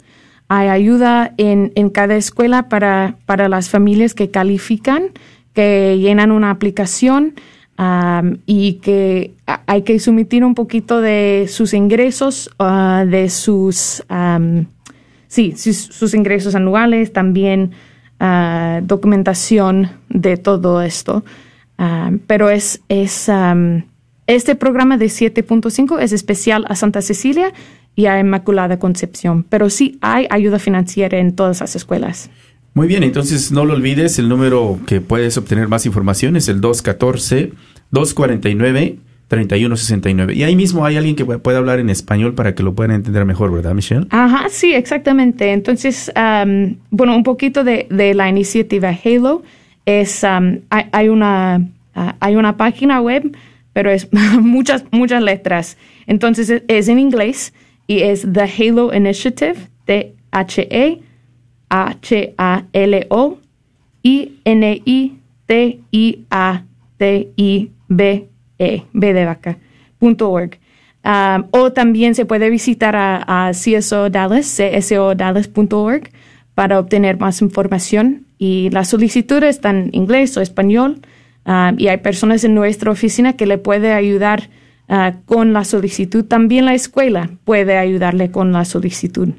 hay 0.48 0.68
ayuda 0.68 1.32
en, 1.38 1.70
cada 1.90 2.16
escuela 2.16 2.68
para, 2.68 3.16
para 3.24 3.48
las 3.48 3.70
familias 3.70 4.12
que 4.12 4.30
califican, 4.30 5.10
que 5.54 5.98
llenan 5.98 6.30
una 6.30 6.50
aplicación 6.50 7.34
y 8.46 8.74
que 8.74 9.32
hay 9.66 9.82
que 9.82 9.98
sumitir 9.98 10.44
un 10.44 10.54
poquito 10.54 11.00
de 11.00 11.46
sus 11.48 11.74
ingresos, 11.74 12.50
uh, 12.60 13.06
de 13.06 13.28
sus, 13.30 14.04
sí, 15.26 15.54
sus 15.56 16.14
ingresos 16.14 16.54
anuales, 16.54 17.12
también 17.12 17.72
documentación 18.82 19.90
de 20.08 20.36
todo 20.36 20.82
esto. 20.82 21.24
Um, 21.78 22.18
pero 22.26 22.50
es, 22.50 22.80
es 22.88 23.28
este 24.26 24.54
programa 24.54 24.96
de 24.96 25.06
7.5 25.06 26.00
es 26.00 26.12
especial 26.12 26.64
a 26.68 26.76
Santa 26.76 27.02
Cecilia 27.02 27.52
y 27.96 28.06
a 28.06 28.18
Inmaculada 28.20 28.78
Concepción, 28.78 29.44
pero 29.48 29.68
sí 29.68 29.98
hay 30.00 30.26
ayuda 30.30 30.58
financiera 30.58 31.18
en 31.18 31.34
todas 31.34 31.60
las 31.60 31.76
escuelas. 31.76 32.30
Muy 32.74 32.88
bien, 32.88 33.02
entonces 33.02 33.52
no 33.52 33.66
lo 33.66 33.74
olvides, 33.74 34.18
el 34.18 34.28
número 34.28 34.80
que 34.86 35.00
puedes 35.02 35.36
obtener 35.36 35.68
más 35.68 35.84
información 35.84 36.36
es 36.36 36.48
el 36.48 36.62
214-249-3169. 39.32 40.34
Y 40.34 40.42
ahí 40.42 40.56
mismo 40.56 40.84
hay 40.84 40.96
alguien 40.96 41.16
que 41.16 41.24
puede 41.24 41.58
hablar 41.58 41.78
en 41.78 41.90
español 41.90 42.34
para 42.34 42.54
que 42.54 42.62
lo 42.62 42.74
puedan 42.74 42.92
entender 42.92 43.24
mejor, 43.24 43.52
¿verdad, 43.52 43.74
Michelle? 43.74 44.06
Ajá, 44.10 44.48
sí, 44.48 44.74
exactamente. 44.74 45.52
Entonces, 45.52 46.12
um, 46.16 46.76
bueno, 46.90 47.16
un 47.16 47.22
poquito 47.22 47.64
de, 47.64 47.86
la 48.14 48.28
iniciativa 48.28 48.96
Halo 49.04 49.42
es, 49.86 50.24
hay, 50.24 51.08
una, 51.08 51.68
uh, 51.96 52.00
hay 52.20 52.36
una 52.36 52.56
página 52.56 53.00
web, 53.00 53.36
pero 53.72 53.90
es 53.90 54.08
muchas, 54.40 54.84
muchas 54.90 55.22
letras. 55.22 55.76
Entonces, 56.06 56.50
es, 56.50 56.62
es 56.68 56.88
en 56.88 56.98
inglés 56.98 57.52
y 57.86 58.02
es 58.02 58.26
The 58.30 58.42
Halo 58.42 58.94
Initiative, 58.94 59.56
T-H-E. 59.86 61.00
Um, 71.04 71.46
o 71.50 71.72
también 71.72 72.14
se 72.14 72.26
puede 72.26 72.48
visitar 72.48 72.94
a, 72.94 73.48
a 73.48 73.50
CSO 73.52 74.08
Dallas, 74.08 74.56
csodallas.org, 74.56 76.10
para 76.54 76.78
obtener 76.78 77.18
más 77.18 77.42
información. 77.42 78.26
Y 78.38 78.70
las 78.70 78.88
solicitudes 78.88 79.56
están 79.56 79.76
en 79.76 79.90
inglés 79.92 80.36
o 80.36 80.40
español. 80.40 81.00
Um, 81.44 81.78
y 81.78 81.88
hay 81.88 81.98
personas 81.98 82.44
en 82.44 82.54
nuestra 82.54 82.90
oficina 82.92 83.32
que 83.32 83.46
le 83.46 83.58
puede 83.58 83.92
ayudar 83.92 84.48
uh, 84.88 85.16
con 85.24 85.52
la 85.52 85.64
solicitud. 85.64 86.24
También 86.24 86.66
la 86.66 86.74
escuela 86.74 87.30
puede 87.44 87.78
ayudarle 87.78 88.30
con 88.30 88.52
la 88.52 88.64
solicitud. 88.64 89.30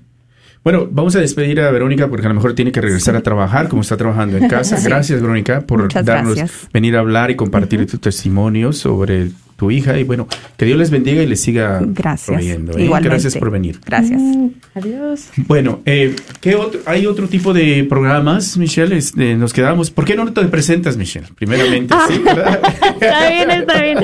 Bueno, 0.64 0.88
vamos 0.90 1.16
a 1.16 1.20
despedir 1.20 1.60
a 1.60 1.70
Verónica 1.72 2.08
porque 2.08 2.26
a 2.26 2.30
lo 2.30 2.36
mejor 2.36 2.54
tiene 2.54 2.72
que 2.72 2.80
regresar 2.80 3.16
a 3.18 3.22
trabajar 3.22 3.68
como 3.68 3.82
está 3.82 3.98
trabajando 3.98 4.38
en 4.38 4.48
casa. 4.50 4.80
Gracias, 4.82 5.22
Verónica, 5.22 5.62
por 5.62 5.92
darnos, 6.04 6.40
venir 6.72 6.96
a 6.96 7.00
hablar 7.00 7.32
y 7.32 7.36
compartir 7.36 7.86
tu 7.86 7.98
testimonio 7.98 8.72
sobre 8.72 9.32
tu 9.64 9.72
hija 9.72 9.98
y 9.98 10.04
bueno, 10.04 10.28
que 10.58 10.66
Dios 10.66 10.78
les 10.78 10.90
bendiga 10.92 11.24
y 11.24 11.26
les 11.26 11.40
siga 11.40 11.80
Gracias. 11.82 12.28
proveyendo. 12.28 12.78
¿eh? 12.78 12.90
Gracias 13.02 13.38
por 13.38 13.50
venir. 13.50 13.80
Gracias. 13.86 14.22
Mm, 14.22 14.48
adiós. 14.76 15.30
Bueno, 15.48 15.80
eh, 15.86 16.16
¿qué 16.42 16.56
otro, 16.56 16.82
hay 16.86 17.06
otro 17.06 17.30
tipo 17.30 17.54
de 17.54 17.86
programas, 17.88 18.58
Michelle? 18.58 18.98
Este, 18.98 19.36
nos 19.36 19.54
quedamos. 19.54 19.90
¿Por 19.90 20.04
qué 20.04 20.16
no 20.16 20.32
te 20.34 20.44
presentas, 20.46 20.98
Michelle? 20.98 21.28
Primeramente, 21.36 21.96
sí, 22.10 22.20
¿verdad? 22.20 22.60
está 23.00 23.30
bien, 23.30 23.52
está 23.52 23.82
bien. 23.82 23.98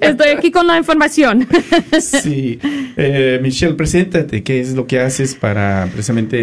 Estoy 0.00 0.28
aquí 0.28 0.50
con 0.52 0.66
la 0.68 0.78
información. 0.78 1.46
sí. 2.00 2.58
Eh, 2.96 3.40
Michelle, 3.42 3.74
preséntate. 3.74 4.44
¿Qué 4.44 4.60
es 4.60 4.74
lo 4.74 4.86
que 4.86 5.00
haces 5.00 5.34
para 5.34 5.88
precisamente 5.92 6.38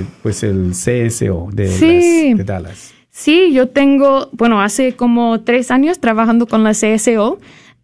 eh, 0.00 0.04
pues 0.24 0.42
el 0.42 0.72
CSO 0.72 1.50
de, 1.52 1.68
Sí. 1.68 2.28
las- 2.30 2.38
de 2.38 2.44
Dallas? 2.44 2.94
Sí, 3.10 3.52
yo 3.52 3.68
tengo, 3.68 4.28
bueno, 4.32 4.60
hace 4.62 4.92
como 4.94 5.40
tres 5.40 5.70
años 5.72 5.98
trabajando 5.98 6.46
con 6.46 6.62
la 6.62 6.70
CSO 6.72 7.40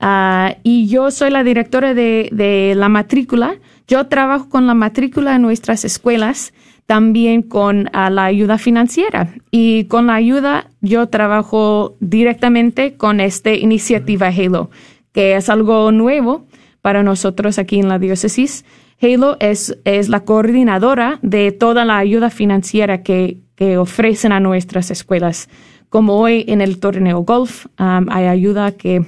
ah, 0.07 0.57
y 0.63 0.87
yo 0.87 1.11
soy 1.11 1.31
la 1.31 1.43
directora 1.43 1.95
de, 1.95 2.29
de 2.31 2.75
la 2.77 2.89
matrícula. 2.89 3.57
Yo 3.89 4.07
trabajo 4.07 4.49
con 4.49 4.67
la 4.67 4.75
matrícula 4.75 5.35
en 5.35 5.43
nuestras 5.43 5.85
escuelas, 5.85 6.53
también 6.87 7.43
con 7.43 7.89
ah, 7.93 8.11
la 8.11 8.25
ayuda 8.25 8.59
financiera. 8.59 9.35
Y 9.51 9.85
con 9.85 10.07
la 10.07 10.15
ayuda 10.15 10.71
yo 10.81 11.09
trabajo 11.09 11.97
directamente 12.01 12.97
con 12.97 13.21
esta 13.21 13.53
iniciativa 13.55 14.29
Halo, 14.29 14.71
que 15.13 15.37
es 15.37 15.49
algo 15.49 15.91
nuevo 15.93 16.47
para 16.83 17.03
nosotros 17.03 17.59
aquí 17.59 17.81
en 17.81 17.89
la 17.89 17.99
diócesis. 17.99 18.65
Halo 19.01 19.37
es, 19.41 19.79
es 19.85 20.09
la 20.09 20.21
coordinadora 20.21 21.19
de 21.23 21.51
toda 21.53 21.85
la 21.85 21.99
ayuda 21.99 22.31
financiera 22.31 23.03
que, 23.03 23.39
que 23.57 23.79
ofrecen 23.79 24.33
a 24.33 24.41
nuestras 24.41 24.91
escuelas. 24.91 25.49
Como 25.89 26.19
hoy 26.19 26.45
en 26.49 26.61
el 26.61 26.79
torneo 26.79 27.21
golf 27.21 27.67
um, 27.79 28.07
hay 28.11 28.27
ayuda 28.27 28.73
que 28.73 29.05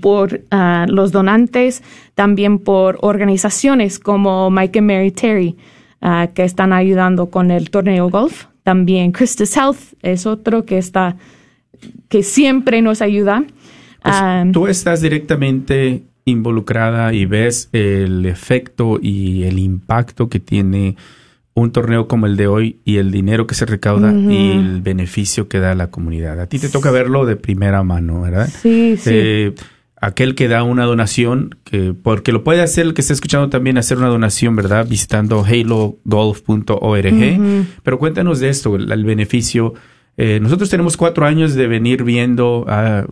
por 0.00 0.42
ah, 0.50 0.86
los 0.88 1.12
donantes, 1.12 1.82
también 2.14 2.58
por 2.58 2.98
organizaciones 3.00 3.98
como 3.98 4.50
Mike 4.50 4.78
and 4.78 4.90
Mary 4.90 5.10
Terry, 5.10 5.56
ah, 6.00 6.28
que 6.34 6.44
están 6.44 6.72
ayudando 6.72 7.30
con 7.30 7.50
el 7.50 7.70
torneo 7.70 8.10
golf. 8.10 8.46
También 8.62 9.12
Christus 9.12 9.56
Health 9.56 9.94
es 10.02 10.26
otro 10.26 10.64
que 10.64 10.78
está, 10.78 11.16
que 12.08 12.22
siempre 12.22 12.82
nos 12.82 13.00
ayuda. 13.02 13.44
Pues, 14.02 14.14
Ah, 14.16 14.44
tú 14.52 14.66
estás 14.66 15.00
directamente 15.00 16.02
involucrada 16.24 17.12
y 17.14 17.24
ves 17.24 17.68
el 17.72 18.26
efecto 18.26 18.98
y 19.00 19.44
el 19.44 19.58
impacto 19.58 20.28
que 20.28 20.40
tiene 20.40 20.96
un 21.54 21.72
torneo 21.72 22.06
como 22.06 22.26
el 22.26 22.36
de 22.36 22.46
hoy 22.46 22.78
y 22.84 22.98
el 22.98 23.10
dinero 23.10 23.46
que 23.46 23.54
se 23.54 23.66
recauda 23.66 24.12
y 24.12 24.52
el 24.52 24.80
beneficio 24.80 25.48
que 25.48 25.58
da 25.58 25.72
a 25.72 25.74
la 25.74 25.90
comunidad. 25.90 26.38
A 26.40 26.46
ti 26.46 26.58
te 26.58 26.68
toca 26.68 26.90
verlo 26.90 27.26
de 27.26 27.36
primera 27.36 27.82
mano, 27.82 28.20
¿verdad? 28.20 28.48
sí, 28.48 28.96
sí. 28.96 29.10
Eh, 29.12 29.54
aquel 30.00 30.34
que 30.34 30.48
da 30.48 30.62
una 30.62 30.84
donación, 30.84 31.56
que 31.64 31.94
porque 31.94 32.32
lo 32.32 32.44
puede 32.44 32.62
hacer 32.62 32.86
el 32.86 32.94
que 32.94 33.00
está 33.00 33.12
escuchando 33.12 33.48
también 33.48 33.78
hacer 33.78 33.98
una 33.98 34.08
donación, 34.08 34.56
¿verdad? 34.56 34.86
Visitando 34.86 35.44
halogolf.org. 35.44 37.66
Pero 37.82 37.98
cuéntanos 37.98 38.40
de 38.40 38.48
esto, 38.48 38.76
el, 38.76 38.90
el 38.90 39.04
beneficio. 39.04 39.74
Eh, 40.16 40.40
nosotros 40.40 40.70
tenemos 40.70 40.96
cuatro 40.96 41.26
años 41.26 41.54
de 41.54 41.66
venir 41.66 42.04
viendo, 42.04 42.64
ah, 42.68 43.06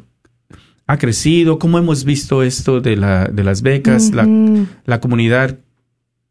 ha 0.87 0.99
crecido, 0.99 1.59
cómo 1.59 1.78
hemos 1.78 2.05
visto 2.05 2.43
esto 2.43 2.80
de, 2.80 2.97
la, 2.97 3.26
de 3.26 3.45
las 3.45 3.62
becas, 3.62 4.12
la, 4.12 4.28
la 4.84 5.01
comunidad, 5.01 5.59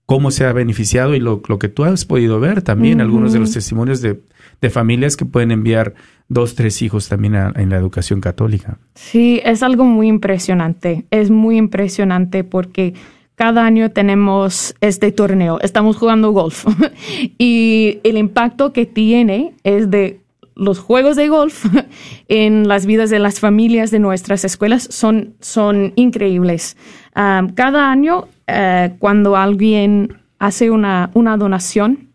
cómo 0.06 0.32
se 0.32 0.45
ha 0.45 0.53
beneficiado 0.53 1.16
y 1.16 1.20
lo, 1.20 1.41
lo 1.47 1.60
que 1.60 1.68
tú 1.68 1.84
has 1.84 2.06
podido 2.06 2.39
ver 2.39 2.62
también, 2.62 3.01
algunos 3.01 3.34
de 3.34 3.39
los 3.39 3.51
testimonios 3.51 4.01
de, 4.01 4.22
de 4.62 4.70
familias 4.70 5.18
que 5.18 5.26
pueden 5.26 5.51
enviar 5.51 5.93
dos, 6.28 6.56
tres 6.56 6.82
hijos 6.82 7.08
también 7.10 7.36
a- 7.36 7.53
en 7.56 7.70
la 7.70 7.78
educación 7.78 8.22
católica. 8.22 8.78
Sí, 8.95 9.41
es 9.43 9.62
algo 9.64 9.86
muy 9.86 10.08
impresionante. 10.08 11.06
Es 11.12 11.30
muy 11.30 11.58
impresionante 11.58 12.43
porque 12.43 12.93
cada 13.36 13.66
año 13.66 13.91
tenemos 13.91 14.76
este 14.82 15.12
torneo. 15.12 15.60
Estamos 15.62 15.97
jugando 15.97 16.32
golf 16.32 16.66
y 17.38 17.99
el 18.03 18.18
impacto 18.18 18.74
que 18.74 18.86
tiene 18.86 19.53
es 19.64 19.89
de 19.91 20.22
los 20.56 20.80
juegos 20.80 21.18
de 21.18 21.28
golf 21.28 21.66
en 22.30 22.68
las 22.68 22.86
vidas 22.86 23.10
de 23.10 23.20
las 23.20 23.39
familias 23.41 23.91
de 23.91 23.99
nuestras 23.99 24.45
escuelas 24.45 24.88
son, 24.89 25.36
son 25.41 25.91
increíbles. 25.95 26.78
Um, 27.16 27.49
cada 27.49 27.91
año, 27.91 28.30
eh, 28.47 28.93
cuando 28.99 29.36
alguien 29.36 30.18
hace 30.39 30.72
una, 30.72 31.12
una 31.14 31.36
donación 31.38 32.10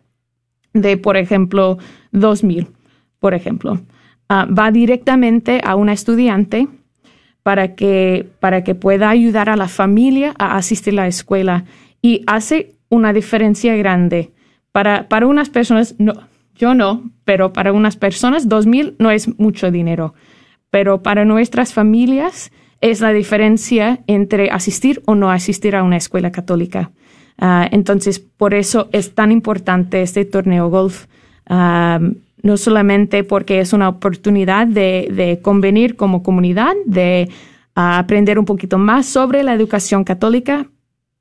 de, 0.73 0.97
por 0.97 1.17
ejemplo, 1.17 1.79
dos 2.13 2.45
mil, 2.45 2.69
por 3.19 3.35
ejemplo, 3.35 3.81
ah, 4.29 4.47
va 4.47 4.71
directamente 4.71 5.61
a 5.65 5.75
una 5.75 5.93
estudiante 5.93 6.69
para 7.43 7.75
que, 7.75 8.29
para 8.41 8.65
que 8.65 8.75
pueda 8.75 9.11
ayudar 9.11 9.49
a 9.49 9.57
la 9.57 9.69
familia 9.69 10.35
a 10.39 10.57
asistir 10.57 10.95
a 10.95 11.03
la 11.03 11.07
escuela 11.07 11.65
y 12.03 12.23
hace 12.27 12.75
una 12.89 13.13
diferencia 13.13 13.77
grande. 13.77 14.31
Para, 14.73 15.09
para 15.09 15.27
unas 15.27 15.51
personas, 15.51 15.95
no, 15.99 16.13
yo 16.55 16.75
no, 16.75 17.11
pero 17.25 17.53
para 17.53 17.73
unas 17.73 17.97
personas, 17.97 18.49
dos 18.49 18.67
mil 18.67 18.95
no 18.99 19.11
es 19.11 19.39
mucho 19.39 19.71
dinero. 19.71 20.15
Pero 20.71 21.03
para 21.03 21.25
nuestras 21.25 21.73
familias 21.73 22.53
es 22.81 23.01
la 23.01 23.13
diferencia 23.13 24.01
entre 24.07 24.51
asistir 24.51 25.03
o 25.07 25.15
no 25.15 25.31
asistir 25.31 25.75
a 25.75 25.83
una 25.83 25.97
escuela 25.97 26.31
católica. 26.31 26.93
Ah, 27.39 27.67
entonces, 27.71 28.21
por 28.21 28.55
eso 28.55 28.89
es 28.93 29.15
tan 29.15 29.33
importante 29.33 30.03
este 30.03 30.25
torneo 30.25 30.69
golf. 30.69 31.07
No 31.51 32.57
solamente 32.57 33.25
porque 33.25 33.61
es 33.61 33.73
una 33.73 33.89
oportunidad 33.89 34.67
de, 34.67 35.41
convenir 35.43 35.97
como 35.97 36.23
comunidad, 36.23 36.75
de 36.87 37.29
ah, 37.75 37.99
aprender 37.99 38.39
un 38.39 38.45
poquito 38.45 38.79
más 38.79 39.07
sobre 39.07 39.43
la 39.43 39.53
educación 39.53 40.05
católica, 40.05 40.67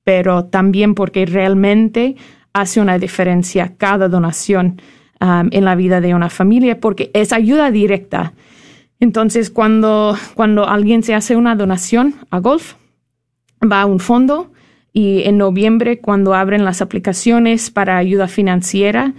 pero 0.04 0.46
también 0.46 0.96
porque 0.96 1.26
realmente 1.26 2.16
hace 2.54 2.80
una 2.80 2.98
diferencia 2.98 3.74
cada 3.78 4.08
donación 4.08 4.82
en 5.22 5.66
la 5.66 5.76
vida 5.76 6.00
de 6.00 6.16
una 6.16 6.30
familia, 6.30 6.80
porque 6.80 7.12
es 7.14 7.34
ayuda 7.34 7.72
directa. 7.72 8.32
Entonces, 9.02 9.50
cuando, 9.50 10.16
cuando 10.34 10.68
alguien 10.68 11.04
se 11.04 11.14
hace 11.14 11.36
una 11.36 11.56
donación 11.56 12.16
a 12.30 12.40
golf, 12.40 12.76
va 13.62 13.82
a 13.82 13.86
un 13.86 14.00
fondo 14.00 14.52
y 14.94 15.24
en 15.24 15.38
noviembre, 15.38 16.00
cuando 16.00 16.34
abren 16.34 16.66
las 16.66 16.82
aplicaciones 16.82 17.70
para 17.70 17.98
ayuda 17.98 18.28
financiera, 18.28 19.14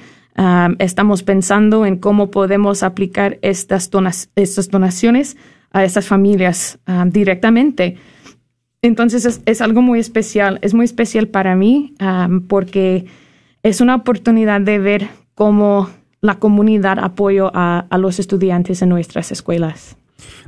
estamos 0.78 1.22
pensando 1.22 1.84
en 1.86 1.96
cómo 1.96 2.30
podemos 2.30 2.82
aplicar 2.82 3.38
estas, 3.42 3.90
donas- 3.90 4.28
estas 4.36 4.70
donaciones 4.70 5.36
a 5.72 5.84
estas 5.84 6.06
familias 6.06 6.78
directamente. 7.06 7.96
Entonces 8.82 9.40
es, 9.44 9.60
algo 9.60 9.82
muy 9.82 10.00
especial, 10.00 10.58
es 10.62 10.72
muy 10.72 10.84
especial 10.84 11.28
para 11.28 11.54
mí 11.54 11.94
porque 12.48 13.04
es 13.62 13.80
una 13.80 13.94
oportunidad 13.94 14.60
de 14.60 14.78
ver 14.78 15.08
cómo 15.34 15.90
la 16.22 16.36
comunidad 16.38 16.98
apoya 16.98 17.50
a, 17.52 17.86
a 17.90 17.98
los 17.98 18.18
estudiantes 18.18 18.82
en 18.82 18.88
nuestras 18.88 19.32
escuelas. 19.32 19.96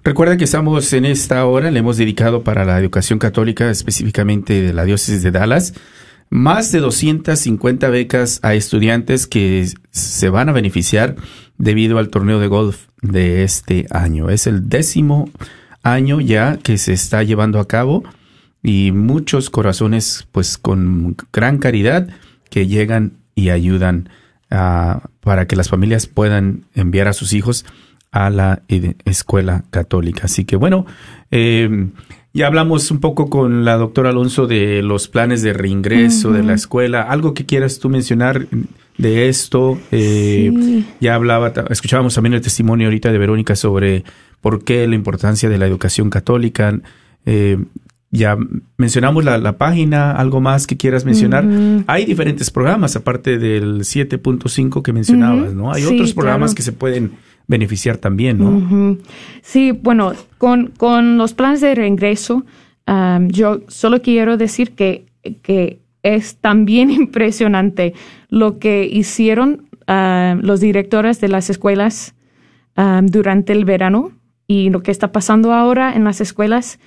Recuerda 0.05 0.37
que 0.37 0.45
estamos 0.45 0.93
en 0.93 1.05
esta 1.05 1.45
hora, 1.47 1.70
le 1.70 1.78
hemos 1.78 1.97
dedicado 1.97 2.43
para 2.43 2.64
la 2.64 2.78
educación 2.78 3.18
católica, 3.18 3.70
específicamente 3.70 4.61
de 4.61 4.72
la 4.72 4.85
diócesis 4.85 5.22
de 5.22 5.30
Dallas, 5.30 5.74
más 6.33 6.72
de 6.72 6.80
250 6.80 7.91
becas 7.91 8.41
a 8.43 8.55
estudiantes 8.55 9.26
que 9.26 9.68
se 9.91 10.30
van 10.30 10.49
a 10.49 10.53
beneficiar 10.53 11.16
debido 11.59 11.99
al 11.99 12.09
torneo 12.09 12.41
de 12.41 12.47
golf 12.47 12.87
de 13.03 13.45
este 13.45 13.87
año. 13.91 14.30
Es 14.30 14.47
el 14.47 14.70
décimo 14.70 15.28
año 15.83 16.22
ya 16.22 16.57
que 16.57 16.78
se 16.78 16.95
está 16.95 17.22
llevando 17.22 17.61
a 17.61 17.68
cabo 17.68 18.03
y 18.62 18.93
muchos 18.93 19.51
corazones 19.51 20.26
pues 20.33 20.57
con 20.57 21.18
gran 21.35 21.59
caridad 21.59 22.09
que 22.49 22.66
llegan 22.66 23.18
y 23.35 23.51
ayudan 23.51 24.09
para 24.49 25.47
que 25.47 25.57
las 25.57 25.68
familias 25.68 26.07
puedan 26.07 26.64
enviar 26.74 27.09
a 27.09 27.12
sus 27.12 27.35
hijos 27.35 27.66
a 28.11 28.30
la 28.30 28.62
escuela 29.05 29.64
católica. 29.68 30.22
Así 30.24 30.47
que 30.47 30.57
bueno, 30.57 30.87
eh, 31.30 31.91
ya 32.35 32.47
hablamos 32.47 32.91
un 32.91 33.01
poco 33.01 33.28
con 33.28 33.64
la 33.64 33.76
doctora 33.76 34.11
Alonso 34.11 34.47
de 34.47 34.83
los 34.83 35.09
planes 35.09 35.43
de 35.43 35.53
reingreso 35.53 36.33
de 36.33 36.43
la 36.43 36.55
escuela. 36.55 37.03
¿Algo 37.03 37.35
que 37.35 37.45
quieras 37.45 37.78
tú 37.78 37.91
mencionar 37.91 38.47
de 38.97 39.28
esto? 39.28 39.78
Eh, 39.91 40.83
Ya 41.01 41.14
hablaba, 41.14 41.53
escuchábamos 41.68 42.14
también 42.14 42.35
el 42.35 42.41
testimonio 42.41 42.87
ahorita 42.87 43.12
de 43.12 43.18
Verónica 43.18 43.55
sobre 43.55 44.05
por 44.41 44.64
qué 44.64 44.87
la 44.89 44.95
importancia 44.95 45.51
de 45.51 45.59
la 45.59 45.66
educación 45.66 46.09
católica. 46.09 46.80
Eh, 47.26 47.59
ya 48.11 48.37
mencionamos 48.76 49.24
la, 49.24 49.57
página, 49.57 50.12
algo 50.12 50.41
más 50.41 50.66
que 50.66 50.76
quieras 50.76 51.05
mencionar. 51.05 51.47
Hay 51.87 52.05
diferentes 52.05 52.51
programas, 52.51 52.95
aparte 52.97 53.39
del 53.39 53.80
7.5 53.80 54.83
que 54.83 54.93
mencionabas, 54.93 55.55
¿no? 55.55 55.72
Hay 55.72 55.85
otros 55.85 56.12
programas 56.12 56.55
que 56.55 56.62
se 56.62 56.72
pueden 56.72 57.12
beneficiar 57.47 57.99
también, 57.99 58.38
¿no? 58.38 58.99
Sí, 59.43 59.72
bueno, 59.72 60.12
con, 60.38 60.68
con, 60.76 61.18
los 61.18 61.34
planes 61.34 61.61
de 61.61 61.74
reingreso, 61.74 62.45
yo 63.28 63.61
solo 63.68 64.03
quiero 64.03 64.36
decir 64.36 64.72
que, 64.72 65.07
que 65.43 65.80
es 66.03 66.36
también 66.36 66.90
impresionante 67.03 67.95
lo 68.28 68.59
que 68.59 68.84
hicieron 68.84 69.68
los 69.86 70.61
directores 70.61 71.20
de 71.20 71.28
las 71.28 71.51
escuelas 71.51 72.14
durante 73.03 73.53
el 73.53 73.64
verano 73.64 74.12
y 74.47 74.70
lo 74.70 74.82
que 74.82 74.90
está 74.90 75.12
pasando 75.12 75.53
ahora 75.53 75.95
en 75.95 76.05
las 76.05 76.20
escuelas. 76.20 76.78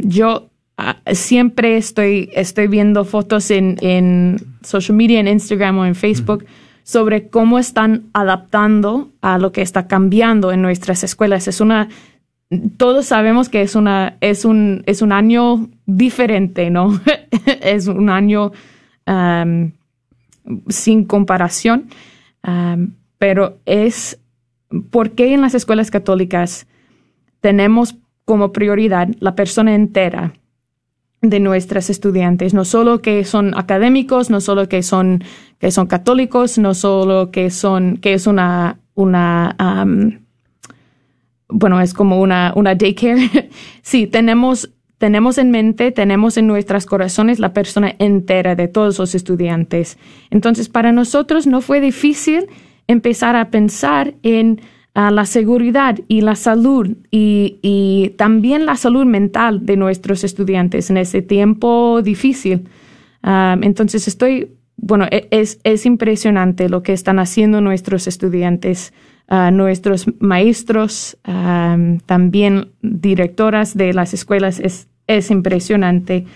Yo 0.00 0.50
ah, 0.78 0.96
siempre 1.12 1.76
estoy, 1.76 2.30
estoy 2.34 2.68
viendo 2.68 3.04
fotos 3.04 3.50
en, 3.50 3.76
en, 3.80 4.38
social 4.62 4.96
media, 4.96 5.20
en 5.20 5.28
Instagram 5.28 5.78
o 5.78 5.86
en 5.86 5.94
Facebook, 5.94 6.44
sobre 6.82 7.28
cómo 7.28 7.58
están 7.58 8.04
adaptando 8.12 9.10
a 9.20 9.38
lo 9.38 9.52
que 9.52 9.62
está 9.62 9.86
cambiando 9.86 10.52
en 10.52 10.62
nuestras 10.62 11.04
escuelas. 11.04 11.48
Es 11.48 11.60
una, 11.60 11.88
todos 12.76 13.06
sabemos 13.06 13.48
que 13.48 13.62
es 13.62 13.74
una, 13.74 14.16
es 14.20 14.44
un, 14.44 14.82
es 14.86 15.02
un 15.02 15.12
año 15.12 15.68
diferente, 15.86 16.70
¿no? 16.70 17.00
es 17.62 17.86
un 17.86 18.10
año 18.10 18.52
sin 20.68 21.04
comparación, 21.04 21.88
pero 23.18 23.58
es, 23.66 24.18
¿por 24.90 25.10
qué 25.10 25.34
en 25.34 25.40
las 25.40 25.54
escuelas 25.54 25.90
católicas 25.90 26.66
tenemos 27.40 27.96
como 28.24 28.52
prioridad 28.52 29.08
la 29.18 29.34
persona 29.34 29.74
entera 29.74 30.32
de 31.22 31.38
nuestras 31.38 31.88
estudiantes, 31.88 32.52
no 32.52 32.64
solo 32.64 33.00
que 33.00 33.24
son 33.24 33.56
académicos, 33.56 34.28
no 34.28 34.40
solo 34.40 34.68
que 34.68 34.82
son, 34.82 35.22
que 35.60 35.70
son 35.70 35.86
católicos, 35.86 36.58
no 36.58 36.74
solo 36.74 37.30
que 37.30 37.50
son, 37.50 37.96
que 37.98 38.14
es 38.14 38.26
una, 38.26 38.80
una, 38.94 39.56
bueno, 41.48 41.80
es 41.80 41.94
como 41.94 42.20
una, 42.20 42.52
una 42.56 42.74
daycare. 42.74 43.50
sí, 43.82 44.08
tenemos, 44.08 44.70
tenemos 44.98 45.38
en 45.38 45.52
mente, 45.52 45.92
tenemos 45.92 46.36
en 46.36 46.48
nuestros 46.48 46.86
corazones 46.86 47.38
la 47.38 47.52
persona 47.52 47.94
entera 48.00 48.56
de 48.56 48.66
todos 48.66 48.98
los 48.98 49.14
estudiantes. 49.14 49.98
Entonces, 50.30 50.68
para 50.68 50.90
nosotros 50.90 51.46
no 51.46 51.60
fue 51.60 51.80
difícil 51.80 52.46
empezar 52.88 53.36
a 53.36 53.50
pensar 53.50 54.14
en 54.24 54.60
a 54.94 55.10
la 55.10 55.24
seguridad 55.24 55.98
y 56.08 56.20
la 56.20 56.34
salud 56.34 56.96
y, 57.10 58.12
también 58.16 58.66
la 58.66 58.76
salud 58.76 59.04
mental 59.04 59.64
de 59.64 59.76
nuestros 59.76 60.22
estudiantes 60.24 60.90
en 60.90 60.98
ese 60.98 61.22
tiempo 61.22 62.02
difícil. 62.02 62.68
Ah, 63.22 63.56
entonces 63.62 64.06
estoy, 64.06 64.50
bueno, 64.76 65.06
e, 65.10 65.28
es, 65.30 65.60
es, 65.64 65.86
impresionante 65.86 66.68
lo 66.68 66.82
que 66.82 66.92
están 66.92 67.18
haciendo 67.18 67.60
nuestros 67.60 68.06
estudiantes, 68.06 68.92
ah, 69.28 69.50
nuestros 69.50 70.06
maestros, 70.20 71.16
ah, 71.24 71.78
también 72.04 72.68
directoras 72.82 73.76
de 73.76 73.94
las 73.94 74.12
escuelas, 74.12 74.60
es, 74.60 74.88
es 75.06 75.30
impresionante. 75.30 76.26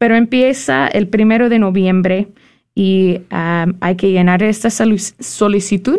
pero 0.00 0.16
empieza 0.16 0.86
el 0.86 1.08
primero 1.08 1.50
de 1.50 1.58
noviembre 1.58 2.28
y 2.74 3.20
um, 3.30 3.74
hay 3.82 3.96
que 3.96 4.10
llenar 4.10 4.42
esta 4.42 4.70
solicitud, 4.70 5.98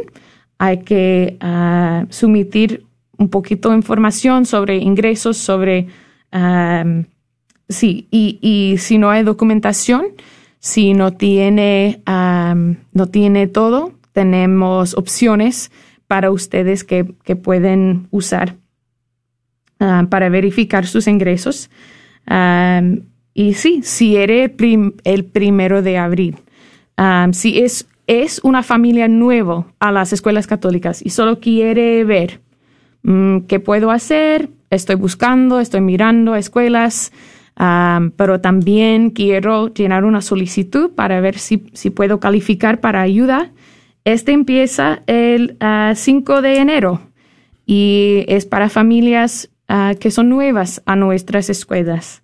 hay 0.58 0.80
que 0.80 1.38
uh, 1.39 2.12
sumitir 2.12 2.84
un 3.20 3.30
poquito 3.30 3.70
de 3.70 3.76
información 3.76 4.47
sobre 4.47 4.78
ingresos, 4.78 5.38
sobre, 5.38 5.86
um, 6.34 7.04
sí, 7.70 8.08
y, 8.10 8.74
si 8.80 8.97
no 8.97 9.12
hay 9.12 9.22
documentación, 9.22 10.06
si 10.58 10.95
no 10.95 11.12
tiene, 11.12 12.02
um, 12.08 12.78
no 12.93 13.06
tiene 13.06 13.45
todo, 13.45 13.93
tenemos 14.14 14.95
opciones 14.95 15.72
para 16.08 16.32
ustedes 16.32 16.84
que, 16.84 17.04
pueden 17.36 18.08
usar 18.10 18.56
para 19.78 20.30
verificar 20.30 20.88
sus 20.88 21.08
ingresos. 21.08 21.70
Y 23.34 23.53
sí, 23.53 23.82
si 23.84 24.17
eres 24.17 24.51
el 25.03 25.25
primero 25.25 25.82
de 25.82 25.97
abril, 25.97 26.38
si 27.32 27.59
es, 27.59 27.88
es 28.07 28.41
una 28.43 28.63
familia 28.63 29.07
nueva 29.07 29.65
a 29.79 29.91
las 29.91 30.13
escuelas 30.13 30.47
católicas 30.47 31.01
y 31.03 31.09
solo 31.09 31.39
quiere 31.39 32.03
ver 32.03 32.41
mm, 33.03 33.41
qué 33.41 33.59
puedo 33.59 33.91
hacer, 33.91 34.49
estoy 34.69 34.95
buscando, 34.95 35.59
estoy 35.59 35.82
mirando 35.82 36.36
escuelas, 36.36 37.11
pero 38.15 38.41
también 38.41 39.11
quiero 39.11 39.73
llenar 39.73 40.03
una 40.03 40.21
solicitud 40.21 40.91
para 40.91 41.21
ver 41.21 41.38
si, 41.38 41.63
si 41.73 41.89
puedo 41.89 42.19
calificar 42.19 42.79
para 42.79 43.01
ayuda. 43.01 43.51
Este 44.03 44.32
empieza 44.32 45.03
el 45.05 45.57
5 45.93 46.34
ah, 46.34 46.41
de 46.41 46.57
enero 46.57 47.01
y 47.67 48.25
es 48.27 48.47
para 48.47 48.69
familias 48.69 49.51
ah, 49.67 49.93
que 49.99 50.09
son 50.09 50.29
nuevas 50.29 50.82
a 50.88 50.95
nuestras 50.95 51.51
escuelas 51.51 52.23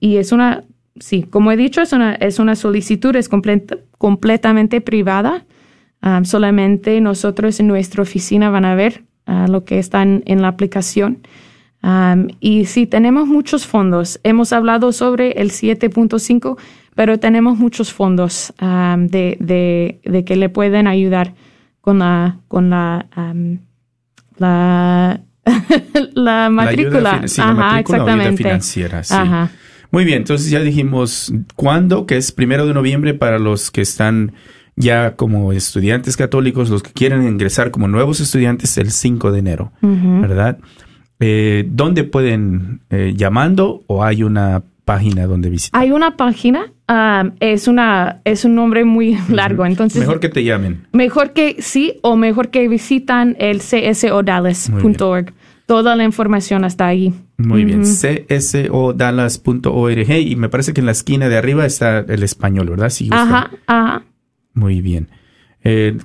y 0.00 0.16
es 0.16 0.32
una, 0.32 0.64
sí, 0.98 1.22
como 1.22 1.52
he 1.52 1.56
dicho, 1.56 1.80
es 1.80 1.92
una, 1.92 2.14
es 2.14 2.38
una 2.38 2.56
solicitud, 2.56 3.14
es 3.16 3.28
completamente 3.98 4.80
privada. 4.80 5.44
solamente 6.24 7.00
nosotros 7.00 7.60
en 7.60 7.68
nuestra 7.68 8.02
oficina 8.02 8.50
van 8.50 8.64
a 8.64 8.74
ver 8.74 9.04
ah, 9.26 9.46
lo 9.48 9.64
que 9.64 9.78
están 9.78 10.22
en 10.26 10.42
la 10.42 10.48
aplicación. 10.48 11.18
y 12.40 12.64
sí, 12.64 12.86
tenemos 12.86 13.28
muchos 13.28 13.66
fondos. 13.66 14.20
Hemos 14.24 14.52
hablado 14.52 14.92
sobre 14.92 15.32
el 15.40 15.50
7.5, 15.50 16.56
pero 16.98 17.20
tenemos 17.20 17.56
muchos 17.58 17.92
fondos 17.92 18.52
um, 18.60 19.06
de, 19.06 19.36
de, 19.38 20.00
de, 20.02 20.24
que 20.24 20.34
le 20.34 20.48
pueden 20.48 20.88
ayudar 20.88 21.32
con 21.80 22.00
la, 22.00 22.40
con 22.48 22.70
la, 22.70 23.06
um, 23.16 23.58
la, 24.36 25.20
la 26.14 26.50
matrícula. 26.50 27.00
La 27.00 27.10
ayuda, 27.14 27.28
sí, 27.28 27.40
la 27.40 27.44
Ajá, 27.48 27.54
matrícula 27.54 27.98
o 27.98 28.00
ayuda 28.02 28.12
exactamente. 28.14 28.42
financiera, 28.42 29.04
sí. 29.04 29.14
Ajá. 29.14 29.50
Muy 29.90 30.04
bien, 30.04 30.18
entonces 30.18 30.50
ya 30.50 30.60
dijimos 30.60 31.32
cuándo, 31.56 32.04
que 32.06 32.16
es 32.16 32.30
primero 32.32 32.66
de 32.66 32.74
noviembre 32.74 33.14
para 33.14 33.38
los 33.38 33.70
que 33.70 33.80
están 33.80 34.32
ya 34.76 35.16
como 35.16 35.52
estudiantes 35.52 36.16
católicos, 36.16 36.68
los 36.70 36.82
que 36.82 36.92
quieren 36.92 37.26
ingresar 37.26 37.70
como 37.70 37.88
nuevos 37.88 38.20
estudiantes 38.20 38.76
el 38.78 38.90
5 38.90 39.32
de 39.32 39.38
enero, 39.38 39.72
¿verdad? 39.80 40.58
Eh, 41.20 41.64
¿Dónde 41.68 42.04
pueden 42.04 42.80
eh, 42.90 43.14
llamando 43.16 43.82
o 43.88 44.04
hay 44.04 44.22
una 44.22 44.62
página 44.84 45.26
donde 45.26 45.50
visitar? 45.50 45.80
Hay 45.80 45.90
una 45.90 46.16
página, 46.16 46.66
um, 46.88 47.32
es 47.40 47.66
una 47.66 48.20
es 48.24 48.44
un 48.44 48.54
nombre 48.54 48.84
muy 48.84 49.16
largo, 49.30 49.66
entonces 49.66 49.98
Mejor 50.00 50.20
que 50.20 50.28
te 50.28 50.44
llamen. 50.44 50.86
mejor 50.92 51.32
que 51.32 51.56
sí 51.60 51.94
o 52.02 52.16
mejor 52.16 52.50
que 52.50 52.68
visitan 52.68 53.36
el 53.40 53.60
csodallas.org. 53.60 55.32
Toda 55.68 55.94
la 55.96 56.04
información 56.04 56.64
está 56.64 56.86
ahí. 56.86 57.12
Muy 57.36 57.66
bien, 57.66 57.82
Ujú. 57.82 57.90
csodallas.org 58.38 60.10
y 60.10 60.34
me 60.34 60.48
parece 60.48 60.72
que 60.72 60.80
en 60.80 60.86
la 60.86 60.92
esquina 60.92 61.28
de 61.28 61.36
arriba 61.36 61.66
está 61.66 61.98
el 61.98 62.22
español, 62.22 62.70
¿verdad? 62.70 62.88
Gustan. 62.88 63.12
Ajá, 63.18 63.50
ajá. 63.66 64.02
Muy 64.54 64.80
bien. 64.80 65.10
Eh, 65.62 65.98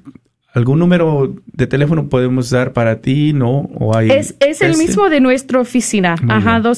¿Algún 0.53 0.79
número 0.79 1.33
de 1.45 1.65
teléfono 1.65 2.09
podemos 2.09 2.49
dar 2.49 2.73
para 2.73 2.99
ti? 2.99 3.31
¿No? 3.31 3.69
¿O 3.79 3.95
hay 3.95 4.11
Es, 4.11 4.35
es 4.41 4.59
el 4.61 4.75
mismo 4.77 5.09
de 5.09 5.21
nuestra 5.21 5.61
oficina. 5.61 6.15
Muy 6.21 6.35
Ajá, 6.35 6.59
bien. 6.59 6.73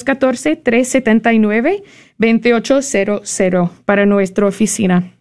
214-379-2800 2.20 3.70
para 3.84 4.06
nuestra 4.06 4.46
oficina. 4.46 5.12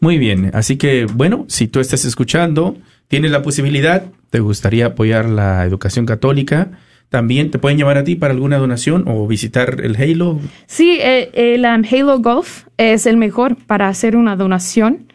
Muy 0.00 0.16
bien. 0.18 0.50
Así 0.54 0.76
que, 0.76 1.04
bueno, 1.04 1.44
si 1.48 1.68
tú 1.68 1.80
estás 1.80 2.04
escuchando, 2.06 2.76
tienes 3.08 3.30
la 3.30 3.42
posibilidad, 3.42 4.04
te 4.30 4.40
gustaría 4.40 4.86
apoyar 4.86 5.26
la 5.28 5.64
educación 5.64 6.06
católica, 6.06 6.70
también 7.08 7.50
te 7.50 7.58
pueden 7.58 7.78
llamar 7.78 7.98
a 7.98 8.04
ti 8.04 8.16
para 8.16 8.32
alguna 8.34 8.58
donación 8.58 9.04
o 9.06 9.26
visitar 9.28 9.80
el 9.84 9.94
Halo. 9.96 10.40
Sí, 10.66 10.98
eh, 11.00 11.30
el, 11.34 11.64
um, 11.64 11.82
Halo 11.88 12.18
Golf 12.20 12.64
es 12.76 13.06
el 13.06 13.16
mejor 13.16 13.56
para 13.56 13.86
hacer 13.88 14.16
una 14.16 14.34
donación. 14.34 15.06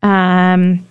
Um, 0.00 0.82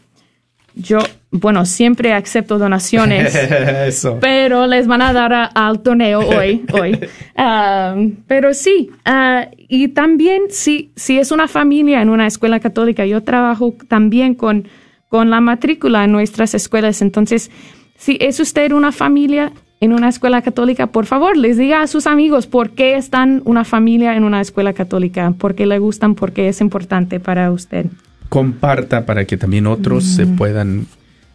yo, 0.75 0.99
bueno, 1.31 1.65
siempre 1.65 2.11
acepto 2.13 2.57
donaciones. 2.59 3.33
Eso. 3.87 4.17
pero 4.19 4.67
les 4.67 4.85
van 4.87 5.01
a 5.01 5.13
dar 5.13 5.31
a- 5.33 5.45
al 5.45 5.81
torneo 5.81 6.19
hoy, 6.19 6.65
hoy. 6.73 6.99
Um, 7.37 8.15
pero 8.27 8.53
sí, 8.53 8.89
ah, 9.05 9.47
y 9.69 9.87
también 9.89 10.43
si, 10.49 10.91
si 10.95 11.17
es 11.17 11.31
una 11.31 11.47
familia 11.47 12.01
en 12.01 12.09
una 12.09 12.27
escuela 12.27 12.59
católica, 12.59 13.05
yo 13.05 13.23
trabajo 13.23 13.73
también 13.87 14.35
con, 14.35 14.67
con 15.09 15.29
la 15.29 15.41
matrícula 15.41 16.03
en 16.03 16.11
nuestras 16.11 16.53
escuelas. 16.53 17.01
Entonces, 17.01 17.51
si 17.97 18.17
es 18.19 18.39
usted 18.39 18.71
una 18.71 18.91
familia 18.91 19.53
en 19.79 19.93
una 19.93 20.09
escuela 20.09 20.41
católica, 20.41 20.87
por 20.87 21.05
favor, 21.05 21.37
les 21.37 21.57
diga 21.57 21.81
a 21.81 21.87
sus 21.87 22.07
amigos 22.07 22.47
por 22.47 22.71
qué 22.71 22.95
están 22.95 23.41
una 23.45 23.63
familia 23.63 24.15
en 24.15 24.23
una 24.23 24.41
escuela 24.41 24.73
católica, 24.73 25.33
por 25.37 25.55
qué 25.55 25.65
le 25.65 25.79
gustan, 25.79 26.15
por 26.15 26.31
qué 26.31 26.49
es 26.49 26.61
importante 26.61 27.19
para 27.19 27.51
usted. 27.51 27.85
Comparta 28.29 29.05
para 29.05 29.25
que 29.25 29.37
también 29.37 29.67
otros 29.67 30.03
se 30.03 30.25
puedan 30.25 30.87